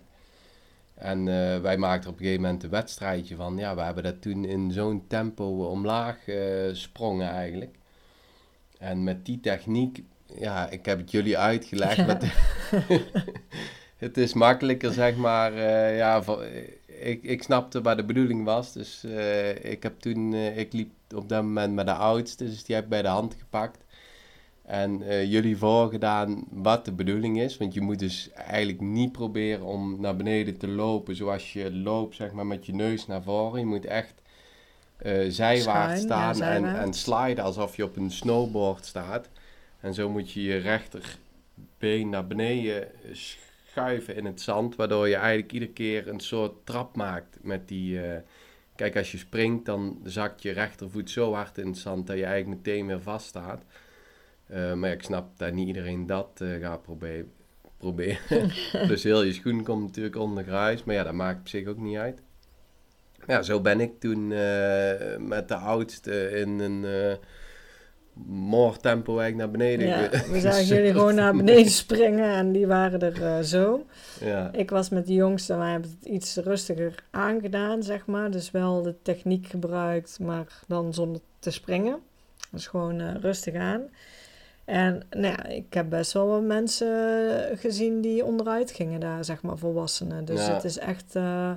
En 0.94 1.20
eh, 1.28 1.60
wij 1.62 1.78
maakten 1.78 2.10
op 2.10 2.16
een 2.18 2.22
gegeven 2.24 2.42
moment 2.44 2.64
een 2.64 2.70
wedstrijdje 2.70 3.36
van. 3.36 3.58
Ja, 3.58 3.76
we 3.76 3.82
hebben 3.82 4.04
dat 4.04 4.22
toen 4.22 4.46
in 4.46 4.72
zo'n 4.72 5.04
tempo 5.08 5.66
omlaag 5.66 6.28
eh, 6.28 6.38
sprongen 6.72 7.30
eigenlijk. 7.30 7.76
En 8.78 9.04
met 9.04 9.26
die 9.26 9.40
techniek, 9.40 10.04
ja, 10.40 10.70
ik 10.70 10.86
heb 10.86 10.98
het 10.98 11.12
jullie 11.12 11.38
uitgelegd. 11.38 11.96
Ja. 11.96 12.18
Het 13.98 14.18
is 14.18 14.34
makkelijker, 14.34 14.94
zeg 14.94 15.16
maar. 15.16 15.54
eh, 15.54 15.98
ja, 15.98 16.24
voor- 16.24 16.46
ik, 17.00 17.24
ik 17.24 17.44
snapte 17.44 17.82
waar 17.82 17.98
de 17.98 18.06
bedoeling 18.06 18.44
was. 18.44 18.74
Dus 18.74 19.04
eh, 19.04 19.72
ik 19.72 19.84
heb 19.84 20.00
toen, 20.00 20.34
eh, 20.34 20.58
ik 20.58 20.74
liep 20.74 20.90
op 21.16 21.30
dat 21.30 21.44
moment 21.44 21.74
met 21.74 21.86
de 21.86 21.94
oudste, 21.94 22.46
dus 22.46 22.64
die 22.64 22.76
heb 22.76 22.84
ik 22.84 22.90
bij 22.90 23.02
de 23.02 23.08
hand 23.08 23.36
gepakt. 23.40 23.86
En 24.66 25.02
eh, 25.02 25.32
jullie 25.32 25.58
voorgedaan 25.58 26.44
wat 26.50 26.86
de 26.86 26.92
bedoeling 26.92 27.40
is. 27.40 27.58
Want 27.58 27.74
je 27.74 27.82
moet 27.82 28.00
dus 28.00 28.32
eigenlijk 28.32 28.82
niet 28.82 29.12
proberen 29.12 29.66
om 29.66 30.02
naar 30.02 30.16
beneden 30.16 30.58
te 30.58 30.68
lopen 30.68 31.16
zoals 31.16 31.54
je 31.54 31.74
loopt, 31.74 32.16
zeg 32.16 32.32
maar, 32.32 32.46
met 32.46 32.66
je 32.66 32.74
neus 32.74 33.08
naar 33.08 33.24
voren. 33.24 33.60
Je 33.60 33.66
moet 33.66 33.86
echt 33.86 34.14
zijwaarts 35.28 36.02
ja, 36.02 36.34
staan 36.34 36.42
en, 36.42 36.80
en 36.80 36.94
sliden 36.94 37.44
alsof 37.44 37.76
je 37.76 37.84
op 37.84 37.96
een 37.96 38.12
snowboard 38.12 38.86
staat. 38.86 39.30
En 39.80 39.94
zo 39.94 40.10
moet 40.10 40.32
je 40.32 40.44
je 40.44 40.58
rechterbeen 40.58 42.10
naar 42.10 42.28
beneden 42.28 42.88
schuiven 43.12 43.47
in 44.16 44.26
het 44.26 44.42
zand, 44.42 44.76
waardoor 44.76 45.08
je 45.08 45.16
eigenlijk 45.16 45.52
iedere 45.52 45.72
keer 45.72 46.08
een 46.08 46.20
soort 46.20 46.66
trap 46.66 46.96
maakt 46.96 47.38
met 47.42 47.68
die... 47.68 48.02
eh, 48.02 48.22
Kijk, 48.78 48.96
als 48.98 49.12
je 49.12 49.18
springt, 49.18 49.66
dan 49.66 50.00
zakt 50.04 50.42
je 50.42 50.52
rechtervoet 50.52 51.10
zo 51.10 51.34
hard 51.34 51.58
in 51.58 51.68
het 51.68 51.78
zand 51.78 52.08
dat 52.08 52.18
je 52.18 52.26
eigenlijk 52.26 52.58
meteen 52.58 52.88
weer 52.88 53.02
vast 53.02 53.28
staat. 53.28 53.64
Eh, 54.48 54.74
maar 54.74 54.90
ja, 54.90 54.96
ik 54.96 55.04
snap 55.04 55.38
dat 55.38 55.54
niet 55.54 55.68
iedereen 55.68 56.06
dat 56.06 56.42
eh, 56.42 56.62
gaat 56.62 56.82
proberen. 56.82 57.32
proberen. 57.78 58.52
dus 58.88 59.04
heel 59.04 59.24
je 59.24 59.34
schoen 59.34 59.64
komt 59.64 59.82
natuurlijk 59.82 60.16
ondergruis, 60.16 60.84
maar 60.84 60.96
ja, 60.96 61.04
dat 61.04 61.14
maakt 61.14 61.40
op 61.40 61.48
zich 61.48 61.68
ook 61.68 61.78
niet 61.78 61.98
uit. 61.98 62.22
Ja, 63.28 63.42
zo 63.42 63.62
ben 63.62 63.80
ik 63.80 64.00
toen 64.00 64.28
met 65.28 65.48
de 65.48 65.56
oudste 65.56 66.30
in 66.30 66.60
een 66.60 66.86
eh 68.26 68.26
moordtempo 68.34 69.18
eigenlijk 69.20 69.36
naar 69.52 69.60
beneden 69.60 69.88
Ja, 69.88 70.10
we 70.32 70.40
zagen 70.40 70.66
jullie 70.76 70.92
gewoon 70.92 71.16
naar 71.16 71.36
beneden 71.44 71.72
springen 71.72 72.34
en 72.36 72.52
die 72.52 72.68
waren 72.68 73.00
er 73.00 73.24
eh, 73.24 73.44
zo. 73.44 73.86
Ja, 74.20 74.50
Ik 74.54 74.70
was 74.70 74.90
met 74.90 75.08
de 75.08 75.14
jongste, 75.14 75.56
wij 75.58 75.72
hebben 75.72 75.96
het 76.00 76.10
iets 76.10 76.36
rustiger 76.36 77.04
aangedaan, 77.12 77.84
zeg 77.84 78.06
maar. 78.06 78.32
Dus 78.32 78.52
wel 78.52 78.82
de 78.82 78.96
techniek 79.02 79.48
gebruikt, 79.48 80.20
maar 80.20 80.46
dan 80.68 80.94
zonder 80.94 81.22
te 81.40 81.52
springen. 81.52 82.00
Dus 82.52 82.68
gewoon 82.68 83.00
eh, 83.00 83.16
rustig 83.22 83.56
aan. 83.56 83.82
En 84.66 85.02
nou 85.10 85.26
ja, 85.26 85.46
ik 85.46 85.74
heb 85.74 85.90
best 85.90 86.12
wel 86.14 86.28
wat 86.28 86.42
mensen 86.42 86.88
gezien 87.58 88.02
die 88.02 88.26
onderuit 88.26 88.72
gingen 88.72 89.00
daar, 89.00 89.26
zeg 89.26 89.42
maar, 89.42 89.58
volwassenen. 89.58 90.26
Dus 90.26 90.46
Ja. 90.48 90.54
het 90.54 90.64
is 90.64 90.78
echt, 90.78 91.16
eh, 91.16 91.52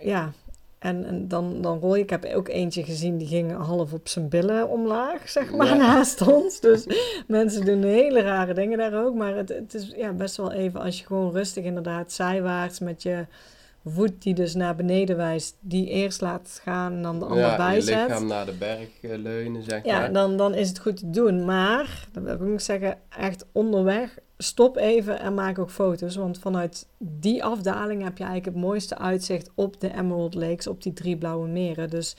ja. 0.00 0.32
En, 0.80 1.04
en 1.06 1.28
dan, 1.28 1.62
dan 1.62 1.78
rol 1.78 1.94
je. 1.94 2.02
Ik 2.02 2.10
heb 2.10 2.24
ook 2.24 2.48
eentje 2.48 2.82
gezien 2.84 3.16
die 3.18 3.26
ging 3.28 3.56
half 3.56 3.92
op 3.92 4.08
zijn 4.08 4.28
billen 4.28 4.68
omlaag, 4.68 5.28
zeg 5.28 5.52
maar, 5.52 5.66
Ja. 5.66 5.74
naast 5.86 6.20
ons. 6.32 6.60
Dus 6.60 6.86
mensen 7.26 7.64
doen 7.64 7.82
hele 7.82 8.20
rare 8.22 8.54
dingen 8.54 8.78
daar 8.78 9.04
ook. 9.04 9.14
Maar 9.14 9.36
het, 9.36 9.48
het 9.48 9.74
is 9.74 9.92
ja, 9.96 10.12
best 10.12 10.36
wel 10.36 10.52
even 10.52 10.80
als 10.80 10.98
je 10.98 11.06
gewoon 11.06 11.32
rustig 11.32 11.64
inderdaad 11.64 12.12
zijwaarts 12.12 12.78
met 12.78 13.02
je 13.02 13.26
voet 13.84 14.22
die 14.22 14.34
dus 14.34 14.54
naar 14.54 14.74
beneden 14.76 15.16
wijst, 15.16 15.56
die 15.60 15.88
eerst 15.88 16.20
laat 16.20 16.60
gaan 16.64 16.92
en 16.92 17.02
dan 17.02 17.18
de 17.18 17.24
ander 17.24 17.44
ja 17.44 17.50
je 17.50 17.56
bijzet. 17.56 18.08
lichaam 18.08 18.26
naar 18.26 18.46
de 18.46 18.52
berg 18.52 18.88
eh, 19.02 19.10
leunen, 19.18 19.62
zeg 19.62 19.84
Ja, 19.84 19.98
maar. 19.98 20.12
dan, 20.12 20.36
dan 20.36 20.54
is 20.54 20.68
het 20.68 20.78
goed 20.78 20.96
te 20.96 21.10
doen. 21.10 21.44
Maar, 21.44 22.06
dat 22.12 22.22
wil 22.22 22.34
ik 22.34 22.40
ook 22.42 22.48
nog 22.48 22.62
zeggen, 22.62 22.98
echt 23.18 23.46
onderweg, 23.52 24.18
stop 24.42 24.76
even 24.76 25.20
en 25.20 25.34
maak 25.34 25.58
ook 25.58 25.70
foto's. 25.70 26.16
Want 26.16 26.38
vanuit 26.38 26.86
die 26.98 27.44
afdaling 27.44 28.02
heb 28.02 28.18
je 28.18 28.24
eigenlijk 28.24 28.54
het 28.54 28.64
mooiste 28.64 28.98
uitzicht 28.98 29.50
op 29.54 29.80
de 29.80 29.94
Emerald 29.94 30.34
Lakes, 30.34 30.66
op 30.66 30.82
die 30.82 30.92
drie 30.92 31.16
blauwe 31.16 31.48
meren. 31.48 31.90
Dus 31.90 32.16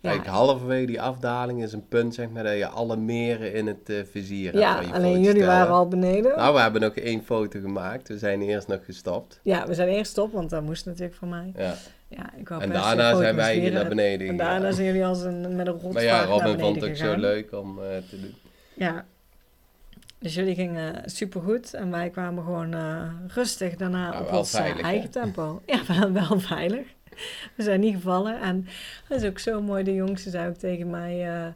ja, 0.00 0.10
Kijk, 0.10 0.26
halverwege 0.26 0.86
die 0.86 1.00
afdaling 1.00 1.62
is 1.62 1.72
een 1.72 1.88
punt, 1.88 2.14
zeg 2.14 2.28
maar, 2.28 2.42
dat 2.42 2.56
je 2.56 2.66
alle 2.66 2.96
meren 2.96 3.54
in 3.54 3.66
het 3.66 3.88
eh, 3.88 3.96
vizier 4.10 4.44
hebt. 4.44 4.58
ja 4.58 4.82
alleen 4.92 5.20
jullie 5.20 5.44
waren 5.44 5.72
al 5.72 5.88
beneden. 5.88 6.36
Nou, 6.36 6.54
we 6.54 6.60
hebben 6.60 6.80
nog 6.80 6.94
één 6.94 7.24
foto 7.24 7.60
gemaakt. 7.60 8.08
We 8.08 8.18
zijn 8.18 8.42
eerst 8.42 8.68
nog 8.68 8.84
gestopt. 8.84 9.40
Ja, 9.42 9.66
we 9.66 9.74
zijn 9.74 9.88
eerst 9.88 10.18
op, 10.18 10.32
want 10.32 10.50
dat 10.50 10.62
moest 10.62 10.86
natuurlijk 10.86 11.14
van 11.14 11.28
mij. 11.28 11.52
Ja. 11.56 11.74
Ja, 12.08 12.32
ik 12.36 12.50
En 12.50 12.70
daarna 12.70 13.16
zijn 13.16 13.36
wij 13.36 13.58
hier 13.58 13.72
naar 13.72 13.88
beneden 13.88 14.28
En 14.28 14.36
daarna 14.36 14.72
zijn 14.72 14.86
jullie 14.86 15.04
als 15.06 15.22
een, 15.22 15.56
met 15.56 15.66
een 15.66 15.72
rotvaart 15.72 15.94
Maar 15.94 16.04
ja, 16.04 16.24
Robin 16.24 16.58
vond 16.58 16.74
het 16.74 16.84
ook 16.84 16.96
gegaan. 16.96 17.14
zo 17.14 17.20
leuk 17.20 17.52
om 17.52 17.78
eh, 17.78 17.84
te 18.08 18.20
doen. 18.20 18.34
Ja. 18.74 19.04
Dus 20.22 20.34
jullie 20.34 20.54
gingen 20.54 21.10
supergoed 21.10 21.74
en 21.74 21.90
wij 21.90 22.10
kwamen 22.10 22.44
gewoon 22.44 22.74
eh, 22.74 23.08
rustig 23.26 23.76
daarna 23.76 24.12
Ja, 24.12 24.20
op 24.20 24.32
ons 24.32 24.54
eh, 24.54 24.64
hè? 24.64 24.80
eigen 24.80 25.10
tempo. 25.10 25.62
Ja, 25.66 25.80
wel, 25.86 26.12
wel 26.12 26.40
veilig. 26.40 26.86
We 27.54 27.62
zijn 27.62 27.80
niet 27.80 27.94
gevallen 27.94 28.40
en 28.40 28.66
dat 29.08 29.22
is 29.22 29.28
ook 29.28 29.38
zo 29.38 29.62
mooi. 29.62 29.84
De 29.84 29.94
jongste 29.94 30.30
zei 30.30 30.48
ook 30.48 30.56
tegen 30.56 30.90
mij, 30.90 31.28
eh, 31.28 31.46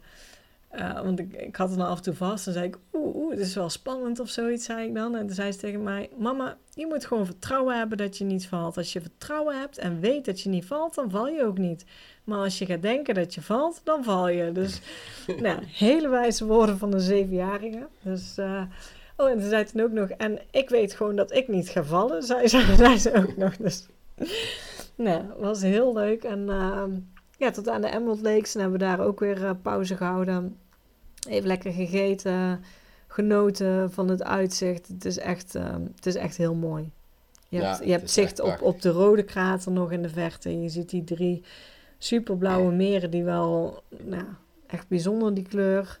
eh, 0.77 1.01
want 1.01 1.19
ik, 1.19 1.33
ik 1.33 1.55
had 1.55 1.69
het 1.69 1.77
nou 1.77 1.89
af 1.89 1.97
en 1.97 2.03
toe 2.03 2.13
vast 2.13 2.47
en 2.47 2.53
zei 2.53 2.65
ik, 2.65 2.77
oeh, 2.93 3.15
oeh, 3.15 3.31
het 3.31 3.39
is 3.39 3.55
wel 3.55 3.69
spannend 3.69 4.19
of 4.19 4.29
zoiets, 4.29 4.65
zei 4.65 4.87
ik 4.87 4.95
dan. 4.95 5.15
En 5.15 5.25
toen 5.25 5.35
zei 5.35 5.51
ze 5.51 5.59
tegen 5.59 5.83
mij, 5.83 6.09
mama, 6.17 6.57
je 6.73 6.87
moet 6.87 7.05
gewoon 7.05 7.25
vertrouwen 7.25 7.77
hebben 7.77 7.97
dat 7.97 8.17
je 8.17 8.23
niet 8.23 8.47
valt. 8.47 8.77
Als 8.77 8.93
je 8.93 9.01
vertrouwen 9.01 9.59
hebt 9.59 9.77
en 9.77 9.99
weet 9.99 10.25
dat 10.25 10.41
je 10.41 10.49
niet 10.49 10.65
valt, 10.65 10.95
dan 10.95 11.09
val 11.09 11.27
je 11.27 11.43
ook 11.43 11.57
niet. 11.57 11.85
Maar 12.23 12.39
als 12.39 12.57
je 12.59 12.65
gaat 12.65 12.81
denken 12.81 13.15
dat 13.15 13.33
je 13.33 13.41
valt, 13.41 13.81
dan 13.83 14.03
val 14.03 14.29
je. 14.29 14.51
Dus 14.51 14.81
nou, 15.41 15.59
hele 15.65 16.09
wijze 16.09 16.45
woorden 16.45 16.77
van 16.77 16.93
een 16.93 16.99
zevenjarige. 16.99 17.87
Dus, 18.01 18.37
eh, 18.37 18.61
oh, 19.15 19.29
en 19.29 19.41
ze 19.41 19.49
zei 19.49 19.63
toen 19.63 19.81
ook 19.81 19.91
nog, 19.91 20.09
en 20.09 20.39
ik 20.51 20.69
weet 20.69 20.93
gewoon 20.93 21.15
dat 21.15 21.33
ik 21.33 21.47
niet 21.47 21.69
ga 21.69 21.83
vallen, 21.83 22.23
zei 22.23 22.47
ze, 22.47 22.73
zei 22.77 22.97
ze 22.97 23.13
ook 23.13 23.37
nog. 23.37 23.57
Dus, 23.57 23.85
nou, 24.95 25.23
was 25.37 25.61
heel 25.61 25.93
leuk. 25.93 26.23
En 26.23 26.49
ehm, 26.49 26.91
ja, 27.37 27.51
tot 27.51 27.69
aan 27.69 27.81
de 27.81 27.91
Emerald 27.91 28.21
Lakes 28.21 28.55
en 28.55 28.61
hebben 28.61 28.79
we 28.79 28.85
daar 28.85 28.99
ook 28.99 29.19
weer 29.19 29.45
eh, 29.45 29.51
pauze 29.61 29.95
gehouden. 29.95 30.57
Even 31.27 31.47
lekker 31.47 31.71
gegeten, 31.71 32.63
genoten 33.07 33.91
van 33.91 34.09
het 34.09 34.23
uitzicht. 34.23 34.87
Het 34.87 35.05
is 35.05 35.17
echt, 35.17 35.55
ehm, 35.55 35.81
het 35.95 36.05
is 36.05 36.15
echt 36.15 36.37
heel 36.37 36.55
mooi. 36.55 36.91
Je 37.49 37.57
Ja, 37.59 37.69
hebt, 37.71 37.85
je 37.85 37.91
hebt 37.91 38.11
zicht 38.11 38.39
op, 38.39 38.61
op 38.61 38.81
de 38.81 38.89
rode 38.89 39.23
krater 39.23 39.71
nog 39.71 39.91
in 39.91 40.01
de 40.01 40.09
verte. 40.09 40.61
Je 40.61 40.69
ziet 40.69 40.89
die 40.89 41.03
drie 41.03 41.43
superblauwe 41.97 42.71
meren 42.71 43.11
die 43.11 43.23
wel 43.23 43.83
nou, 43.89 44.25
echt 44.67 44.87
bijzonder 44.87 45.33
die 45.33 45.47
kleur. 45.47 45.99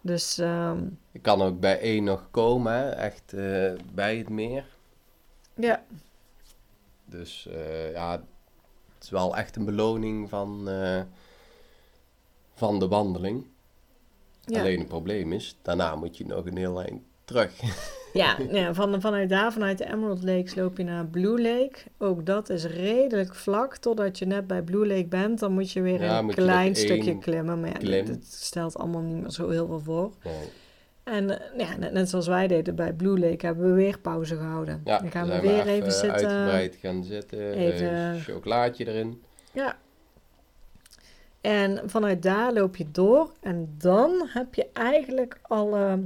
Dus 0.00 0.38
ehm, 0.38 0.78
Ik 1.12 1.22
kan 1.22 1.42
ook 1.42 1.60
bij 1.60 1.80
één 1.80 2.04
nog 2.04 2.28
komen, 2.30 2.72
hè, 2.72 2.90
echt 2.90 3.32
eh, 3.32 3.72
bij 3.94 4.16
het 4.16 4.28
meer. 4.28 4.64
ja, 5.54 5.82
Dus 7.04 7.46
eh, 7.46 7.92
ja, 7.92 8.12
het 8.94 9.02
is 9.04 9.10
wel 9.10 9.36
echt 9.36 9.56
een 9.56 9.64
beloning 9.64 10.28
van, 10.28 10.68
eh, 10.68 11.00
van 12.54 12.78
de 12.78 12.88
wandeling. 12.88 13.44
Ja. 14.50 14.60
Alleen 14.60 14.78
het 14.78 14.88
probleem 14.88 15.32
is, 15.32 15.56
daarna 15.62 15.96
moet 15.96 16.16
je 16.16 16.26
nog 16.26 16.46
een 16.46 16.56
heel 16.56 16.82
eind 16.82 17.00
terug. 17.24 17.50
Ja, 18.12 18.36
ja 18.50 18.74
van, 18.74 19.00
vanuit 19.00 19.28
daar, 19.28 19.52
vanuit 19.52 19.78
de 19.78 19.92
Emerald 19.92 20.22
Lakes, 20.22 20.54
loop 20.54 20.76
je 20.76 20.84
naar 20.84 21.06
Blue 21.06 21.40
Lake. 21.42 21.78
Ook 21.98 22.26
dat 22.26 22.48
is 22.50 22.64
redelijk 22.64 23.34
vlak. 23.34 23.76
Totdat 23.76 24.18
je 24.18 24.26
net 24.26 24.46
bij 24.46 24.62
Blue 24.62 24.86
Lake 24.86 25.06
bent, 25.06 25.38
dan 25.38 25.52
moet 25.52 25.72
je 25.72 25.80
weer 25.82 26.02
Ja, 26.02 26.18
een 26.18 26.34
klein 26.34 26.74
stukje 26.76 27.18
klimmen. 27.18 27.60
Maar 27.60 27.68
ja, 27.70 27.76
klim. 27.76 28.06
dat 28.06 28.24
stelt 28.24 28.76
allemaal 28.78 29.00
niet 29.00 29.20
meer 29.20 29.30
zo 29.30 29.48
heel 29.48 29.66
veel 29.66 29.80
voor. 29.80 30.12
Nee. 30.24 30.34
En 31.04 31.30
eh, 31.30 31.58
ja, 31.58 31.76
net, 31.76 31.92
net 31.92 32.08
zoals 32.08 32.26
wij 32.26 32.46
deden 32.46 32.74
bij 32.74 32.92
Blue 32.92 33.18
Lake, 33.18 33.46
hebben 33.46 33.66
we 33.66 33.72
weer 33.72 33.98
pauze 33.98 34.36
gehouden. 34.36 34.80
Ja, 34.84 34.98
dan 34.98 35.10
gaan 35.10 35.28
we 35.28 35.40
weer 35.40 35.66
even, 35.66 35.92
zitten. 35.92 36.12
uitgebreid 36.12 36.76
gaan 36.80 37.04
zitten, 37.04 37.52
even- 37.52 38.12
eh, 38.14 38.20
chocolaatje 38.22 38.86
erin. 38.88 39.22
Ja. 39.52 39.76
En 41.40 41.90
vanuit 41.90 42.22
daar 42.22 42.52
loop 42.52 42.76
je 42.76 42.90
door 42.90 43.32
en 43.40 43.74
dan 43.78 44.28
heb 44.28 44.54
je 44.54 44.66
eigenlijk 44.72 45.38
alle 45.42 45.98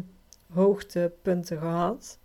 hoogtepunten 0.52 1.58
gehad. 1.58 2.18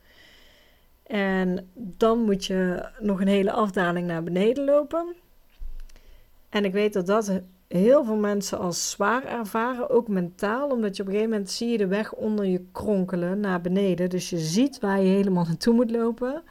En 1.03 1.69
dan 1.73 2.19
moet 2.19 2.45
je 2.45 2.89
nog 2.99 3.21
een 3.21 3.27
hele 3.27 3.51
afdaling 3.51 4.07
naar 4.07 4.23
beneden 4.23 4.65
lopen. 4.65 5.15
En 6.49 6.65
ik 6.65 6.71
weet 6.71 6.93
dat 6.93 7.05
dat 7.05 7.41
heel 7.67 8.03
veel 8.05 8.15
mensen 8.15 8.59
als 8.59 8.89
zwaar 8.89 9.25
ervaren, 9.25 9.89
ook 9.89 10.07
mentaal, 10.07 10.69
omdat 10.69 10.95
je 10.95 11.01
op 11.01 11.07
een 11.07 11.13
gegeven 11.13 11.33
moment 11.33 11.51
zie 11.51 11.69
je 11.69 11.77
de 11.77 11.87
weg 11.87 12.13
onder 12.13 12.45
je 12.45 12.65
kronkelen 12.71 13.39
naar 13.39 13.61
beneden. 13.61 14.09
Dus 14.09 14.29
je 14.29 14.37
ziet 14.37 14.79
waar 14.79 15.01
je 15.01 15.09
helemaal 15.09 15.45
naartoe 15.45 15.73
moet 15.73 15.91
lopen. 15.91 16.43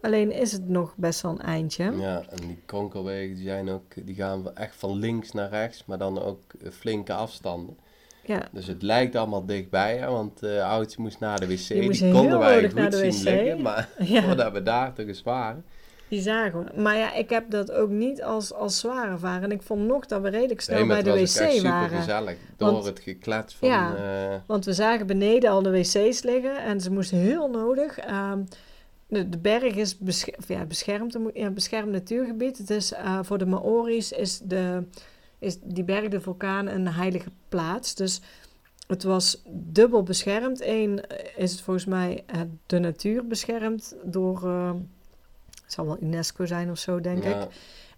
Alleen 0.00 0.32
is 0.32 0.52
het 0.52 0.68
nog 0.68 0.94
best 0.96 1.20
wel 1.20 1.30
een 1.30 1.40
eindje. 1.40 1.92
Ja, 1.96 2.22
en 2.28 2.46
die 2.46 2.58
kronkelwegen 2.66 3.34
die 3.36 3.44
zijn 3.44 3.68
ook, 3.70 3.82
die 4.06 4.14
gaan 4.14 4.54
echt 4.56 4.76
van 4.76 4.98
links 4.98 5.32
naar 5.32 5.48
rechts, 5.50 5.84
maar 5.86 5.98
dan 5.98 6.22
ook 6.22 6.40
eh, 6.62 6.70
flinke 6.70 7.12
afstanden. 7.12 7.76
Ja, 8.24 8.48
Dus 8.52 8.66
het 8.66 8.82
lijkt 8.82 9.16
allemaal 9.16 9.46
dichtbij, 9.46 9.96
hè, 9.96 10.06
want 10.10 10.38
de 10.40 10.62
oudste 10.64 11.00
moest 11.00 11.20
naar 11.20 11.40
de 11.40 11.46
wc. 11.46 11.68
Die 11.68 11.90
Die 11.90 12.12
konden 12.12 12.38
wij 12.38 12.70
goed 12.70 12.94
zien 12.94 13.10
wc. 13.10 13.22
liggen, 13.22 13.62
maar 13.62 13.88
ja. 13.98 14.22
voordat 14.22 14.52
we 14.52 14.62
daar 14.62 14.92
toch 14.92 15.06
eens 15.06 15.22
waren. 15.22 15.64
Die 16.08 16.20
zagen 16.20 16.64
we. 16.64 16.80
Maar 16.80 16.96
ja, 16.96 17.14
ik 17.14 17.30
heb 17.30 17.50
dat 17.50 17.72
ook 17.72 17.90
niet 17.90 18.22
als, 18.22 18.52
als 18.52 18.78
zwaar 18.78 19.10
ervaren. 19.10 19.42
En 19.42 19.50
ik 19.50 19.62
vond 19.62 19.86
nog 19.86 20.06
dat 20.06 20.22
we 20.22 20.28
redelijk 20.28 20.60
snel 20.60 20.78
Nee, 20.78 20.86
bij 20.86 21.02
de 21.02 21.10
ook 21.10 21.16
echt 21.16 21.38
wc 21.40 21.50
super 21.50 21.70
waren. 21.70 21.98
gezellig. 21.98 22.36
Door 22.56 22.70
Want- 22.72 22.84
het 22.84 23.00
geklets 23.00 23.54
van... 23.54 23.68
Ja. 23.68 23.94
eh, 23.96 24.34
Want 24.46 24.64
we 24.64 24.72
zagen 24.72 25.06
beneden 25.06 25.50
al 25.50 25.62
de 25.62 25.70
wc's 25.70 26.22
liggen. 26.22 26.56
En 26.64 26.80
ze 26.80 26.90
moesten 26.92 27.18
heel 27.18 27.50
nodig. 27.50 27.98
ehm, 27.98 28.40
de, 29.06 29.28
de 29.28 29.38
berg 29.38 29.74
is 29.74 29.98
besche- 29.98 30.34
of 30.38 30.48
ja, 30.48 30.64
beschermd, 30.64 31.18
ja, 31.34 31.50
beschermd 31.50 31.92
natuurgebied. 31.92 32.58
Het 32.58 32.70
is 32.70 32.92
eh, 32.92 33.18
voor 33.22 33.38
de 33.38 33.46
Maori's 33.46 34.12
is, 34.12 34.38
de, 34.38 34.82
is 35.38 35.58
die 35.62 35.84
berg, 35.84 36.08
de 36.08 36.20
vulkaan, 36.20 36.66
een 36.66 36.88
heilige 36.88 37.30
plaats. 37.48 37.94
Dus 37.94 38.20
het 38.86 39.02
was 39.02 39.42
dubbel 39.48 40.02
beschermd. 40.02 40.60
Eén 40.64 41.06
eh, 41.06 41.42
is 41.42 41.50
het 41.52 41.60
volgens 41.60 41.86
mij 41.86 42.24
eh, 42.26 42.40
de 42.66 42.78
natuur 42.78 43.26
beschermd 43.26 43.94
door... 44.04 44.48
het 45.62 45.72
zal 45.72 45.86
wel 45.86 46.02
UNESCO 46.02 46.46
zijn 46.46 46.70
of 46.70 46.78
zo, 46.78 47.00
denk 47.00 47.24
ik. 47.24 47.46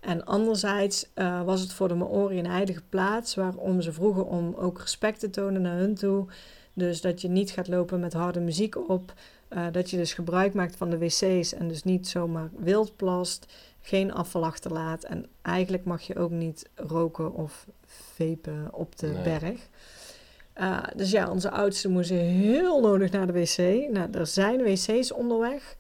En 0.00 0.24
anderzijds 0.24 1.11
was 1.44 1.61
het 1.61 1.72
voor 1.72 1.88
de 1.88 1.94
Maori 1.94 2.38
een 2.38 2.46
heilige 2.46 2.82
plaats 2.88 3.34
waarom 3.34 3.80
ze 3.80 3.92
vroegen 3.92 4.26
om 4.26 4.54
ook 4.54 4.78
respect 4.78 5.20
te 5.20 5.30
tonen 5.30 5.62
naar 5.62 5.76
hun 5.76 5.94
toe. 5.94 6.26
Dus 6.72 7.00
dat 7.00 7.20
je 7.20 7.28
niet 7.28 7.50
gaat 7.50 7.68
lopen 7.68 8.00
met 8.00 8.12
harde 8.12 8.40
muziek 8.40 8.88
op. 8.88 9.12
eh, 9.49 9.66
dat 9.72 9.90
je 9.90 9.96
dus 9.96 10.12
gebruik 10.12 10.55
maakt 10.55 10.76
van 10.76 10.90
de 10.90 10.99
wc's 10.99 11.55
en 11.55 11.68
dus 11.68 11.84
niet 11.84 12.09
zomaar 12.09 12.51
wild 12.57 12.96
plast. 12.96 13.46
Geen 13.80 14.12
afval 14.12 14.44
achterlaat. 14.44 15.05
En 15.05 15.26
eigenlijk 15.42 15.84
mag 15.84 16.03
je 16.03 16.16
ook 16.16 16.30
niet 16.30 16.68
roken 16.74 17.34
of 17.34 17.66
vapen 17.86 18.68
op 18.72 18.99
de 18.99 19.07
Nee. 19.07 19.22
berg. 19.22 19.68
Eh, 20.53 20.82
dus 20.96 21.11
ja, 21.11 21.30
onze 21.30 21.51
oudsten 21.51 21.90
moesten 21.90 22.16
heel 22.16 22.80
nodig 22.80 23.11
naar 23.11 23.26
de 23.26 23.32
wc. 23.32 23.90
Nou, 23.92 24.09
er 24.12 24.26
zijn 24.26 24.62
wc's 24.62 25.12
onderweg. 25.12 25.76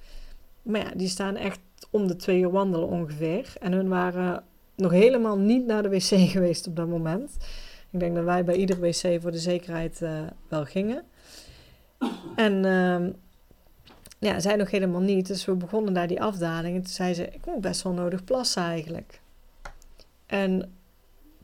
Maar 0.62 0.80
ja, 0.80 0.90
die 0.96 1.08
staan 1.08 1.36
echt 1.36 1.60
om 1.90 2.06
de 2.06 2.16
twee 2.16 2.40
uur 2.40 2.50
wandelen 2.50 2.88
ongeveer. 2.88 3.52
En 3.60 3.72
hun 3.72 3.88
waren 3.88 4.44
nog 4.76 4.90
helemaal 4.92 5.38
niet 5.38 5.66
naar 5.66 5.82
de 5.82 5.88
wc 5.88 6.00
geweest 6.30 6.66
op 6.66 6.76
dat 6.76 6.88
moment. 6.88 7.36
Ik 7.90 8.00
denk 8.00 8.14
dat 8.14 8.24
wij 8.24 8.44
bij 8.44 8.54
ieder 8.56 8.80
wc 8.80 9.20
voor 9.22 9.30
de 9.32 9.38
zekerheid 9.38 10.02
eh, 10.02 10.20
wel 10.48 10.64
gingen. 10.64 11.02
En 12.36 12.64
ehm, 12.64 13.10
ja, 14.18 14.40
zij 14.40 14.56
nog 14.56 14.70
helemaal 14.70 15.00
niet. 15.00 15.26
Dus 15.26 15.44
we 15.44 15.54
begonnen 15.54 15.94
daar 15.94 16.06
die 16.06 16.22
afdaling. 16.22 16.76
En 16.76 16.82
toen 16.82 16.92
zei 16.92 17.14
ze, 17.14 17.28
ik 17.28 17.46
moet 17.46 17.60
best 17.60 17.82
wel 17.82 17.92
nodig 17.92 18.24
plassen 18.24 18.62
eigenlijk. 18.62 19.20
En 20.26 20.72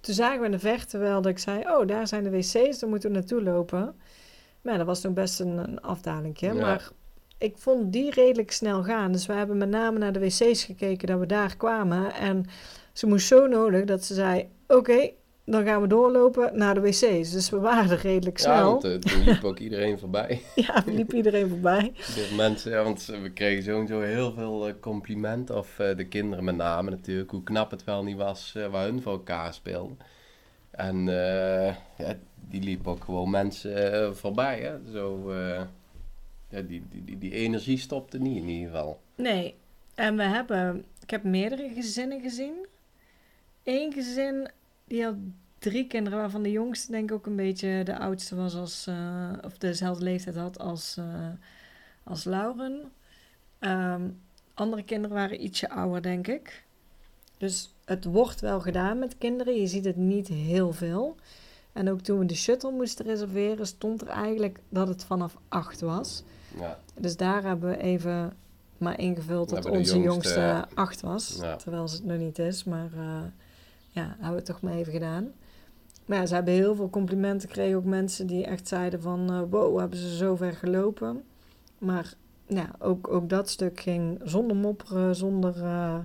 toen 0.00 0.14
zagen 0.14 0.40
we 0.40 0.44
in 0.44 0.50
de 0.50 0.58
verte 0.58 0.98
wel 0.98 1.22
dat 1.22 1.30
ik 1.32 1.38
zei, 1.38 1.60
oh, 1.60 1.86
daar 1.86 2.08
zijn 2.08 2.22
de 2.24 2.30
wc's, 2.30 2.78
daar 2.78 2.90
moeten 2.90 3.10
we 3.10 3.16
naartoe 3.16 3.42
lopen. 3.42 3.94
Maar 4.62 4.76
dat 4.76 4.86
was 4.86 5.02
nog 5.02 5.12
best 5.12 5.40
een, 5.40 5.58
een 5.58 5.80
afdalingje. 5.80 6.46
Ja. 6.46 6.60
Maar 6.60 6.90
ik 7.38 7.58
vond 7.58 7.92
die 7.92 8.10
redelijk 8.10 8.52
snel 8.52 8.82
gaan. 8.82 9.12
Dus 9.12 9.26
we 9.26 9.32
hebben 9.32 9.56
met 9.56 9.68
name 9.68 9.98
naar 9.98 10.12
de 10.12 10.20
wc's 10.20 10.64
gekeken 10.64 11.06
dat 11.06 11.18
we 11.18 11.26
daar 11.26 11.56
kwamen. 11.56 12.14
En 12.14 12.46
ze 12.92 13.06
moest 13.06 13.26
zo 13.26 13.46
nodig 13.46 13.84
dat 13.84 14.04
ze 14.04 14.14
zei, 14.14 14.48
oké, 14.66 15.10
dan 15.44 15.64
gaan 15.64 15.80
we 15.82 15.88
doorlopen 15.88 16.58
naar 16.58 16.74
de 16.74 16.80
wc's. 16.80 17.30
Dus 17.32 17.50
we 17.50 17.58
waren 17.58 17.90
er 17.90 18.00
redelijk 18.00 18.38
Ja, 18.38 18.44
snel. 18.56 18.70
want 18.70 18.84
eh, 18.84 18.94
toen 18.94 19.22
liep 19.24 19.44
ook 19.44 19.58
iedereen 19.58 19.98
voorbij. 19.98 20.42
Ja, 20.54 20.82
liep 20.86 21.12
iedereen 21.12 21.48
voorbij. 21.48 21.92
De 21.96 22.32
mensen, 22.36 22.70
ja, 22.70 22.82
want 22.82 23.04
we 23.04 23.30
kregen 23.32 23.62
sowieso 23.62 24.00
heel 24.00 24.32
veel 24.32 24.68
eh, 24.68 24.74
complimenten. 24.80 25.56
Of 25.56 25.78
eh, 25.78 25.96
de 25.96 26.04
kinderen 26.08 26.44
met 26.44 26.56
name 26.56 26.90
natuurlijk. 26.90 27.30
Hoe 27.30 27.42
knap 27.42 27.70
het 27.70 27.84
wel 27.84 28.02
niet 28.04 28.16
was 28.16 28.52
eh, 28.56 28.66
waar 28.66 28.84
hun 28.84 29.02
voor 29.02 29.12
elkaar 29.12 29.54
speelden. 29.54 29.98
En 30.70 30.96
eh, 31.08 31.74
ja, 31.98 32.14
die 32.48 32.62
liep 32.62 32.88
ook 32.88 33.04
gewoon 33.04 33.30
mensen 33.30 33.92
eh, 33.92 34.12
voorbij. 34.12 34.60
Hè? 34.60 34.92
Zo, 34.92 35.30
eh, 35.30 35.62
ja, 36.48 36.60
die, 36.60 36.82
die, 36.90 37.04
die, 37.04 37.18
die 37.18 37.32
energie 37.32 37.78
stopte 37.78 38.18
niet 38.18 38.42
in 38.42 38.48
ieder 38.48 38.70
geval. 38.70 39.00
Nee, 39.14 39.54
en 39.94 40.16
we 40.16 40.22
hebben, 40.22 40.84
ik 41.02 41.10
heb 41.10 41.22
meerdere 41.22 41.70
gezinnen 41.74 42.20
gezien. 42.20 42.66
Eén 43.64 43.92
gezin, 43.92 44.48
die 44.84 45.04
had 45.04 45.14
drie 45.58 45.86
kinderen, 45.86 46.18
waarvan 46.18 46.42
de 46.42 46.50
jongste 46.50 46.90
denk 46.90 47.10
ik 47.10 47.16
ook 47.16 47.26
een 47.26 47.36
beetje 47.36 47.82
de 47.84 47.98
oudste 47.98 48.34
was 48.36 48.54
als, 48.54 48.86
eh, 48.86 49.30
of 49.44 49.58
dezelfde 49.58 50.04
leeftijd 50.04 50.36
had 50.36 50.58
als, 50.58 50.96
eh, 50.96 51.28
als 52.02 52.24
Lauren. 52.24 52.92
Ehm, 53.58 54.08
andere 54.54 54.82
kinderen 54.82 55.16
waren 55.16 55.44
ietsje 55.44 55.70
ouder, 55.70 56.02
denk 56.02 56.26
ik. 56.26 56.64
Dus 57.38 57.74
het 57.84 58.04
wordt 58.04 58.40
wel 58.40 58.60
gedaan 58.60 58.98
met 58.98 59.18
kinderen. 59.18 59.60
Je 59.60 59.66
ziet 59.66 59.84
het 59.84 59.96
niet 59.96 60.28
heel 60.28 60.72
veel. 60.72 61.16
En 61.72 61.90
ook 61.90 62.00
toen 62.00 62.18
we 62.18 62.26
de 62.26 62.34
shuttle 62.34 62.70
moesten 62.70 63.04
reserveren, 63.04 63.66
stond 63.66 64.00
er 64.00 64.08
eigenlijk 64.08 64.58
dat 64.68 64.88
het 64.88 65.04
vanaf 65.04 65.36
acht 65.48 65.80
was. 65.80 66.22
Ja, 66.58 66.78
Dus 67.00 67.16
daar 67.16 67.42
hebben 67.42 67.70
we 67.70 67.76
even 67.76 68.36
maar 68.78 68.98
ingevuld 68.98 69.48
dat 69.48 69.64
onze 69.64 69.74
jongste, 69.76 69.98
jongste, 70.00 70.66
acht 70.74 71.00
was. 71.00 71.38
ja. 71.40 71.56
Terwijl 71.56 71.88
ze 71.88 71.96
het 71.96 72.04
nog 72.04 72.18
niet 72.18 72.38
is. 72.38 72.64
Maar 72.64 72.90
eh, 72.96 73.22
ja, 73.94 74.06
hebben 74.08 74.30
we 74.30 74.36
het 74.36 74.44
toch 74.44 74.60
maar 74.60 74.72
even 74.74 74.92
gedaan. 74.92 75.32
Maar 76.06 76.18
ja, 76.18 76.26
ze 76.26 76.34
hebben 76.34 76.54
heel 76.54 76.74
veel 76.74 76.90
complimenten 76.90 77.48
gekregen. 77.48 77.76
Ook 77.76 77.84
mensen 77.84 78.26
die 78.26 78.44
echt 78.44 78.68
zeiden 78.68 79.02
van... 79.02 79.30
eh, 79.32 79.42
wow, 79.50 79.78
hebben 79.78 79.98
ze 79.98 80.16
zo 80.16 80.36
ver 80.36 80.52
gelopen. 80.52 81.22
Maar 81.78 82.14
ja, 82.46 82.70
ook, 82.78 83.08
ook 83.08 83.28
dat 83.28 83.48
stuk 83.48 83.80
ging 83.80 84.20
zonder 84.24 84.56
mopperen, 84.56 85.14
zonder... 85.14 85.62
eh, 85.62 85.98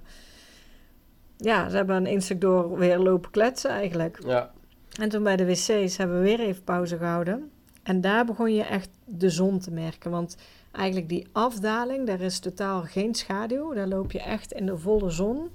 ja, 1.38 1.70
ze 1.70 1.76
hebben 1.76 1.96
een 1.96 2.06
één 2.06 2.22
stuk 2.22 2.42
door 2.42 2.78
weer 2.78 2.98
lopen 2.98 3.32
kletsen 3.32 3.70
eigenlijk. 3.70 4.20
ja, 4.26 4.52
En 5.00 5.10
toen 5.10 5.24
bij 5.24 5.36
de 5.36 5.46
wc's 5.46 5.98
hebben 5.98 6.18
we 6.18 6.24
weer 6.24 6.40
even 6.40 6.64
pauze 6.64 6.98
gehouden. 6.98 7.52
En 7.84 8.02
daar 8.02 8.26
begon 8.26 8.54
je 8.54 8.64
echt 8.64 8.90
de 9.06 9.30
zon 9.30 9.60
te 9.60 9.72
merken. 9.72 10.12
Want 10.12 10.38
eigenlijk 10.72 11.10
die 11.10 11.28
afdaling, 11.32 12.08
daar 12.08 12.22
is 12.22 12.40
totaal 12.40 12.82
geen 12.82 13.16
schaduw. 13.16 13.74
Daar 13.74 13.88
loop 13.88 14.12
je 14.12 14.22
echt 14.22 14.52
in 14.52 14.66
de 14.66 14.78
volle 14.78 15.10
zon. 15.10 15.50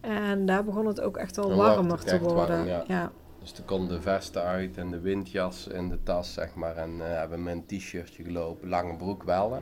En 0.00 0.46
daar 0.46 0.64
begon 0.64 0.86
het 0.86 1.00
ook 1.00 1.16
echt 1.16 1.36
wordt 1.36 1.56
warmer 1.56 1.98
te 1.98 2.20
warm, 2.20 2.34
worden. 2.34 2.66
ja. 2.66 2.84
ja. 2.86 3.12
dus 3.38 3.52
toen 3.52 3.64
kon 3.64 3.88
de 3.88 4.00
vesten 4.00 4.42
uit 4.42 4.76
en 4.76 4.90
de 4.90 5.00
windjas 5.00 5.66
in 5.66 5.88
de 5.88 6.02
tas, 6.02 6.32
zeg 6.32 6.54
maar. 6.54 6.76
En 6.76 6.90
eh, 7.00 7.18
hebben 7.18 7.44
we 7.44 7.50
een 7.50 7.66
t-shirtje 7.66 8.24
gelopen, 8.24 8.68
lange 8.68 8.96
broek 8.96 9.22
wel. 9.22 9.52
hè. 9.52 9.60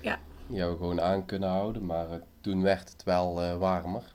Ja. 0.00 0.18
Die 0.46 0.58
hebben 0.58 0.76
we 0.78 0.82
gewoon 0.82 1.00
aan 1.00 1.26
kunnen 1.26 1.48
houden, 1.48 1.86
maar 1.86 2.10
eh, 2.10 2.16
toen 2.40 2.62
werd 2.62 2.92
het 2.92 3.02
wel 3.04 3.42
eh, 3.42 3.56
warmer. 3.56 4.14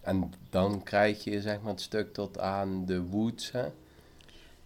En 0.00 0.32
dan 0.50 0.82
krijg 0.82 1.24
je 1.24 1.40
zeg 1.40 1.60
maar 1.60 1.72
het 1.72 1.80
stuk 1.80 2.12
tot 2.12 2.38
aan 2.38 2.84
de 2.86 3.02
woods. 3.02 3.52
Hè? 3.52 3.66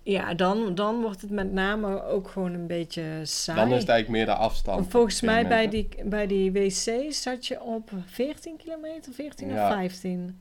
Ja, 0.02 0.34
dan, 0.34 0.74
dan 0.74 1.00
wordt 1.00 1.20
het 1.20 1.30
met 1.30 1.52
name 1.52 2.04
ook 2.04 2.28
gewoon 2.28 2.52
een 2.54 2.66
beetje 2.66 3.02
saai. 3.22 3.58
Dan 3.58 3.72
is 3.72 3.80
het 3.80 3.88
eigenlijk 3.88 4.08
meer 4.26 4.34
de 4.34 4.40
afstand. 4.40 4.90
Volgens 4.90 5.20
mij 5.20 5.46
bij 5.48 5.68
die, 5.68 5.88
bij 6.04 6.26
die 6.26 6.52
wc's 6.52 7.22
zat 7.22 7.46
je 7.46 7.62
op 7.62 7.90
14 8.06 8.56
kilometer, 8.56 9.12
14 9.12 9.48
Ja. 9.48 9.62
of 9.68 9.72
15. 9.74 10.10
moment. 10.18 10.34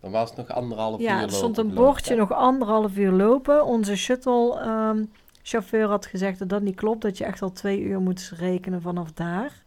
Dan 0.00 0.10
was 0.12 0.28
het 0.28 0.38
nog 0.38 0.48
anderhalf 0.48 1.00
uur 1.00 1.06
Ja, 1.06 1.12
er 1.14 1.20
lopen, 1.20 1.34
stond 1.36 1.58
een 1.58 1.74
bordje 1.74 2.16
nog 2.16 2.32
anderhalf 2.32 2.96
uur 2.96 3.12
lopen. 3.12 3.64
Onze 3.64 3.96
shuttle-chauffeur 3.96 5.88
had 5.88 6.06
gezegd 6.06 6.38
dat 6.38 6.48
dat 6.48 6.62
niet 6.62 6.76
klopt. 6.76 7.02
Dat 7.02 7.18
je 7.18 7.24
echt 7.24 7.42
al 7.42 7.52
twee 7.52 7.80
uur 7.80 8.00
moet 8.00 8.32
rekenen 8.36 8.82
vanaf 8.82 9.12
daar. 9.12 9.62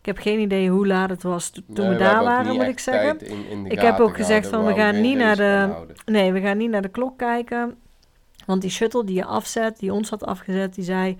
Ik 0.00 0.06
heb 0.06 0.18
geen 0.18 0.38
idee 0.40 0.70
hoe 0.70 0.86
laat 0.86 1.10
het 1.10 1.22
was 1.22 1.50
to- 1.50 1.60
toen 1.74 1.84
Nee, 1.86 1.94
we 1.94 2.02
daar 2.04 2.24
waren, 2.24 2.54
moet 2.56 2.64
ik 2.66 2.78
zeggen. 2.78 3.20
in- 3.26 3.48
in 3.50 3.66
Ik 3.66 3.80
heb 3.80 3.98
ook 4.00 4.16
gezegd 4.16 4.48
van, 4.48 4.64
we 4.64 4.74
gaan 4.74 5.00
niet 5.00 5.16
naar 5.16 5.36
de-. 5.36 5.86
Nee, 6.04 6.32
we 6.32 6.40
gaan 6.40 6.56
niet 6.56 6.70
naar 6.70 6.82
de 6.82 6.88
klok 6.88 7.18
kijken. 7.18 7.76
Want 8.46 8.60
die 8.62 8.70
shuttle 8.70 9.04
die 9.04 9.14
je 9.14 9.24
afzet, 9.24 9.78
die 9.78 9.92
ons 9.92 10.10
had 10.10 10.24
afgezet, 10.24 10.74
die 10.74 10.84
zei... 10.84 11.16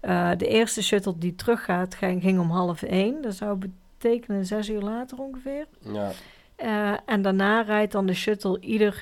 eh, 0.00 0.30
de 0.36 0.46
eerste 0.46 0.82
shuttle 0.82 1.14
die 1.18 1.34
teruggaat, 1.34 1.94
ging, 1.94 2.22
ging 2.22 2.38
om 2.38 2.50
half 2.50 2.82
één. 2.82 3.22
Dat 3.22 3.34
zou 3.34 3.58
betekenen 3.98 4.46
zes 4.46 4.68
uur 4.68 4.80
later 4.82 5.18
ongeveer. 5.18 5.66
Ja, 5.92 6.10
Eh, 6.56 6.92
en 7.06 7.22
daarna 7.22 7.60
rijdt 7.60 7.92
dan 7.92 8.06
de 8.06 8.14
shuttle 8.14 8.60
ieder 8.60 9.00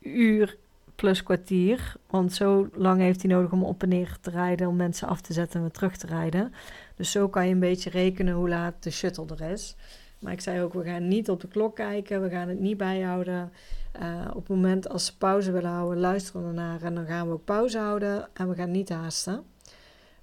uur 0.00 0.56
plus 0.94 1.22
kwartier. 1.22 1.94
Want 2.10 2.32
zo 2.32 2.68
lang 2.74 3.00
heeft 3.00 3.22
hij 3.22 3.30
nodig 3.30 3.52
om 3.52 3.62
op 3.64 3.82
en 3.82 3.88
neer 3.88 4.16
te 4.20 4.30
rijden, 4.30 4.68
om 4.68 4.76
mensen 4.76 5.08
af 5.08 5.20
te 5.20 5.32
zetten 5.32 5.54
en 5.54 5.60
weer 5.62 5.70
terug 5.70 5.96
te 5.96 6.06
rijden. 6.06 6.52
Dus 6.96 7.10
zo 7.10 7.28
kan 7.28 7.46
je 7.46 7.52
een 7.52 7.60
beetje 7.60 7.90
rekenen 7.90 8.34
hoe 8.34 8.48
laat 8.48 8.74
de 8.82 8.90
shuttle 8.90 9.26
er 9.38 9.50
is. 9.50 9.76
Maar 10.18 10.32
ik 10.32 10.40
zei 10.40 10.62
ook, 10.62 10.72
we 10.72 10.84
gaan 10.84 11.08
niet 11.08 11.30
op 11.30 11.40
de 11.40 11.48
klok 11.48 11.76
kijken, 11.76 12.22
we 12.22 12.30
gaan 12.30 12.48
het 12.48 12.60
niet 12.60 12.76
bijhouden. 12.76 13.52
Eh, 13.92 14.26
op 14.28 14.34
het 14.40 14.48
moment 14.48 14.88
als 14.88 15.06
ze 15.06 15.16
pauze 15.16 15.52
willen 15.52 15.70
houden, 15.70 15.98
luisteren 16.00 16.46
we 16.46 16.52
naar 16.52 16.82
en 16.82 16.94
dan 16.94 17.06
gaan 17.06 17.26
we 17.26 17.32
ook 17.32 17.44
pauze 17.44 17.78
houden 17.78 18.28
en 18.32 18.48
we 18.48 18.54
gaan 18.54 18.70
niet 18.70 18.88
haasten. 18.88 19.44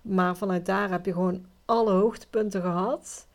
Maar 0.02 0.38
vanuit 0.38 0.66
daar 0.66 0.90
heb 0.90 1.06
je 1.06 1.14
gewoon 1.14 1.46
alle 1.66 1.92
hoogtepunten 1.92 2.62
gehad. 2.62 3.28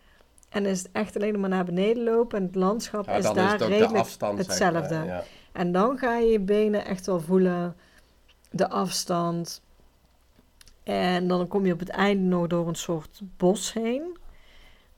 En 0.49 0.67
is 0.67 0.79
het 0.79 0.89
echt 0.93 1.17
alleen 1.17 1.41
maar 1.41 1.51
naar 1.51 1.65
beneden 1.65 2.03
lopen 2.05 2.39
en 2.39 2.45
het 2.45 2.55
landschap 2.55 3.07
Ja, 3.07 3.13
is 3.13 3.23
daar 3.23 3.45
is 3.45 3.53
het 3.53 3.61
redelijk 3.63 3.95
afstand. 3.95 4.39
zeg 4.39 4.59
maar, 4.59 4.67
hetzelfde. 4.75 5.07
ja. 5.07 5.23
en 5.53 5.73
dan 5.73 5.99
ga 5.99 6.17
je 6.17 6.31
je 6.31 6.41
benen 6.41 6.85
echt 6.85 7.07
wel 7.07 7.21
voelen, 7.21 7.77
de 8.51 8.69
afstand. 8.69 9.63
En 10.83 11.29
dan 11.29 11.49
kom 11.49 11.67
je 11.67 11.73
op 11.73 11.79
het 11.79 11.89
einde 11.89 12.25
nog 12.25 12.47
door 12.47 12.69
een 12.69 12.75
soort 12.75 13.21
bos 13.37 13.73
heen. 13.73 14.17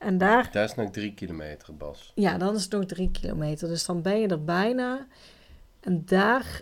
En 0.03 0.17
daar, 0.17 0.49
Dat 0.51 0.69
is 0.69 0.75
nog 0.75 0.91
drie 0.91 1.13
kilometer, 1.13 1.75
Bas. 1.75 2.11
ja, 2.15 2.37
dan 2.37 2.55
is 2.55 2.63
het 2.63 2.71
nog 2.71 2.85
drie 2.85 3.11
kilometer. 3.11 3.67
Dus 3.67 3.85
dan 3.85 4.01
ben 4.01 4.19
je 4.19 4.27
er 4.27 4.43
bijna. 4.43 5.07
En 5.79 6.03
daar 6.05 6.61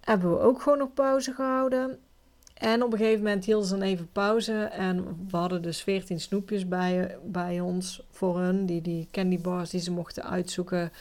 hebben 0.00 0.30
we 0.30 0.38
ook 0.38 0.62
gewoon 0.62 0.78
nog 0.78 0.92
pauze 0.94 1.32
gehouden. 1.32 1.98
En 2.54 2.82
op 2.82 2.92
een 2.92 2.98
gegeven 2.98 3.22
moment 3.24 3.44
hielden 3.44 3.68
ze 3.68 3.72
dan 3.78 3.82
even 3.82 4.08
pauze. 4.12 4.52
En 4.62 5.26
we 5.30 5.36
hadden 5.36 5.62
dus 5.62 5.82
14 5.82 6.20
snoepjes 6.20 6.68
bij, 6.68 7.18
bij 7.24 7.60
ons 7.60 8.02
voor 8.10 8.38
hun. 8.38 8.66
Die, 8.66 8.80
die 8.82 9.08
candy 9.10 9.40
bars 9.40 9.70
die 9.70 9.80
ze 9.80 9.90
mochten 9.92 10.24
uitzoeken. 10.24 10.92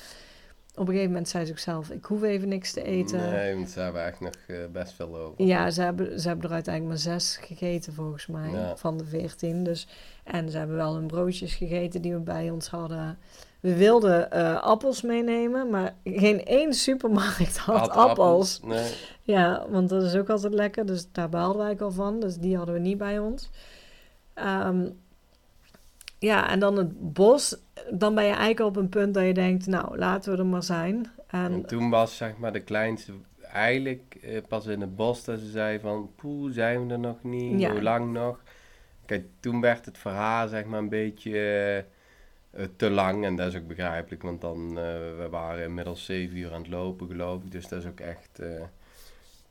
Op 0.76 0.82
een 0.82 0.88
gegeven 0.88 1.08
moment 1.12 1.30
zei 1.30 1.46
ze 1.46 1.52
ook 1.52 1.58
zelf, 1.58 1.90
ik 1.90 2.06
hoef 2.06 2.24
even 2.24 2.48
niks 2.48 2.72
te 2.74 2.84
eten. 2.84 3.32
Nee, 3.32 3.56
want 3.56 3.70
ze 3.70 3.80
hebben 3.80 4.06
echt 4.06 4.20
nog 4.20 4.32
eh, 4.48 4.56
best 4.72 4.94
veel 4.94 5.16
over. 5.18 5.46
Ja, 5.46 5.70
ze 5.70 5.82
hebben, 5.82 6.20
ze 6.20 6.28
hebben 6.28 6.46
er 6.48 6.54
uiteindelijk 6.54 6.94
maar 7.04 7.14
zes 7.14 7.38
gegeten 7.42 7.94
volgens 7.94 8.28
mij, 8.28 8.50
Ja. 8.52 8.76
van 8.78 8.98
de 8.98 9.06
veertien. 9.06 9.64
Dus, 9.64 9.88
en 10.24 10.50
ze 10.50 10.58
hebben 10.58 10.76
wel 10.76 10.96
hun 10.96 11.08
broodjes 11.08 11.54
gegeten 11.56 12.02
die 12.02 12.14
we 12.14 12.20
bij 12.20 12.50
ons 12.50 12.68
hadden. 12.68 13.18
We 13.60 13.76
wilden 13.76 14.32
eh, 14.32 14.62
appels 14.64 15.02
meenemen, 15.02 15.70
maar 15.70 15.96
geen 16.04 16.46
één 16.46 16.74
supermarkt 16.74 17.58
had, 17.58 17.80
Had 17.80 17.90
appels. 17.90 18.60
Nee. 18.64 18.92
Ja, 19.22 19.66
want 19.70 19.90
dat 19.90 20.04
is 20.04 20.16
ook 20.16 20.30
altijd 20.30 20.54
lekker, 20.54 20.86
dus 20.86 21.08
daar 21.12 21.30
behaalden 21.30 21.62
wij 21.66 21.78
al 21.80 21.92
van. 21.92 22.20
Dus 22.20 22.38
die 22.38 22.58
hadden 22.58 22.76
we 22.76 22.82
niet 22.82 22.98
bij 22.98 23.20
ons. 23.20 23.50
Ehm, 24.34 24.88
ja, 26.26 26.50
en 26.50 26.60
dan 26.60 26.78
het 26.78 27.14
bos. 27.14 27.58
Dan 27.92 28.16
ben 28.16 28.24
je 28.24 28.30
eigenlijk 28.30 28.60
op 28.60 28.76
een 28.76 28.90
punt 28.90 29.14
dat 29.14 29.26
je 29.26 29.34
denkt, 29.34 29.68
nou, 29.68 29.98
laten 29.98 30.32
we 30.32 30.38
er 30.38 30.46
maar 30.46 30.64
zijn. 30.64 31.08
En 31.28 31.52
En 31.52 31.66
toen 31.66 31.90
was 31.90 32.18
zeg 32.18 32.38
maar 32.38 32.54
de 32.54 32.64
kleinste 32.64 33.12
eigenlijk 33.52 34.18
eh, 34.22 34.42
pas 34.48 34.66
in 34.66 34.82
het 34.82 34.96
bos 34.96 35.24
dat 35.24 35.40
ze 35.40 35.50
zei 35.50 35.80
van, 35.80 36.10
poeh, 36.16 36.52
zijn 36.54 36.88
we 36.88 36.94
er 36.94 37.00
nog 37.00 37.24
niet? 37.24 37.60
Ja. 37.60 37.72
Hoe 37.72 37.82
lang 37.82 38.14
nog? 38.14 38.44
Kijk, 39.06 39.26
toen 39.40 39.62
werd 39.62 39.86
het 39.86 39.98
voor 39.98 40.12
haar 40.12 40.48
zeg 40.48 40.66
maar 40.66 40.80
een 40.80 40.90
beetje 40.90 41.32
eh, 41.32 41.78
eh, 42.62 42.70
te 42.76 42.90
lang. 42.90 43.26
En 43.26 43.36
dat 43.36 43.48
is 43.48 43.56
ook 43.56 43.68
begrijpelijk, 43.68 44.22
want 44.22 44.42
dan, 44.42 44.70
eh, 44.70 44.84
we 45.18 45.28
waren 45.30 45.64
inmiddels 45.64 46.06
zeven 46.06 46.38
uur 46.38 46.54
aan 46.54 46.62
het 46.62 46.72
lopen 46.72 47.08
geloof 47.08 47.44
ik. 47.44 47.52
Dus 47.52 47.68
dat 47.68 47.80
is 47.82 47.88
ook 47.88 48.00
echt... 48.00 48.40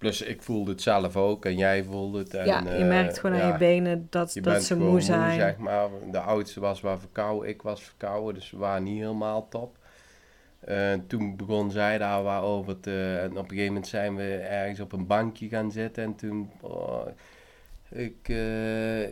plus 0.04 0.22
ik 0.22 0.42
voelde 0.42 0.70
het 0.70 0.82
zelf 0.82 1.16
ook 1.16 1.44
en 1.44 1.56
jij 1.56 1.84
voelde 1.84 2.18
het. 2.18 2.34
En, 2.34 2.46
ja, 2.46 2.60
je 2.60 2.68
eh, 2.68 2.88
merkt 2.88 3.18
gewoon 3.18 3.36
aan 3.36 3.46
ja, 3.46 3.52
je 3.52 3.58
benen 3.58 4.06
dat, 4.10 4.34
je 4.34 4.40
dat 4.40 4.62
ze 4.62 4.76
moe 4.76 5.00
zijn. 5.00 5.40
zeg 5.40 5.56
maar. 5.56 5.88
De 6.10 6.18
oudste 6.18 6.60
was 6.60 6.80
wel 6.80 6.98
verkouden, 6.98 7.48
ik 7.48 7.62
was 7.62 7.82
verkouden, 7.82 8.34
dus 8.34 8.50
we 8.50 8.56
waren 8.56 8.82
niet 8.82 8.98
helemaal 9.00 9.48
top. 9.48 9.76
Eh, 10.60 10.92
toen 11.06 11.36
begon 11.36 11.70
zij 11.70 11.98
daar 11.98 12.22
wat 12.22 12.42
over 12.42 12.80
te... 12.80 13.18
En 13.22 13.30
op 13.30 13.36
een 13.36 13.48
gegeven 13.48 13.66
moment 13.66 13.86
zijn 13.86 14.16
we 14.16 14.36
ergens 14.36 14.80
op 14.80 14.92
een 14.92 15.06
bankje 15.06 15.48
gaan 15.48 15.70
zitten 15.72 16.04
en 16.04 16.14
toen... 16.14 16.50
oh, 16.60 17.06
ik... 17.90 18.28
eh, 18.28 19.08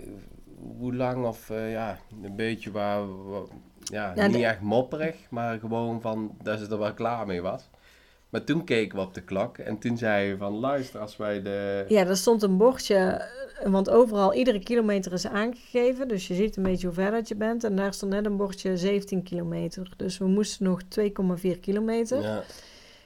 hoe 0.79 0.95
lang 0.95 1.25
of 1.27 1.49
ja, 1.49 1.99
een 2.23 2.37
beetje 2.37 2.71
waar... 2.71 3.29
waar- 3.31 3.43
ja, 3.83 4.13
Ja, 4.15 4.27
niet 4.27 4.37
de- 4.37 4.47
echt 4.47 4.61
mopperig, 4.61 5.17
maar 5.31 5.59
gewoon 5.59 6.01
van 6.01 6.37
dat 6.43 6.59
ze 6.59 6.67
er 6.71 6.79
wel 6.79 6.95
klaar 6.95 7.27
mee 7.27 7.41
was. 7.43 7.71
Maar 8.33 8.45
toen 8.45 8.65
keken 8.65 8.99
we 8.99 9.05
op 9.05 9.15
de 9.15 9.21
klok 9.21 9.59
en 9.59 9.79
toen 9.79 9.99
zei 9.99 10.29
je 10.29 10.37
van 10.37 10.53
luister, 10.53 11.01
als 11.01 11.17
wij 11.17 11.43
de... 11.43 11.85
Ja, 11.89 12.07
er 12.07 12.17
stond 12.17 12.43
een 12.43 12.57
bordje, 12.57 13.29
want 13.65 13.91
overal, 13.91 14.35
iedere 14.35 14.59
kilometer 14.59 15.13
is 15.13 15.27
aangegeven. 15.27 16.09
Dus 16.09 16.27
je 16.27 16.35
ziet 16.35 16.57
een 16.57 16.63
beetje 16.63 16.87
hoe 16.87 16.95
ver 16.95 17.11
dat 17.11 17.29
je 17.29 17.35
bent. 17.35 17.65
En 17.65 17.77
daar 17.77 17.95
stond 17.95 18.13
net 18.13 18.27
een 18.27 18.37
bordje 18.37 18.77
17 18.77 19.23
kilometer. 19.23 19.93
Dus 19.97 20.19
we 20.19 20.25
moesten 20.25 20.65
nog 20.65 20.81
2,4 20.83 21.61
kilometer. 21.61 22.23
Ja, 22.23 22.43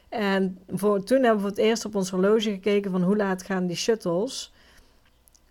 En 0.08 0.58
voor, 0.68 1.04
toen 1.04 1.22
hebben 1.22 1.34
we 1.34 1.40
voor 1.40 1.50
het 1.50 1.58
eerst 1.58 1.84
op 1.84 1.94
ons 1.94 2.10
horloge 2.10 2.50
gekeken 2.50 2.90
van 2.90 3.02
hoe 3.02 3.16
laat 3.16 3.42
gaan 3.42 3.66
die 3.66 3.76
shuttles. 3.76 4.52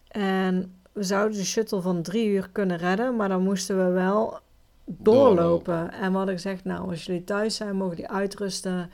En 0.08 0.74
we 0.92 1.04
zouden 1.04 1.38
de 1.38 1.46
shuttle 1.46 1.82
van 1.82 2.02
drie 2.02 2.28
uur 2.28 2.50
kunnen 2.52 2.78
redden, 2.78 3.16
maar 3.16 3.30
dan 3.30 3.44
moesten 3.44 3.86
we 3.86 3.92
wel 3.92 4.40
doorlopen. 4.86 5.36
Doorlopen. 5.36 5.92
En 5.92 6.12
we 6.12 6.18
hadden 6.18 6.36
gezegd, 6.36 6.64
nou, 6.64 6.90
als 6.90 7.06
jullie 7.06 7.24
thuis 7.24 7.56
zijn, 7.56 7.76
mogen 7.76 7.96
die 7.96 8.08
uitrusten. 8.08 8.90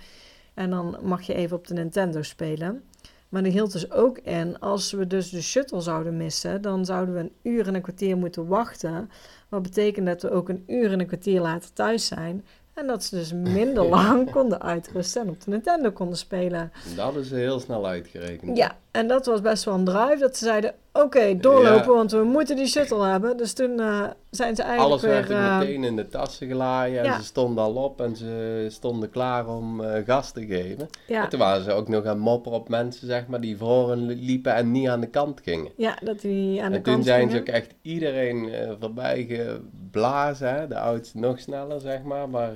En 0.53 0.69
dan 0.69 0.97
mag 1.01 1.21
je 1.21 1.33
even 1.33 1.57
op 1.57 1.67
de 1.67 1.73
Nintendo 1.73 2.21
spelen. 2.21 2.83
Maar 3.29 3.43
dat 3.43 3.51
hield 3.51 3.71
dus 3.71 3.91
ook 3.91 4.17
in, 4.17 4.59
als 4.59 4.91
we 4.91 5.07
dus 5.07 5.29
de 5.29 5.41
shuttle 5.41 5.81
zouden 5.81 6.17
missen, 6.17 6.61
dan 6.61 6.85
zouden 6.85 7.15
we 7.15 7.19
een 7.19 7.33
uur 7.41 7.67
en 7.67 7.75
een 7.75 7.81
kwartier 7.81 8.17
moeten 8.17 8.47
wachten. 8.47 9.09
Wat 9.49 9.61
betekent 9.61 10.05
dat 10.05 10.21
we 10.21 10.31
ook 10.31 10.49
een 10.49 10.63
uur 10.67 10.91
en 10.91 10.99
een 10.99 11.07
kwartier 11.07 11.41
later 11.41 11.73
thuis 11.73 12.05
zijn. 12.05 12.45
En 12.73 12.87
dat 12.87 13.03
ze 13.03 13.15
dus 13.15 13.33
minder 13.33 13.83
lang 13.97 14.31
konden 14.31 14.61
uitrusten 14.61 15.21
en 15.21 15.29
op 15.29 15.43
de 15.43 15.49
Nintendo 15.49 15.91
konden 15.91 16.17
spelen. 16.17 16.71
dat 16.95 17.15
is 17.15 17.31
heel 17.31 17.59
snel 17.59 17.87
uitgerekend. 17.87 18.57
Ja, 18.57 18.77
en 18.91 19.07
dat 19.07 19.25
was 19.25 19.41
best 19.41 19.63
wel 19.63 19.73
een 19.73 19.83
drive. 19.85 20.17
Dat 20.19 20.37
ze 20.37 20.45
zeiden, 20.45 20.73
oké, 20.93 21.37
doorlopen, 21.37 21.91
Ja. 21.91 21.95
want 21.97 22.11
we 22.11 22.23
moeten 22.23 22.55
die 22.55 22.67
shuttle 22.67 23.05
hebben. 23.05 23.37
Dus 23.37 23.53
toen 23.53 23.79
eh, 23.79 24.03
zijn 24.29 24.55
ze 24.55 24.61
eigenlijk 24.63 24.91
Alles 24.91 25.01
werd 25.13 25.27
weer... 25.27 25.37
eh, 25.37 25.57
meteen 25.59 25.83
in 25.83 25.95
de 25.95 26.07
tassen 26.07 26.47
gelaaien 26.47 26.99
en 26.99 27.05
ja. 27.05 27.17
ze 27.17 27.23
stonden 27.23 27.63
al 27.63 27.73
op 27.75 28.01
en 28.01 28.15
ze 28.15 28.65
stonden 28.69 29.09
klaar 29.09 29.47
om 29.47 29.81
eh, 29.83 30.05
gas 30.05 30.31
te 30.31 30.45
geven. 30.45 30.87
ja, 31.07 31.23
En 31.23 31.29
toen 31.29 31.39
waren 31.39 31.63
ze 31.63 31.71
ook 31.71 31.87
nog 31.87 32.05
aan 32.05 32.19
mopperen 32.19 32.57
op 32.59 32.69
mensen, 32.69 33.07
zeg 33.07 33.27
maar, 33.27 33.41
die 33.41 33.57
voren 33.57 34.05
li- 34.05 34.25
liepen 34.25 34.53
en 34.53 34.71
niet 34.71 34.87
aan 34.87 35.01
de 35.01 35.07
kant 35.09 35.41
gingen. 35.43 35.71
ja, 35.77 35.97
dat 36.03 36.19
die 36.21 36.61
aan 36.63 36.71
de 36.71 36.77
en 36.77 36.83
toen 36.83 36.93
kant 36.93 37.05
zijn 37.05 37.21
ze 37.29 37.35
gingen. 37.35 37.41
ook 37.49 37.55
echt 37.55 37.73
iedereen 37.81 38.49
voorbij 38.79 39.25
geblazen, 39.29 40.53
hè? 40.55 40.67
de 40.67 40.79
oudste 40.79 41.17
nog 41.17 41.39
sneller, 41.39 41.79
zeg 41.79 42.03
maar. 42.03 42.29
Maar 42.29 42.51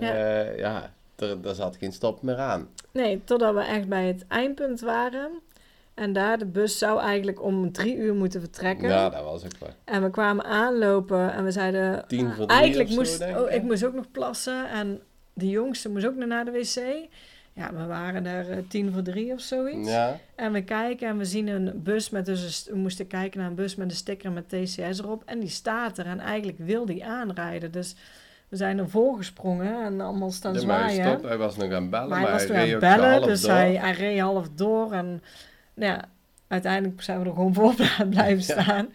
Ja. 0.58 0.94
er, 1.16 1.38
er 1.44 1.56
zat 1.56 1.76
geen 1.80 1.92
stop 1.94 2.22
meer 2.22 2.38
aan. 2.38 2.68
Nee, 2.92 3.22
totdat 3.24 3.54
we 3.54 3.62
echt 3.62 3.88
bij 3.88 4.06
het 4.08 4.26
eindpunt 4.28 4.80
waren. 4.82 5.30
En 5.96 6.14
daar, 6.14 6.38
de 6.38 6.46
bus 6.46 6.78
zou 6.78 7.00
eigenlijk 7.00 7.42
om 7.42 7.72
drie 7.72 7.96
uur 7.96 8.14
moeten 8.14 8.40
vertrekken. 8.40 8.90
Ja, 8.90 9.10
dat 9.10 9.24
was 9.24 9.44
ook. 9.44 9.52
En 9.84 10.04
we 10.04 10.10
kwamen 10.10 10.46
aanlopen 10.46 11.34
en 11.34 11.44
we 11.44 11.52
zeiden... 11.52 12.06
Tien 12.08 12.28
ah, 12.28 12.36
voor 12.36 12.46
drie 12.48 12.60
Eigenlijk 12.60 12.90
zo, 12.90 12.96
moest... 12.96 13.22
oh, 13.22 13.52
ik. 13.52 13.64
moest 13.64 13.86
ook 13.86 13.94
nog 13.94 14.12
plassen 14.12 14.70
en 14.70 15.02
de 15.34 15.50
jongste 15.50 15.90
moest 15.90 16.06
ook 16.06 16.16
nog 16.16 16.28
naar 16.28 16.46
de 16.46 16.52
wc. 16.52 17.08
Ja, 17.54 17.74
we 17.74 17.86
waren 17.86 18.24
daar 18.24 18.50
eh, 18.50 18.58
tien 18.68 18.92
voor 18.92 19.02
drie 19.02 19.34
of 19.34 19.42
zoiets. 19.42 19.90
Ja, 19.90 20.20
En 20.36 20.52
we 20.52 20.64
kijken 20.64 21.08
en 21.08 21.18
we 21.18 21.26
zien 21.26 21.48
een 21.48 21.72
bus 21.84 22.10
met 22.10 22.26
dus 22.26 22.66
een 22.68 22.74
we 22.74 22.80
moesten 22.80 23.08
kijken 23.08 23.40
naar 23.40 23.50
een 23.50 23.56
bus 23.56 23.76
met 23.76 23.90
een 23.90 23.96
sticker 23.96 24.32
met 24.32 24.50
TCS 24.50 25.00
erop. 25.00 25.24
En 25.26 25.40
die 25.40 25.50
staat 25.50 25.98
er 25.98 26.06
en 26.06 26.20
eigenlijk 26.20 26.58
wil 26.58 26.86
die 26.86 27.06
aanrijden. 27.06 27.72
Dus 27.72 27.96
we 28.50 28.56
zijn 28.56 28.80
ervoor 28.80 29.18
gesprongen 29.18 29.84
en 29.84 30.02
allemaal 30.02 30.32
staan 30.32 30.56
zwaaien. 30.56 31.22
hij 31.22 31.38
was 31.38 31.56
nog 31.56 31.72
aan 31.72 31.82
het 31.82 31.90
bellen, 31.90 32.10
Maar 32.10 32.22
hij 32.22 32.32
was 32.32 32.48
nog 32.48 32.58
reed 32.58 32.74
aan 32.74 32.80
bellen, 32.80 33.22
dus 33.22 33.42
door. 33.42 33.52
hij, 33.52 33.76
hij 33.76 33.92
reed 33.92 34.20
half 34.20 34.50
door. 34.56 34.92
En 34.92 35.22
nou 35.76 35.92
ja, 35.94 36.06
uiteindelijk 36.48 37.02
zijn 37.02 37.20
we 37.22 37.26
er 37.26 37.34
gewoon 37.34 37.54
voor 37.54 37.74
blijven 38.10 38.56
Ja. 38.56 38.62
staan. 38.64 38.88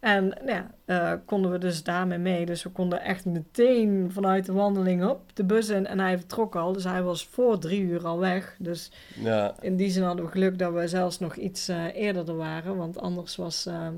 En 0.00 0.28
nou 0.28 0.50
ja, 0.50 0.70
eh, 0.84 1.12
konden 1.24 1.50
we 1.50 1.58
dus 1.58 1.82
daarmee 1.82 2.18
mee. 2.18 2.46
Dus 2.46 2.62
we 2.62 2.70
konden 2.70 3.00
echt 3.02 3.24
meteen 3.24 4.08
vanuit 4.12 4.46
de 4.46 4.52
wandeling 4.52 5.04
op 5.04 5.20
de 5.34 5.44
bus 5.44 5.68
in. 5.68 5.86
En 5.86 5.98
hij 6.00 6.18
vertrok 6.18 6.56
al, 6.56 6.72
dus 6.72 6.84
hij 6.84 7.02
was 7.02 7.26
voor 7.26 7.58
drie 7.58 7.80
uur 7.80 8.06
al 8.06 8.18
weg. 8.18 8.56
Dus 8.58 8.90
Ja, 9.14 9.54
in 9.60 9.76
die 9.76 9.90
zin 9.90 10.02
hadden 10.02 10.24
we 10.24 10.30
geluk 10.30 10.58
dat 10.58 10.72
we 10.72 10.88
zelfs 10.88 11.18
nog 11.18 11.36
iets 11.36 11.68
eh, 11.68 11.84
eerder 11.94 12.28
er 12.28 12.36
waren. 12.36 12.76
Want 12.76 12.98
anders 13.00 13.36
was 13.36 13.66
ehm, 13.66 13.94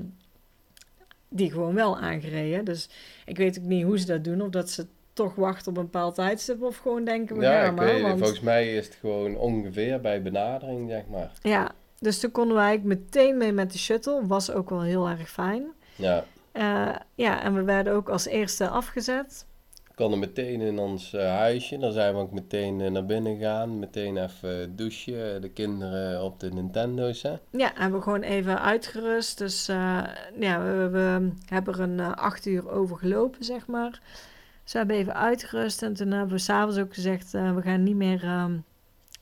die 1.29 1.51
gewoon 1.51 1.75
wel 1.75 1.97
aangereden. 1.97 2.65
Dus 2.65 2.89
ik 3.25 3.37
weet 3.37 3.59
ook 3.59 3.65
niet 3.65 3.83
hoe 3.83 3.99
ze 3.99 4.05
dat 4.05 4.23
doen. 4.23 4.41
Of 4.41 4.49
dat 4.49 4.69
ze 4.69 4.85
toch 5.13 5.35
wachten 5.35 5.71
op 5.71 5.77
een 5.77 5.83
bepaald 5.83 6.15
tijdstip. 6.15 6.61
Of 6.63 6.77
gewoon 6.77 7.03
denken 7.03 7.37
we 7.37 7.43
ja 7.43 7.63
gaan 7.63 7.73
maar. 7.73 7.85
weet, 7.85 8.01
want- 8.01 8.19
volgens 8.19 8.39
mij 8.39 8.75
is 8.75 8.85
het 8.85 8.95
gewoon 8.95 9.35
ongeveer 9.37 10.01
bij 10.01 10.21
benadering, 10.21 10.89
zeg 10.89 11.03
maar. 11.07 11.31
Ja, 11.41 11.71
dus 11.99 12.19
toen 12.19 12.31
konden 12.31 12.55
we 12.55 12.61
eigenlijk 12.61 12.99
meteen 12.99 13.37
mee 13.37 13.51
met 13.51 13.71
de 13.71 13.77
shuttle. 13.77 14.27
Was 14.27 14.51
ook 14.51 14.69
wel 14.69 14.81
heel 14.81 15.07
erg 15.07 15.29
fijn. 15.29 15.71
Ja, 15.95 16.23
Eh, 16.51 16.95
ja, 17.15 17.41
en 17.41 17.53
we 17.55 17.63
werden 17.63 17.93
ook 17.93 18.09
als 18.09 18.25
eerste 18.25 18.67
afgezet. 18.69 19.45
we 19.87 19.93
konden 19.95 20.19
meteen 20.19 20.61
in 20.61 20.79
ons 20.79 21.13
eh, 21.13 21.27
huisje, 21.27 21.77
dan 21.77 21.91
zijn 21.91 22.13
we 22.13 22.19
ook 22.19 22.31
meteen 22.31 22.81
eh, 22.81 22.91
naar 22.91 23.05
binnen 23.05 23.35
gegaan, 23.37 23.79
meteen 23.79 24.17
even 24.17 24.75
douchen, 24.75 25.41
de 25.41 25.49
kinderen 25.49 26.23
op 26.23 26.39
de 26.39 26.51
Nintendo's, 26.51 27.21
hè. 27.21 27.33
Ja, 27.51 27.71
hebben 27.75 27.97
we 27.99 28.03
gewoon 28.03 28.21
even 28.21 28.61
uitgerust. 28.61 29.37
Dus 29.37 29.65
ja, 29.65 30.63
we, 30.63 30.89
we 30.91 31.29
hebben 31.45 31.73
er 31.73 31.79
een 31.79 31.99
acht 32.15 32.45
uur 32.45 32.69
over 32.69 32.97
gelopen, 32.97 33.43
zeg 33.43 33.67
maar. 33.67 34.01
Dus 34.63 34.71
we 34.71 34.77
hebben 34.77 34.95
even 34.97 35.15
uitgerust. 35.15 35.81
En 35.83 35.93
toen 35.93 36.11
hebben 36.11 36.35
we 36.35 36.41
s'avonds 36.41 36.77
ook 36.77 36.93
gezegd, 36.93 37.31
we 37.31 37.61
gaan 37.63 37.83
niet 37.83 37.95
meer 37.95 38.23
ehm, 38.23 38.57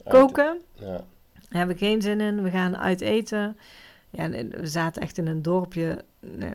koken. 0.08 0.58
Ja, 0.74 1.04
Daar 1.50 1.58
hebben 1.58 1.78
we 1.78 1.86
geen 1.86 2.02
zin 2.02 2.22
in. 2.22 2.44
We 2.44 2.50
gaan 2.50 2.78
uit 2.78 3.02
eten. 3.02 3.58
Ja, 4.10 4.30
we 4.30 4.68
zaten 4.68 5.02
echt 5.02 5.18
in 5.18 5.28
een 5.28 5.42
dorpje. 5.42 6.06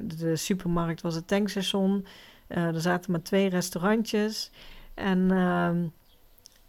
De 0.03 0.37
supermarkt 0.37 1.01
was 1.01 1.15
het 1.15 1.27
tankstation. 1.27 2.07
Eh, 2.47 2.65
er 2.65 2.81
zaten 2.81 3.11
maar 3.11 3.23
twee 3.23 3.49
restaurantjes. 3.49 4.51
En 4.95 5.31
ehm, 5.31 5.87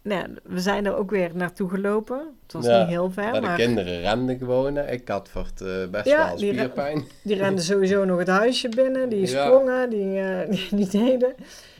nou 0.04 0.26
we 0.42 0.60
zijn 0.60 0.86
er 0.86 0.96
ook 0.96 1.10
weer 1.10 1.30
naartoe 1.34 1.68
gelopen. 1.68 2.18
Het 2.42 2.52
was 2.52 2.64
Ja, 2.66 2.78
niet 2.78 2.88
heel 2.88 3.10
ver, 3.10 3.24
maar 3.30 3.40
de 3.40 3.40
maar 3.40 3.56
kinderen 3.56 4.00
renden 4.00 4.38
gewoon. 4.38 4.78
Ik 4.78 5.08
had 5.08 5.28
voor 5.28 5.44
het 5.44 5.60
eh, 5.60 5.90
best 5.90 6.04
Ja, 6.06 6.26
wel 6.26 6.36
die 6.36 6.52
spierpijn. 6.52 7.04
die 7.22 7.36
renden 7.36 7.64
sowieso 7.72 8.04
nog 8.04 8.18
het 8.18 8.28
huisje 8.28 8.68
binnen. 8.68 9.08
Die 9.08 9.26
sprongen, 9.26 9.90
die, 9.90 10.20
eh, 10.20 10.50
die, 10.54 10.68
die 10.70 10.88
deden. 10.88 11.34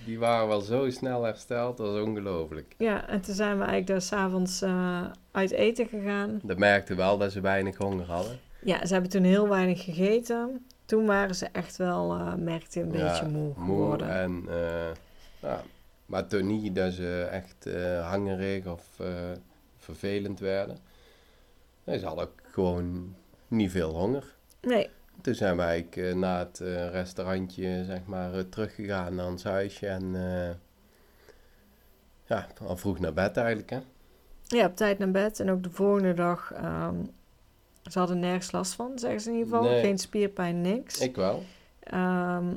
Die 0.04 0.18
waren 0.18 0.48
wel 0.48 0.60
zo 0.60 0.90
snel 0.90 1.22
hersteld, 1.22 1.76
dat 1.76 1.92
was 1.92 2.02
ongelooflijk. 2.02 2.74
Ja, 2.78 3.08
en 3.08 3.20
toen 3.20 3.34
zijn 3.34 3.50
we 3.52 3.56
eigenlijk 3.64 3.86
daar 3.86 4.02
s'avonds 4.02 4.62
eh 4.62 5.00
uit 5.32 5.50
eten 5.50 5.86
gegaan. 5.86 6.40
Dat 6.42 6.58
merkte 6.58 6.94
wel 6.94 7.18
dat 7.18 7.32
ze 7.32 7.40
weinig 7.40 7.76
honger 7.76 8.06
hadden. 8.06 8.38
Ja, 8.64 8.86
ze 8.86 8.92
hebben 8.92 9.10
toen 9.10 9.22
heel 9.22 9.48
weinig 9.48 9.84
gegeten. 9.84 10.66
Toen 10.86 11.06
waren 11.06 11.34
ze 11.34 11.46
echt 11.52 11.76
wel, 11.76 12.16
merkte 12.38 12.80
een 12.80 12.90
beetje 12.90 13.26
moe 13.26 13.52
Moe 13.56 13.80
geworden. 13.82 14.10
en, 14.10 14.44
eh, 14.48 14.56
ja, 15.40 15.62
maar 16.14 16.26
toen 16.26 16.46
niet 16.46 16.74
dat 16.74 16.92
ze 16.92 17.28
echt 17.30 17.66
eh 17.66 18.08
hangerig 18.08 18.66
of 18.66 19.00
eh, 19.00 19.06
vervelend 19.76 20.40
werden. 20.40 20.78
Nee, 21.84 21.98
ze 21.98 22.06
hadden 22.06 22.24
ook 22.24 22.40
gewoon 22.42 23.14
niet 23.48 23.70
veel 23.70 23.90
honger. 23.90 24.34
Nee, 24.60 24.90
Toen 25.20 25.34
zijn 25.34 25.56
wij 25.56 25.86
eh, 25.90 26.14
na 26.14 26.38
het 26.38 26.58
restaurantje 26.92 27.84
zeg 27.84 28.04
maar, 28.06 28.48
teruggegaan 28.48 29.14
naar 29.14 29.26
ons 29.26 29.44
huisje 29.44 29.86
en 29.86 30.12
ja, 32.26 32.46
al 32.66 32.76
vroeg 32.76 32.98
naar 32.98 33.12
bed 33.12 33.36
eigenlijk. 33.36 33.70
Hè? 33.70 33.80
ja, 34.42 34.66
op 34.66 34.76
tijd 34.76 34.98
naar 34.98 35.10
bed. 35.10 35.40
En 35.40 35.50
ook 35.50 35.62
de 35.62 35.70
volgende 35.70 36.14
dag, 36.14 36.52
ehm, 36.52 37.04
ze 37.82 37.98
hadden 37.98 38.18
nergens 38.18 38.52
last 38.52 38.74
van, 38.74 38.98
zeggen 38.98 39.20
ze 39.20 39.30
in 39.30 39.36
ieder 39.36 39.52
geval. 39.52 39.70
Nee. 39.70 39.80
Geen 39.80 39.98
spierpijn, 39.98 40.60
niks. 40.60 41.00
Ik 41.00 41.16
wel. 41.16 41.42
Ehm, 41.80 42.54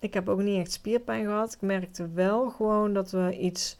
ik 0.00 0.14
heb 0.14 0.28
ook 0.28 0.42
niet 0.42 0.58
echt 0.60 0.72
spierpijn 0.72 1.24
gehad. 1.24 1.52
Ik 1.52 1.60
merkte 1.60 2.08
wel 2.12 2.50
gewoon 2.50 2.92
dat 2.92 3.10
we 3.10 3.38
iets 3.38 3.78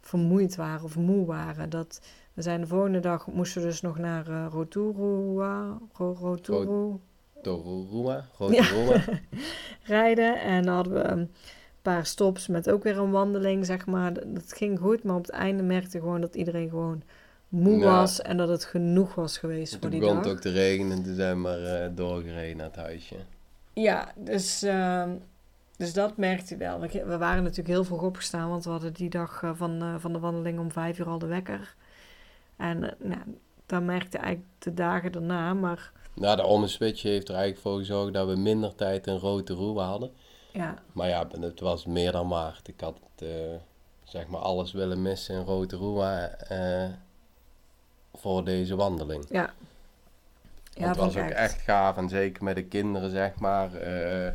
vermoeid 0.00 0.56
waren 0.56 0.84
of 0.84 0.96
moe 0.96 1.26
waren. 1.26 1.70
Dat, 1.70 2.00
we 2.34 2.42
zijn 2.42 2.60
de 2.60 2.66
volgende 2.66 3.00
dag, 3.00 3.26
moesten 3.26 3.62
we 3.62 3.66
dus 3.68 3.80
nog 3.80 3.98
naar 3.98 4.28
eh 4.28 4.46
Rotorua, 4.50 5.78
Ro- 5.92 6.16
Rotorua 6.20 6.98
Ja. 7.42 8.20
Rotorua. 8.38 9.02
rijden. 9.82 10.40
En 10.40 10.62
dan 10.64 10.74
hadden 10.74 10.92
we 10.92 11.02
een 11.02 11.30
paar 11.82 12.06
stops 12.06 12.46
met 12.46 12.70
ook 12.70 12.82
weer 12.82 12.98
een 12.98 13.10
wandeling, 13.10 13.66
zeg 13.66 13.86
maar. 13.86 14.12
Dat 14.14 14.52
ging 14.52 14.78
goed, 14.78 15.02
maar 15.02 15.16
op 15.16 15.22
het 15.26 15.30
einde 15.34 15.62
merkte 15.62 15.98
gewoon 15.98 16.20
dat 16.20 16.34
iedereen 16.34 16.68
gewoon 16.68 17.02
moe 17.48 17.78
Ja. 17.78 17.84
was 17.84 18.22
en 18.22 18.36
dat 18.36 18.48
het 18.48 18.64
genoeg 18.64 19.14
was 19.14 19.38
geweest 19.38 19.72
voor 19.72 19.80
Toen 19.80 19.90
die 19.90 20.00
begon 20.00 20.14
dag. 20.14 20.24
het 20.24 20.32
ook 20.32 20.40
te 20.40 20.50
regenen 20.50 20.96
en 20.96 21.02
toen 21.02 21.14
zijn 21.14 21.34
we 21.34 21.40
maar 21.40 21.62
eh, 21.64 21.88
doorgereden 21.94 22.56
naar 22.56 22.66
het 22.66 22.76
huisje. 22.76 23.16
Ja, 23.72 24.12
dus, 24.16 24.62
ehm, 24.62 25.10
dus 25.80 25.92
dat 25.92 26.16
merkte 26.16 26.54
je 26.54 26.56
wel. 26.56 26.80
We, 26.80 27.18
waren 27.18 27.42
natuurlijk 27.42 27.68
heel 27.68 27.84
vroeg 27.84 28.02
opgestaan, 28.02 28.48
want 28.48 28.64
we 28.64 28.70
hadden 28.70 28.92
die 28.92 29.10
dag 29.10 29.42
eh, 29.42 29.50
van, 29.54 29.82
eh, 29.82 29.94
van 29.98 30.12
de 30.12 30.18
wandeling 30.18 30.58
om 30.58 30.72
vijf 30.72 30.98
uur 30.98 31.08
al 31.08 31.18
de 31.18 31.26
wekker. 31.26 31.74
En 32.56 32.82
uh, 32.82 32.90
nou, 32.98 33.20
dat 33.66 33.82
merkte 33.82 34.18
eigenlijk 34.18 34.52
de 34.58 34.74
dagen 34.74 35.12
daarna, 35.12 35.54
maar 35.54 35.92
Nou, 36.14 36.36
de 36.36 36.44
ommeswitch 36.44 37.02
heeft 37.02 37.28
er 37.28 37.34
eigenlijk 37.34 37.62
voor 37.62 37.78
gezorgd 37.78 38.12
dat 38.12 38.28
we 38.28 38.36
minder 38.36 38.74
tijd 38.74 39.06
in 39.06 39.16
Rotorua 39.16 39.84
hadden. 39.86 40.10
ja, 40.52 40.74
Maar 40.92 41.08
ja, 41.08 41.26
het 41.40 41.60
was 41.60 41.86
meer 41.86 42.12
dan 42.12 42.28
waard. 42.28 42.68
Ik 42.68 42.80
had 42.80 42.98
eh, 43.18 43.28
zeg 44.04 44.26
maar 44.26 44.40
alles 44.40 44.72
willen 44.72 45.02
missen 45.02 45.34
in 45.34 45.44
Rotorua 45.44 46.28
eh 46.28 46.88
voor 48.14 48.44
deze 48.44 48.76
wandeling. 48.76 49.24
ja. 49.28 49.52
Want 50.74 50.86
het 50.86 50.96
was 50.96 51.16
ook 51.16 51.30
echt 51.30 51.60
gaaf 51.60 51.96
en 51.96 52.08
zeker 52.08 52.44
met 52.44 52.54
de 52.54 52.64
kinderen, 52.64 53.10
zeg 53.10 53.38
maar. 53.38 53.74
eh, 53.74 54.32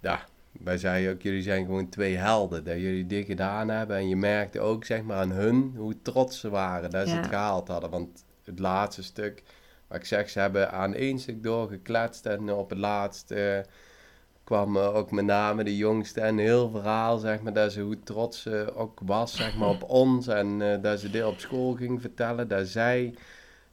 ja, 0.00 0.24
wij 0.64 0.78
zeiden 0.78 1.12
ook, 1.12 1.22
jullie 1.22 1.42
zijn 1.42 1.64
gewoon 1.64 1.88
twee 1.88 2.16
helden. 2.16 2.64
Dat 2.64 2.74
jullie 2.76 3.06
dit 3.06 3.26
gedaan 3.26 3.68
hebben. 3.68 3.96
En 3.96 4.08
je 4.08 4.16
merkte 4.16 4.60
ook, 4.60 4.84
zeg 4.84 5.02
maar, 5.02 5.16
aan 5.16 5.30
hun 5.30 5.74
hoe 5.76 5.94
trots 6.02 6.40
ze 6.40 6.50
waren 6.50 6.90
dat 6.90 7.08
ze 7.08 7.14
Ja. 7.14 7.20
het 7.20 7.28
gehaald 7.28 7.68
hadden. 7.68 7.90
Want 7.90 8.24
het 8.44 8.58
laatste 8.58 9.02
stuk, 9.02 9.42
wat 9.88 9.98
ik 9.98 10.04
zeg, 10.04 10.28
ze 10.30 10.40
hebben 10.40 10.72
aan 10.72 10.94
één 10.94 11.18
stuk 11.18 11.42
doorgekletst. 11.42 12.26
En 12.26 12.50
op 12.52 12.70
het 12.70 12.78
laatste 12.78 13.64
kwam 14.44 14.76
eh, 14.76 14.94
ook 14.94 15.10
met 15.10 15.24
name 15.24 15.64
de 15.64 15.76
jongste 15.76 16.20
en 16.20 16.28
een 16.28 16.38
heel 16.38 16.70
verhaal, 16.70 17.18
zeg 17.18 17.40
maar, 17.40 17.52
dat 17.52 17.72
ze 17.72 17.80
hoe 17.80 18.02
trots 18.02 18.42
ze 18.42 18.72
ook 18.74 19.00
was, 19.04 19.36
zeg 19.36 19.56
maar, 19.56 19.68
op 19.68 19.82
ons. 19.82 20.26
En 20.28 20.62
eh, 20.72 20.82
dat 20.82 21.00
ze 21.00 21.10
dit 21.10 21.24
op 21.24 21.38
school 21.38 21.74
ging 21.74 22.00
vertellen, 22.00 22.48
dat 22.48 22.68
zij 22.68 23.14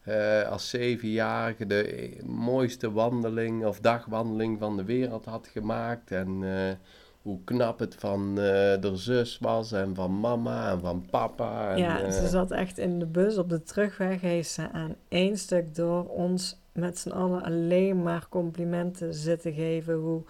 eh, 0.08 0.50
als 0.50 0.70
zevenjarige 0.70 1.66
de 1.66 2.18
mooiste 2.26 2.92
wandeling 2.92 3.66
of 3.66 3.80
dagwandeling 3.80 4.60
van 4.60 4.78
de 4.78 4.84
wereld 4.84 5.26
had 5.26 5.48
gemaakt. 5.48 6.12
En 6.12 6.40
eh, 6.44 6.76
hoe 7.22 7.40
knap 7.44 7.80
het 7.80 7.96
van 7.96 8.30
eh 8.30 8.82
de 8.82 8.92
zus 8.94 9.38
was 9.40 9.72
en 9.72 9.96
van 9.96 10.20
mama 10.20 10.72
en 10.72 10.80
van 10.80 11.06
papa. 11.10 11.72
En, 11.72 11.78
ja, 11.78 12.12
ze 12.12 12.28
zat 12.28 12.52
echt 12.52 12.78
in 12.78 13.00
de 13.00 13.06
bus 13.06 13.38
op 13.38 13.50
de 13.50 13.64
terugweg. 13.64 14.22
Heeft 14.22 14.50
ze 14.50 14.72
aan 14.72 14.96
één 15.08 15.38
stuk 15.38 15.76
door 15.76 16.06
ons 16.06 16.60
met 16.72 16.98
z'n 16.98 17.10
allen 17.10 17.44
alleen 17.44 18.04
maar 18.04 18.26
complimenten 18.30 19.14
zitten 19.14 19.54
geven. 19.54 19.94
Hoe, 19.94 20.22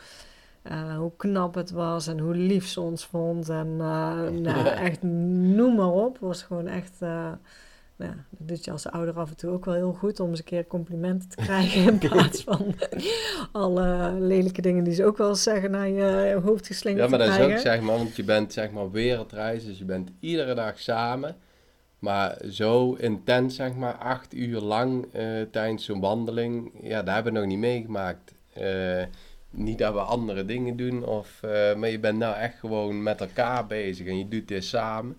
hoe 0.97 1.11
knap 1.17 1.55
het 1.55 1.71
was 1.71 2.07
en 2.07 2.19
hoe 2.19 2.36
lief 2.36 2.67
ze 2.67 2.82
ons 2.82 3.05
vond. 3.05 3.49
En 3.49 3.75
nou, 4.41 4.67
echt 4.67 5.01
noem 5.01 5.75
maar 5.75 5.91
op. 5.91 6.17
Was 6.19 6.43
gewoon 6.43 6.67
echt. 6.67 6.99
Nou, 7.98 8.12
ja, 8.12 8.26
dat 8.30 8.48
doet 8.48 8.66
je 8.66 8.72
als 8.72 8.88
ouder 8.88 9.14
af 9.14 9.30
en 9.30 9.38
toe 9.38 9.52
ook 9.52 9.66
wel 9.66 9.74
heel 9.74 9.93
goed 9.93 10.20
om 10.20 10.30
eens 10.30 10.39
een 10.39 10.45
keer 10.45 10.68
complimenten 10.68 11.30
te 11.30 11.36
krijgen. 11.36 11.84
In 11.84 11.98
plaats 11.98 12.43
van 12.43 12.76
alle 13.52 14.14
lelijke 14.20 14.62
dingen 14.62 14.84
die 14.84 14.93
ze 14.93 15.06
ook 15.06 15.18
wel 15.18 15.36
zeggen 15.36 15.72
naar 15.72 15.89
je 15.89 16.39
hoofd 16.43 16.68
geslingerd 16.68 17.04
Ja, 17.04 17.18
maar 17.18 17.28
dat 17.28 17.38
is 17.38 17.45
ook 17.45 17.58
zeg 17.58 17.82
maar, 17.82 17.95
want 17.95 18.16
je 18.16 18.24
bent 18.24 18.54
zeg 18.54 18.72
maar 18.72 18.91
wereldreis, 18.91 19.66
dus 19.66 19.78
je 19.78 19.86
bent 19.86 20.12
iedere 20.20 20.54
dag 20.54 20.80
samen. 20.80 21.36
Maar 22.00 22.38
zo 22.50 22.93
intens 22.93 23.56
zeg 23.56 23.74
maar, 23.74 23.93
acht 23.93 24.34
uur 24.34 24.60
lang 24.60 25.14
eh, 25.14 25.26
tijdens 25.52 25.86
zo'n 25.86 26.00
wandeling, 26.00 26.72
ja, 26.82 27.04
dat 27.04 27.14
hebben 27.14 27.34
we 27.34 27.39
nog 27.39 27.48
niet 27.48 27.60
meegemaakt. 27.60 28.34
Eh, 28.54 29.04
niet 29.50 29.78
dat 29.78 29.93
we 29.93 30.00
andere 30.00 30.45
dingen 30.45 30.76
doen, 30.76 31.06
of, 31.06 31.43
eh, 31.43 31.76
maar 31.76 31.89
je 31.89 32.00
bent 32.00 32.18
nou 32.18 32.36
echt 32.36 32.60
gewoon 32.60 33.04
met 33.04 33.22
elkaar 33.22 33.68
bezig 33.68 34.08
en 34.08 34.18
je 34.18 34.28
doet 34.28 34.48
dit 34.48 34.64
samen. 34.64 35.18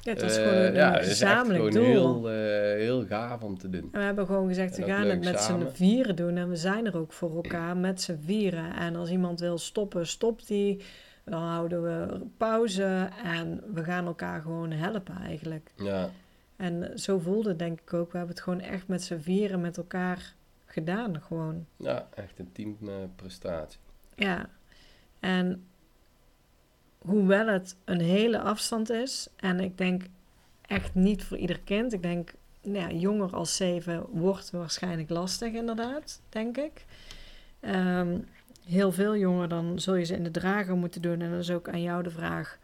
Ja, 0.00 0.12
het 0.12 0.22
was 0.22 0.36
Eh, 0.36 0.42
gewoon 0.44 0.58
een 0.64 0.74
ja, 0.74 0.92
het 0.92 1.06
is 1.06 1.20
echt 1.20 1.46
gewoon 1.46 1.70
doel. 1.70 1.82
heel, 1.84 2.30
eh, 2.30 2.34
heel 2.76 3.06
gaaf 3.06 3.42
om 3.42 3.58
te 3.58 3.70
doen. 3.70 3.82
En 3.92 3.98
we 3.98 4.04
hebben 4.04 4.26
gewoon 4.26 4.48
gezegd, 4.48 4.76
we 4.76 4.82
gaan 4.84 5.06
het 5.06 5.24
met 5.24 5.40
z'n 5.40 5.66
vieren 5.72 6.16
doen. 6.16 6.36
En 6.36 6.48
we 6.48 6.56
zijn 6.56 6.86
er 6.86 6.96
ook 6.96 7.12
voor 7.12 7.34
elkaar 7.34 7.76
met 7.76 8.00
z'n 8.02 8.18
vieren. 8.24 8.74
En 8.76 8.96
als 8.96 9.10
iemand 9.10 9.40
wil 9.40 9.58
stoppen, 9.58 10.06
stopt 10.06 10.46
die. 10.48 10.82
Dan 11.24 11.42
houden 11.42 11.82
we 11.82 12.20
pauze. 12.36 13.08
En 13.24 13.62
we 13.74 13.84
gaan 13.84 14.06
elkaar 14.06 14.40
gewoon 14.40 14.70
helpen 14.70 15.16
eigenlijk. 15.22 15.70
Ja, 15.76 16.10
En 16.56 16.98
zo 16.98 17.18
voelde 17.18 17.48
het 17.48 17.58
denk 17.58 17.80
ik 17.80 17.94
ook. 17.94 18.12
We 18.12 18.18
hebben 18.18 18.34
het 18.34 18.44
gewoon 18.44 18.60
echt 18.60 18.88
met 18.88 19.02
z'n 19.02 19.18
vieren 19.18 19.60
met 19.60 19.76
elkaar 19.76 20.34
gedaan 20.66 21.20
gewoon. 21.20 21.66
ja 21.76 22.08
echt 22.14 22.38
een 22.38 22.52
teamprestatie. 22.52 23.80
Ja. 24.16 24.48
En 25.20 25.66
hoewel 26.98 27.46
het 27.46 27.76
een 27.84 28.00
hele 28.00 28.40
afstand 28.40 28.90
is. 28.90 29.28
En 29.36 29.60
ik 29.60 29.78
denk 29.78 30.02
echt 30.60 30.94
niet 30.94 31.24
voor 31.24 31.36
ieder 31.36 31.60
kind. 31.60 31.92
Ik 31.92 32.02
denk, 32.02 32.32
nou 32.62 32.78
ja, 32.78 32.98
jonger 32.98 33.34
als 33.34 33.56
zeven 33.56 34.06
wordt 34.10 34.50
waarschijnlijk 34.50 35.10
lastig 35.10 35.52
inderdaad, 35.52 36.20
denk 36.28 36.56
ik. 36.56 36.84
Ehm, 37.60 38.18
heel 38.64 38.92
veel 38.92 39.16
jonger, 39.16 39.48
dan 39.48 39.80
zul 39.80 39.94
je 39.94 40.04
ze 40.04 40.14
in 40.14 40.24
de 40.24 40.30
drager 40.30 40.76
moeten 40.76 41.02
doen. 41.02 41.20
En 41.20 41.30
dan 41.30 41.38
is 41.38 41.50
ook 41.50 41.68
aan 41.68 41.82
jou 41.82 42.02
de 42.02 42.10
vraag, 42.10 42.58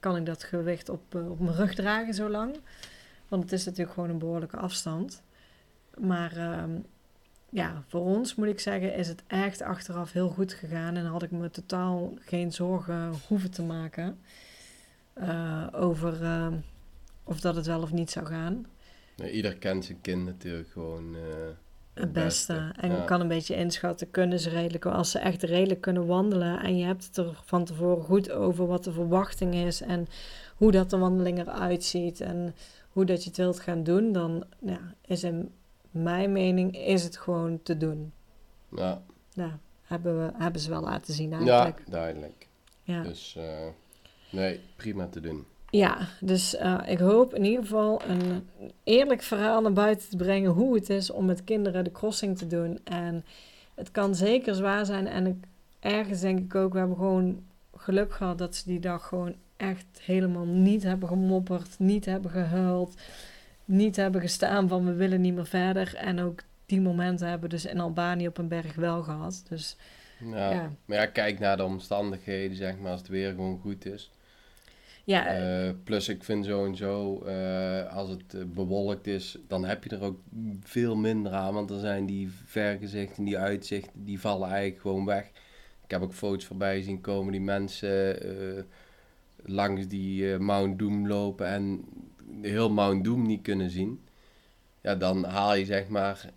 kan 0.00 0.16
ik 0.16 0.26
dat 0.26 0.44
gewicht 0.44 0.88
op, 0.88 1.14
eh, 1.14 1.30
op 1.30 1.40
mijn 1.40 1.56
rug 1.56 1.74
dragen 1.74 2.14
zo 2.14 2.28
lang? 2.28 2.56
Want 3.28 3.42
het 3.42 3.52
is 3.52 3.64
natuurlijk 3.64 3.94
gewoon 3.94 4.10
een 4.10 4.18
behoorlijke 4.18 4.56
afstand. 4.56 5.22
Maar 5.98 6.36
ehm, 6.36 6.70
ja, 7.54 7.82
voor 7.88 8.00
ons 8.00 8.34
moet 8.34 8.46
ik 8.46 8.60
zeggen, 8.60 8.94
is 8.94 9.08
het 9.08 9.22
echt 9.26 9.62
achteraf 9.62 10.12
heel 10.12 10.28
goed 10.28 10.52
gegaan. 10.52 10.96
En 10.96 11.04
had 11.06 11.22
ik 11.22 11.30
me 11.30 11.50
totaal 11.50 12.12
geen 12.20 12.52
zorgen 12.52 13.12
hoeven 13.28 13.50
te 13.50 13.62
maken 13.62 14.18
eh, 15.12 15.66
over 15.72 16.22
eh, 16.22 16.52
of 17.24 17.40
dat 17.40 17.56
het 17.56 17.66
wel 17.66 17.82
of 17.82 17.92
niet 17.92 18.10
zou 18.10 18.26
gaan. 18.26 18.66
Nou, 19.16 19.30
ieder 19.30 19.56
kent 19.56 19.84
zijn 19.84 20.00
kind 20.00 20.24
natuurlijk 20.24 20.68
gewoon 20.68 21.14
eh, 21.14 21.20
Het 21.94 22.12
beste. 22.12 22.72
En 22.80 22.90
Ja. 22.90 23.04
kan 23.04 23.20
een 23.20 23.28
beetje 23.28 23.56
inschatten, 23.56 24.10
kunnen 24.10 24.40
ze 24.40 24.50
redelijk, 24.50 24.86
als 24.86 25.10
ze 25.10 25.18
echt 25.18 25.42
redelijk 25.42 25.80
kunnen 25.80 26.06
wandelen. 26.06 26.60
En 26.62 26.76
je 26.76 26.84
hebt 26.84 27.04
het 27.04 27.16
er 27.16 27.40
van 27.44 27.64
tevoren 27.64 28.04
goed 28.04 28.30
over 28.30 28.66
wat 28.66 28.84
de 28.84 28.92
verwachting 28.92 29.54
is. 29.54 29.80
En 29.80 30.06
hoe 30.56 30.70
dat 30.70 30.90
de 30.90 30.98
wandeling 30.98 31.38
eruit 31.38 31.84
ziet. 31.84 32.20
En 32.20 32.54
hoe 32.88 33.04
dat 33.04 33.22
je 33.22 33.28
het 33.28 33.38
wilt 33.38 33.60
gaan 33.60 33.82
doen. 33.82 34.12
Dan 34.12 34.44
ja, 34.58 34.80
is 35.06 35.24
in 35.24 35.50
mijn 35.94 36.32
mening 36.32 36.76
is 36.76 37.02
het 37.02 37.16
gewoon 37.16 37.62
te 37.62 37.76
doen. 37.76 38.12
Ja, 38.68 39.02
Nou, 39.34 39.50
hebben, 39.82 40.26
we, 40.26 40.32
hebben 40.36 40.60
ze 40.60 40.70
wel 40.70 40.82
laten 40.82 41.14
zien 41.14 41.30
ja 41.30 41.38
eigenlijk. 41.38 41.90
duidelijk. 41.90 42.46
Ja, 42.82 43.02
Dus 43.02 43.36
eh, 43.36 43.66
nee, 44.30 44.60
prima 44.76 45.06
te 45.06 45.20
doen. 45.20 45.44
ja 45.70 45.98
dus 46.20 46.56
eh, 46.56 46.80
ik 46.86 46.98
hoop 46.98 47.34
in 47.34 47.44
ieder 47.44 47.62
geval 47.62 48.02
een 48.06 48.48
eerlijk 48.84 49.22
verhaal 49.22 49.60
naar 49.62 49.72
buiten 49.72 50.08
te 50.10 50.16
brengen 50.16 50.50
hoe 50.50 50.74
het 50.74 50.90
is 50.90 51.10
om 51.10 51.24
met 51.24 51.44
kinderen 51.44 51.84
de 51.84 51.92
crossing 51.92 52.38
te 52.38 52.46
doen. 52.46 52.78
En 52.84 53.24
het 53.74 53.90
kan 53.90 54.14
zeker 54.14 54.54
zwaar 54.54 54.86
zijn. 54.86 55.06
En 55.06 55.26
ik, 55.26 55.36
ergens 55.80 56.20
denk 56.20 56.38
ik 56.38 56.54
ook, 56.54 56.72
we 56.72 56.78
hebben 56.78 56.96
gewoon 56.96 57.42
geluk 57.76 58.12
gehad 58.12 58.38
dat 58.38 58.54
ze 58.54 58.62
die 58.66 58.80
dag 58.80 59.06
gewoon 59.08 59.34
echt 59.56 59.86
helemaal 60.00 60.44
niet 60.46 60.82
hebben 60.82 61.08
gemopperd, 61.08 61.78
niet 61.78 62.04
hebben 62.04 62.30
gehuild, 62.30 62.94
niet 63.64 63.96
hebben 63.96 64.20
gestaan 64.20 64.68
van 64.68 64.84
we 64.84 64.92
willen 64.92 65.20
niet 65.20 65.34
meer 65.34 65.46
verder. 65.46 65.94
En 65.96 66.20
ook 66.20 66.42
die 66.66 66.80
momenten 66.80 67.28
hebben 67.28 67.50
we 67.50 67.54
dus 67.54 67.64
in 67.64 67.80
Albanië 67.80 68.28
op 68.28 68.38
een 68.38 68.48
berg 68.48 68.74
wel 68.74 69.02
gehad. 69.02 69.44
Dus 69.48 69.76
Ja. 70.18 70.50
ja, 70.50 70.70
Maar 70.84 70.96
ja, 70.96 71.06
kijk 71.06 71.38
naar 71.38 71.56
de 71.56 71.64
omstandigheden, 71.64 72.56
zeg 72.56 72.78
maar, 72.78 72.90
als 72.90 73.00
het 73.00 73.08
weer 73.08 73.30
gewoon 73.30 73.58
goed 73.58 73.86
is. 73.86 74.10
ja, 75.04 75.26
Eh, 75.26 75.70
plus 75.84 76.08
ik 76.08 76.24
vind 76.24 76.44
sowieso, 76.44 77.22
eh 77.24 77.96
als 77.96 78.08
het 78.08 78.34
eh, 78.34 78.40
bewolkt 78.44 79.06
is, 79.06 79.38
dan 79.48 79.64
heb 79.64 79.84
je 79.84 79.90
er 79.90 80.02
ook 80.02 80.20
veel 80.62 80.96
minder 80.96 81.32
aan. 81.32 81.54
Want 81.54 81.68
dan 81.68 81.80
zijn 81.80 82.06
die 82.06 82.30
vergezichten, 82.44 83.24
die 83.24 83.38
uitzichten, 83.38 84.04
die 84.04 84.20
vallen 84.20 84.48
eigenlijk 84.48 84.80
gewoon 84.80 85.04
weg. 85.04 85.26
Ik 85.84 85.90
heb 85.90 86.02
ook 86.02 86.12
foto's 86.14 86.44
voorbij 86.44 86.82
zien 86.82 87.00
komen 87.00 87.32
die 87.32 87.40
mensen 87.40 88.18
langs 89.44 89.88
die 89.88 90.38
Mount 90.38 90.78
Doom 90.78 91.08
lopen 91.08 91.46
en 91.46 91.84
heel 92.42 92.70
Mount 92.70 93.04
Doom 93.04 93.26
niet 93.26 93.42
kunnen 93.42 93.70
zien. 93.70 94.00
Ja, 94.80 94.94
dan 94.94 95.24
haal 95.24 95.54
je 95.54 95.64
zeg 95.64 95.88
maar, 95.88 96.30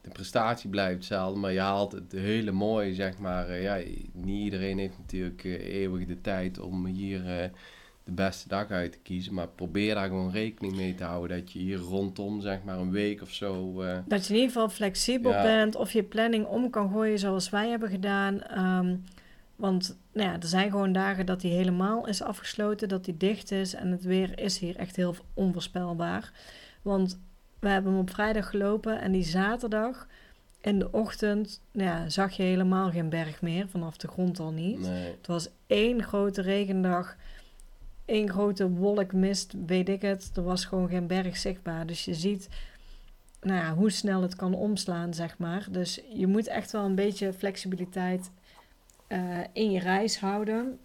de 0.00 0.10
prestatie 0.10 0.70
blijft 0.70 0.94
hetzelfde, 0.94 1.40
maar 1.40 1.52
je 1.52 1.60
haalt 1.60 1.92
het 1.92 2.12
hele 2.12 2.52
mooie 2.52 2.94
zeg 2.94 3.18
maar. 3.18 3.48
eh, 3.48 3.62
ja, 3.62 3.80
niet 4.12 4.44
iedereen 4.44 4.78
heeft 4.78 4.98
natuurlijk 4.98 5.44
eh, 5.44 5.74
eeuwig 5.80 6.06
de 6.06 6.20
tijd 6.20 6.58
om 6.58 6.86
hier... 6.86 7.40
eh, 7.40 7.48
de 8.04 8.12
beste 8.12 8.48
dag 8.48 8.70
uit 8.70 8.92
te 8.92 8.98
kiezen. 9.02 9.34
Maar 9.34 9.48
probeer 9.48 9.94
daar 9.94 10.06
gewoon 10.08 10.30
rekening 10.30 10.76
mee 10.76 10.94
te 10.94 11.04
houden. 11.04 11.38
Dat 11.38 11.52
je 11.52 11.58
hier 11.58 11.78
rondom 11.78 12.40
zeg 12.40 12.62
maar 12.64 12.78
een 12.78 12.90
week 12.90 13.22
of 13.22 13.30
zo. 13.30 13.72
Dat 14.06 14.26
je 14.26 14.32
in 14.32 14.38
ieder 14.40 14.52
geval 14.52 14.68
flexibel 14.68 15.30
Ja. 15.30 15.42
bent 15.42 15.74
of 15.76 15.92
je 15.92 16.02
planning 16.02 16.46
om 16.46 16.70
kan 16.70 16.90
gooien 16.90 17.18
zoals 17.18 17.50
wij 17.50 17.68
hebben 17.68 17.88
gedaan. 17.88 18.42
Ehm, 18.42 18.96
want 19.62 19.98
nou 20.12 20.28
ja, 20.28 20.34
er 20.40 20.46
zijn 20.46 20.70
gewoon 20.70 20.92
dagen 20.92 21.26
dat 21.26 21.40
die 21.40 21.52
helemaal 21.52 22.06
is 22.06 22.22
afgesloten, 22.22 22.88
dat 22.88 23.04
die 23.04 23.16
dicht 23.16 23.50
is. 23.50 23.74
En 23.74 23.90
het 23.90 24.04
weer 24.04 24.38
is 24.38 24.58
hier 24.58 24.76
echt 24.76 24.96
heel 24.96 25.14
onvoorspelbaar. 25.34 26.32
Want 26.82 27.20
we 27.58 27.68
hebben 27.68 27.92
hem 27.92 28.00
op 28.00 28.10
vrijdag 28.10 28.50
gelopen 28.50 29.00
en 29.00 29.12
die 29.12 29.24
zaterdag 29.24 30.06
in 30.60 30.78
de 30.78 30.92
ochtend 30.92 31.60
nou 31.72 31.88
ja, 31.88 32.08
zag 32.08 32.32
je 32.32 32.42
helemaal 32.42 32.90
geen 32.90 33.08
berg 33.08 33.42
meer, 33.42 33.68
vanaf 33.68 33.96
de 33.96 34.08
grond 34.08 34.38
al 34.38 34.50
niet. 34.50 34.80
nee. 34.80 35.10
Het 35.16 35.26
was 35.26 35.48
één 35.66 36.02
grote 36.02 36.42
regendag. 36.42 37.16
één 38.04 38.30
grote 38.30 38.70
wolk 38.70 39.12
mist, 39.12 39.54
weet 39.66 39.88
ik 39.88 40.02
het. 40.02 40.30
Er 40.34 40.42
was 40.42 40.64
gewoon 40.64 40.88
geen 40.88 41.06
berg 41.06 41.36
zichtbaar. 41.36 41.86
Dus 41.86 42.04
je 42.04 42.14
ziet 42.14 42.48
nou 43.40 43.58
ja, 43.58 43.74
hoe 43.74 43.90
snel 43.90 44.22
het 44.22 44.36
kan 44.36 44.54
omslaan, 44.54 45.14
zeg 45.14 45.38
maar. 45.38 45.66
Dus 45.70 46.00
je 46.14 46.26
moet 46.26 46.46
echt 46.46 46.72
wel 46.72 46.84
een 46.84 46.94
beetje 46.94 47.32
flexibiliteit 47.32 48.30
eh, 49.12 49.38
in 49.52 49.70
je 49.70 49.80
reis 49.80 50.18
houden. 50.18 50.78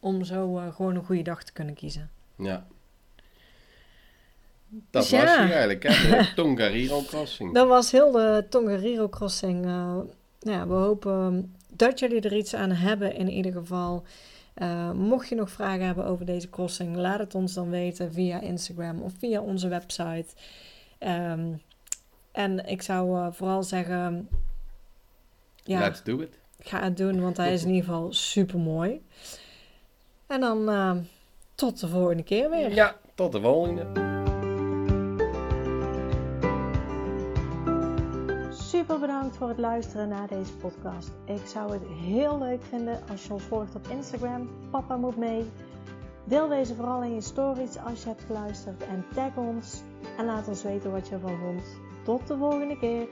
Om 0.00 0.24
zo 0.24 0.58
eh, 0.58 0.74
gewoon 0.74 0.94
een 0.94 1.04
goede 1.04 1.22
dag 1.22 1.44
te 1.44 1.52
kunnen 1.52 1.74
kiezen. 1.74 2.10
Ja. 2.36 2.66
Dat 4.68 5.02
Dus 5.02 5.10
was 5.10 5.20
ja. 5.20 5.50
eigenlijk, 5.50 5.82
hè? 5.82 5.88
De 6.10 6.32
Tongariro 6.34 7.02
Crossing. 7.02 7.54
Dat 7.54 7.68
was 7.68 7.90
heel 7.92 8.10
de 8.12 8.46
Tongariro 8.48 9.08
Crossing. 9.08 9.64
nou 9.64 10.08
ja, 10.38 10.66
we 10.66 10.74
hopen 10.74 11.54
dat 11.68 11.98
jullie 11.98 12.20
er 12.20 12.36
iets 12.36 12.54
aan 12.54 12.70
hebben 12.70 13.14
in 13.14 13.28
ieder 13.28 13.52
geval. 13.52 14.04
Mocht 14.94 15.28
je 15.28 15.34
nog 15.34 15.50
vragen 15.50 15.86
hebben 15.86 16.04
over 16.04 16.26
deze 16.26 16.50
crossing, 16.50 16.96
laat 16.96 17.18
het 17.18 17.34
ons 17.34 17.54
dan 17.54 17.70
weten 17.70 18.12
via 18.12 18.40
Instagram 18.40 19.00
of 19.02 19.12
via 19.18 19.40
onze 19.40 19.68
website. 19.68 20.26
Ehm, 20.98 21.52
en 22.32 22.66
ik 22.66 22.82
zou 22.82 23.32
vooral 23.32 23.62
zeggen, 23.62 24.28
ja, 25.64 25.80
Let's 25.80 26.02
do 26.02 26.20
it. 26.20 26.40
Ga 26.64 26.82
het 26.82 26.96
doen, 26.96 27.20
want 27.20 27.36
hij 27.36 27.52
is 27.52 27.62
in 27.62 27.68
ieder 27.68 27.84
geval 27.84 28.12
super 28.12 28.58
mooi. 28.58 29.06
En 30.26 30.40
dan 30.40 30.68
eh, 30.68 30.96
tot 31.54 31.80
de 31.80 31.88
volgende 31.88 32.22
keer 32.22 32.50
weer. 32.50 32.74
Ja, 32.74 32.96
tot 33.14 33.32
de 33.32 33.40
volgende. 33.40 34.10
Super 38.50 38.98
bedankt 38.98 39.36
voor 39.36 39.48
het 39.48 39.58
luisteren 39.58 40.08
naar 40.08 40.28
deze 40.28 40.52
podcast. 40.52 41.10
Ik 41.24 41.46
zou 41.46 41.72
het 41.72 41.82
heel 41.86 42.38
leuk 42.38 42.62
vinden 42.62 43.00
als 43.10 43.26
je 43.26 43.32
ons 43.32 43.42
volgt 43.42 43.74
op 43.74 43.86
Instagram. 43.88 44.50
Papa 44.70 44.96
moet 44.96 45.16
mee. 45.16 45.44
Deel 46.24 46.48
deze 46.48 46.74
vooral 46.74 47.02
in 47.02 47.14
je 47.14 47.20
stories 47.20 47.78
als 47.78 48.02
je 48.02 48.08
hebt 48.08 48.24
geluisterd 48.26 48.82
en 48.82 49.04
tag 49.14 49.36
ons. 49.36 49.82
En 50.18 50.24
laat 50.24 50.48
ons 50.48 50.62
weten 50.62 50.92
wat 50.92 51.08
je 51.08 51.14
ervan 51.14 51.38
vond. 51.38 51.62
Tot 52.04 52.28
de 52.28 52.36
volgende 52.36 52.78
keer. 52.78 53.08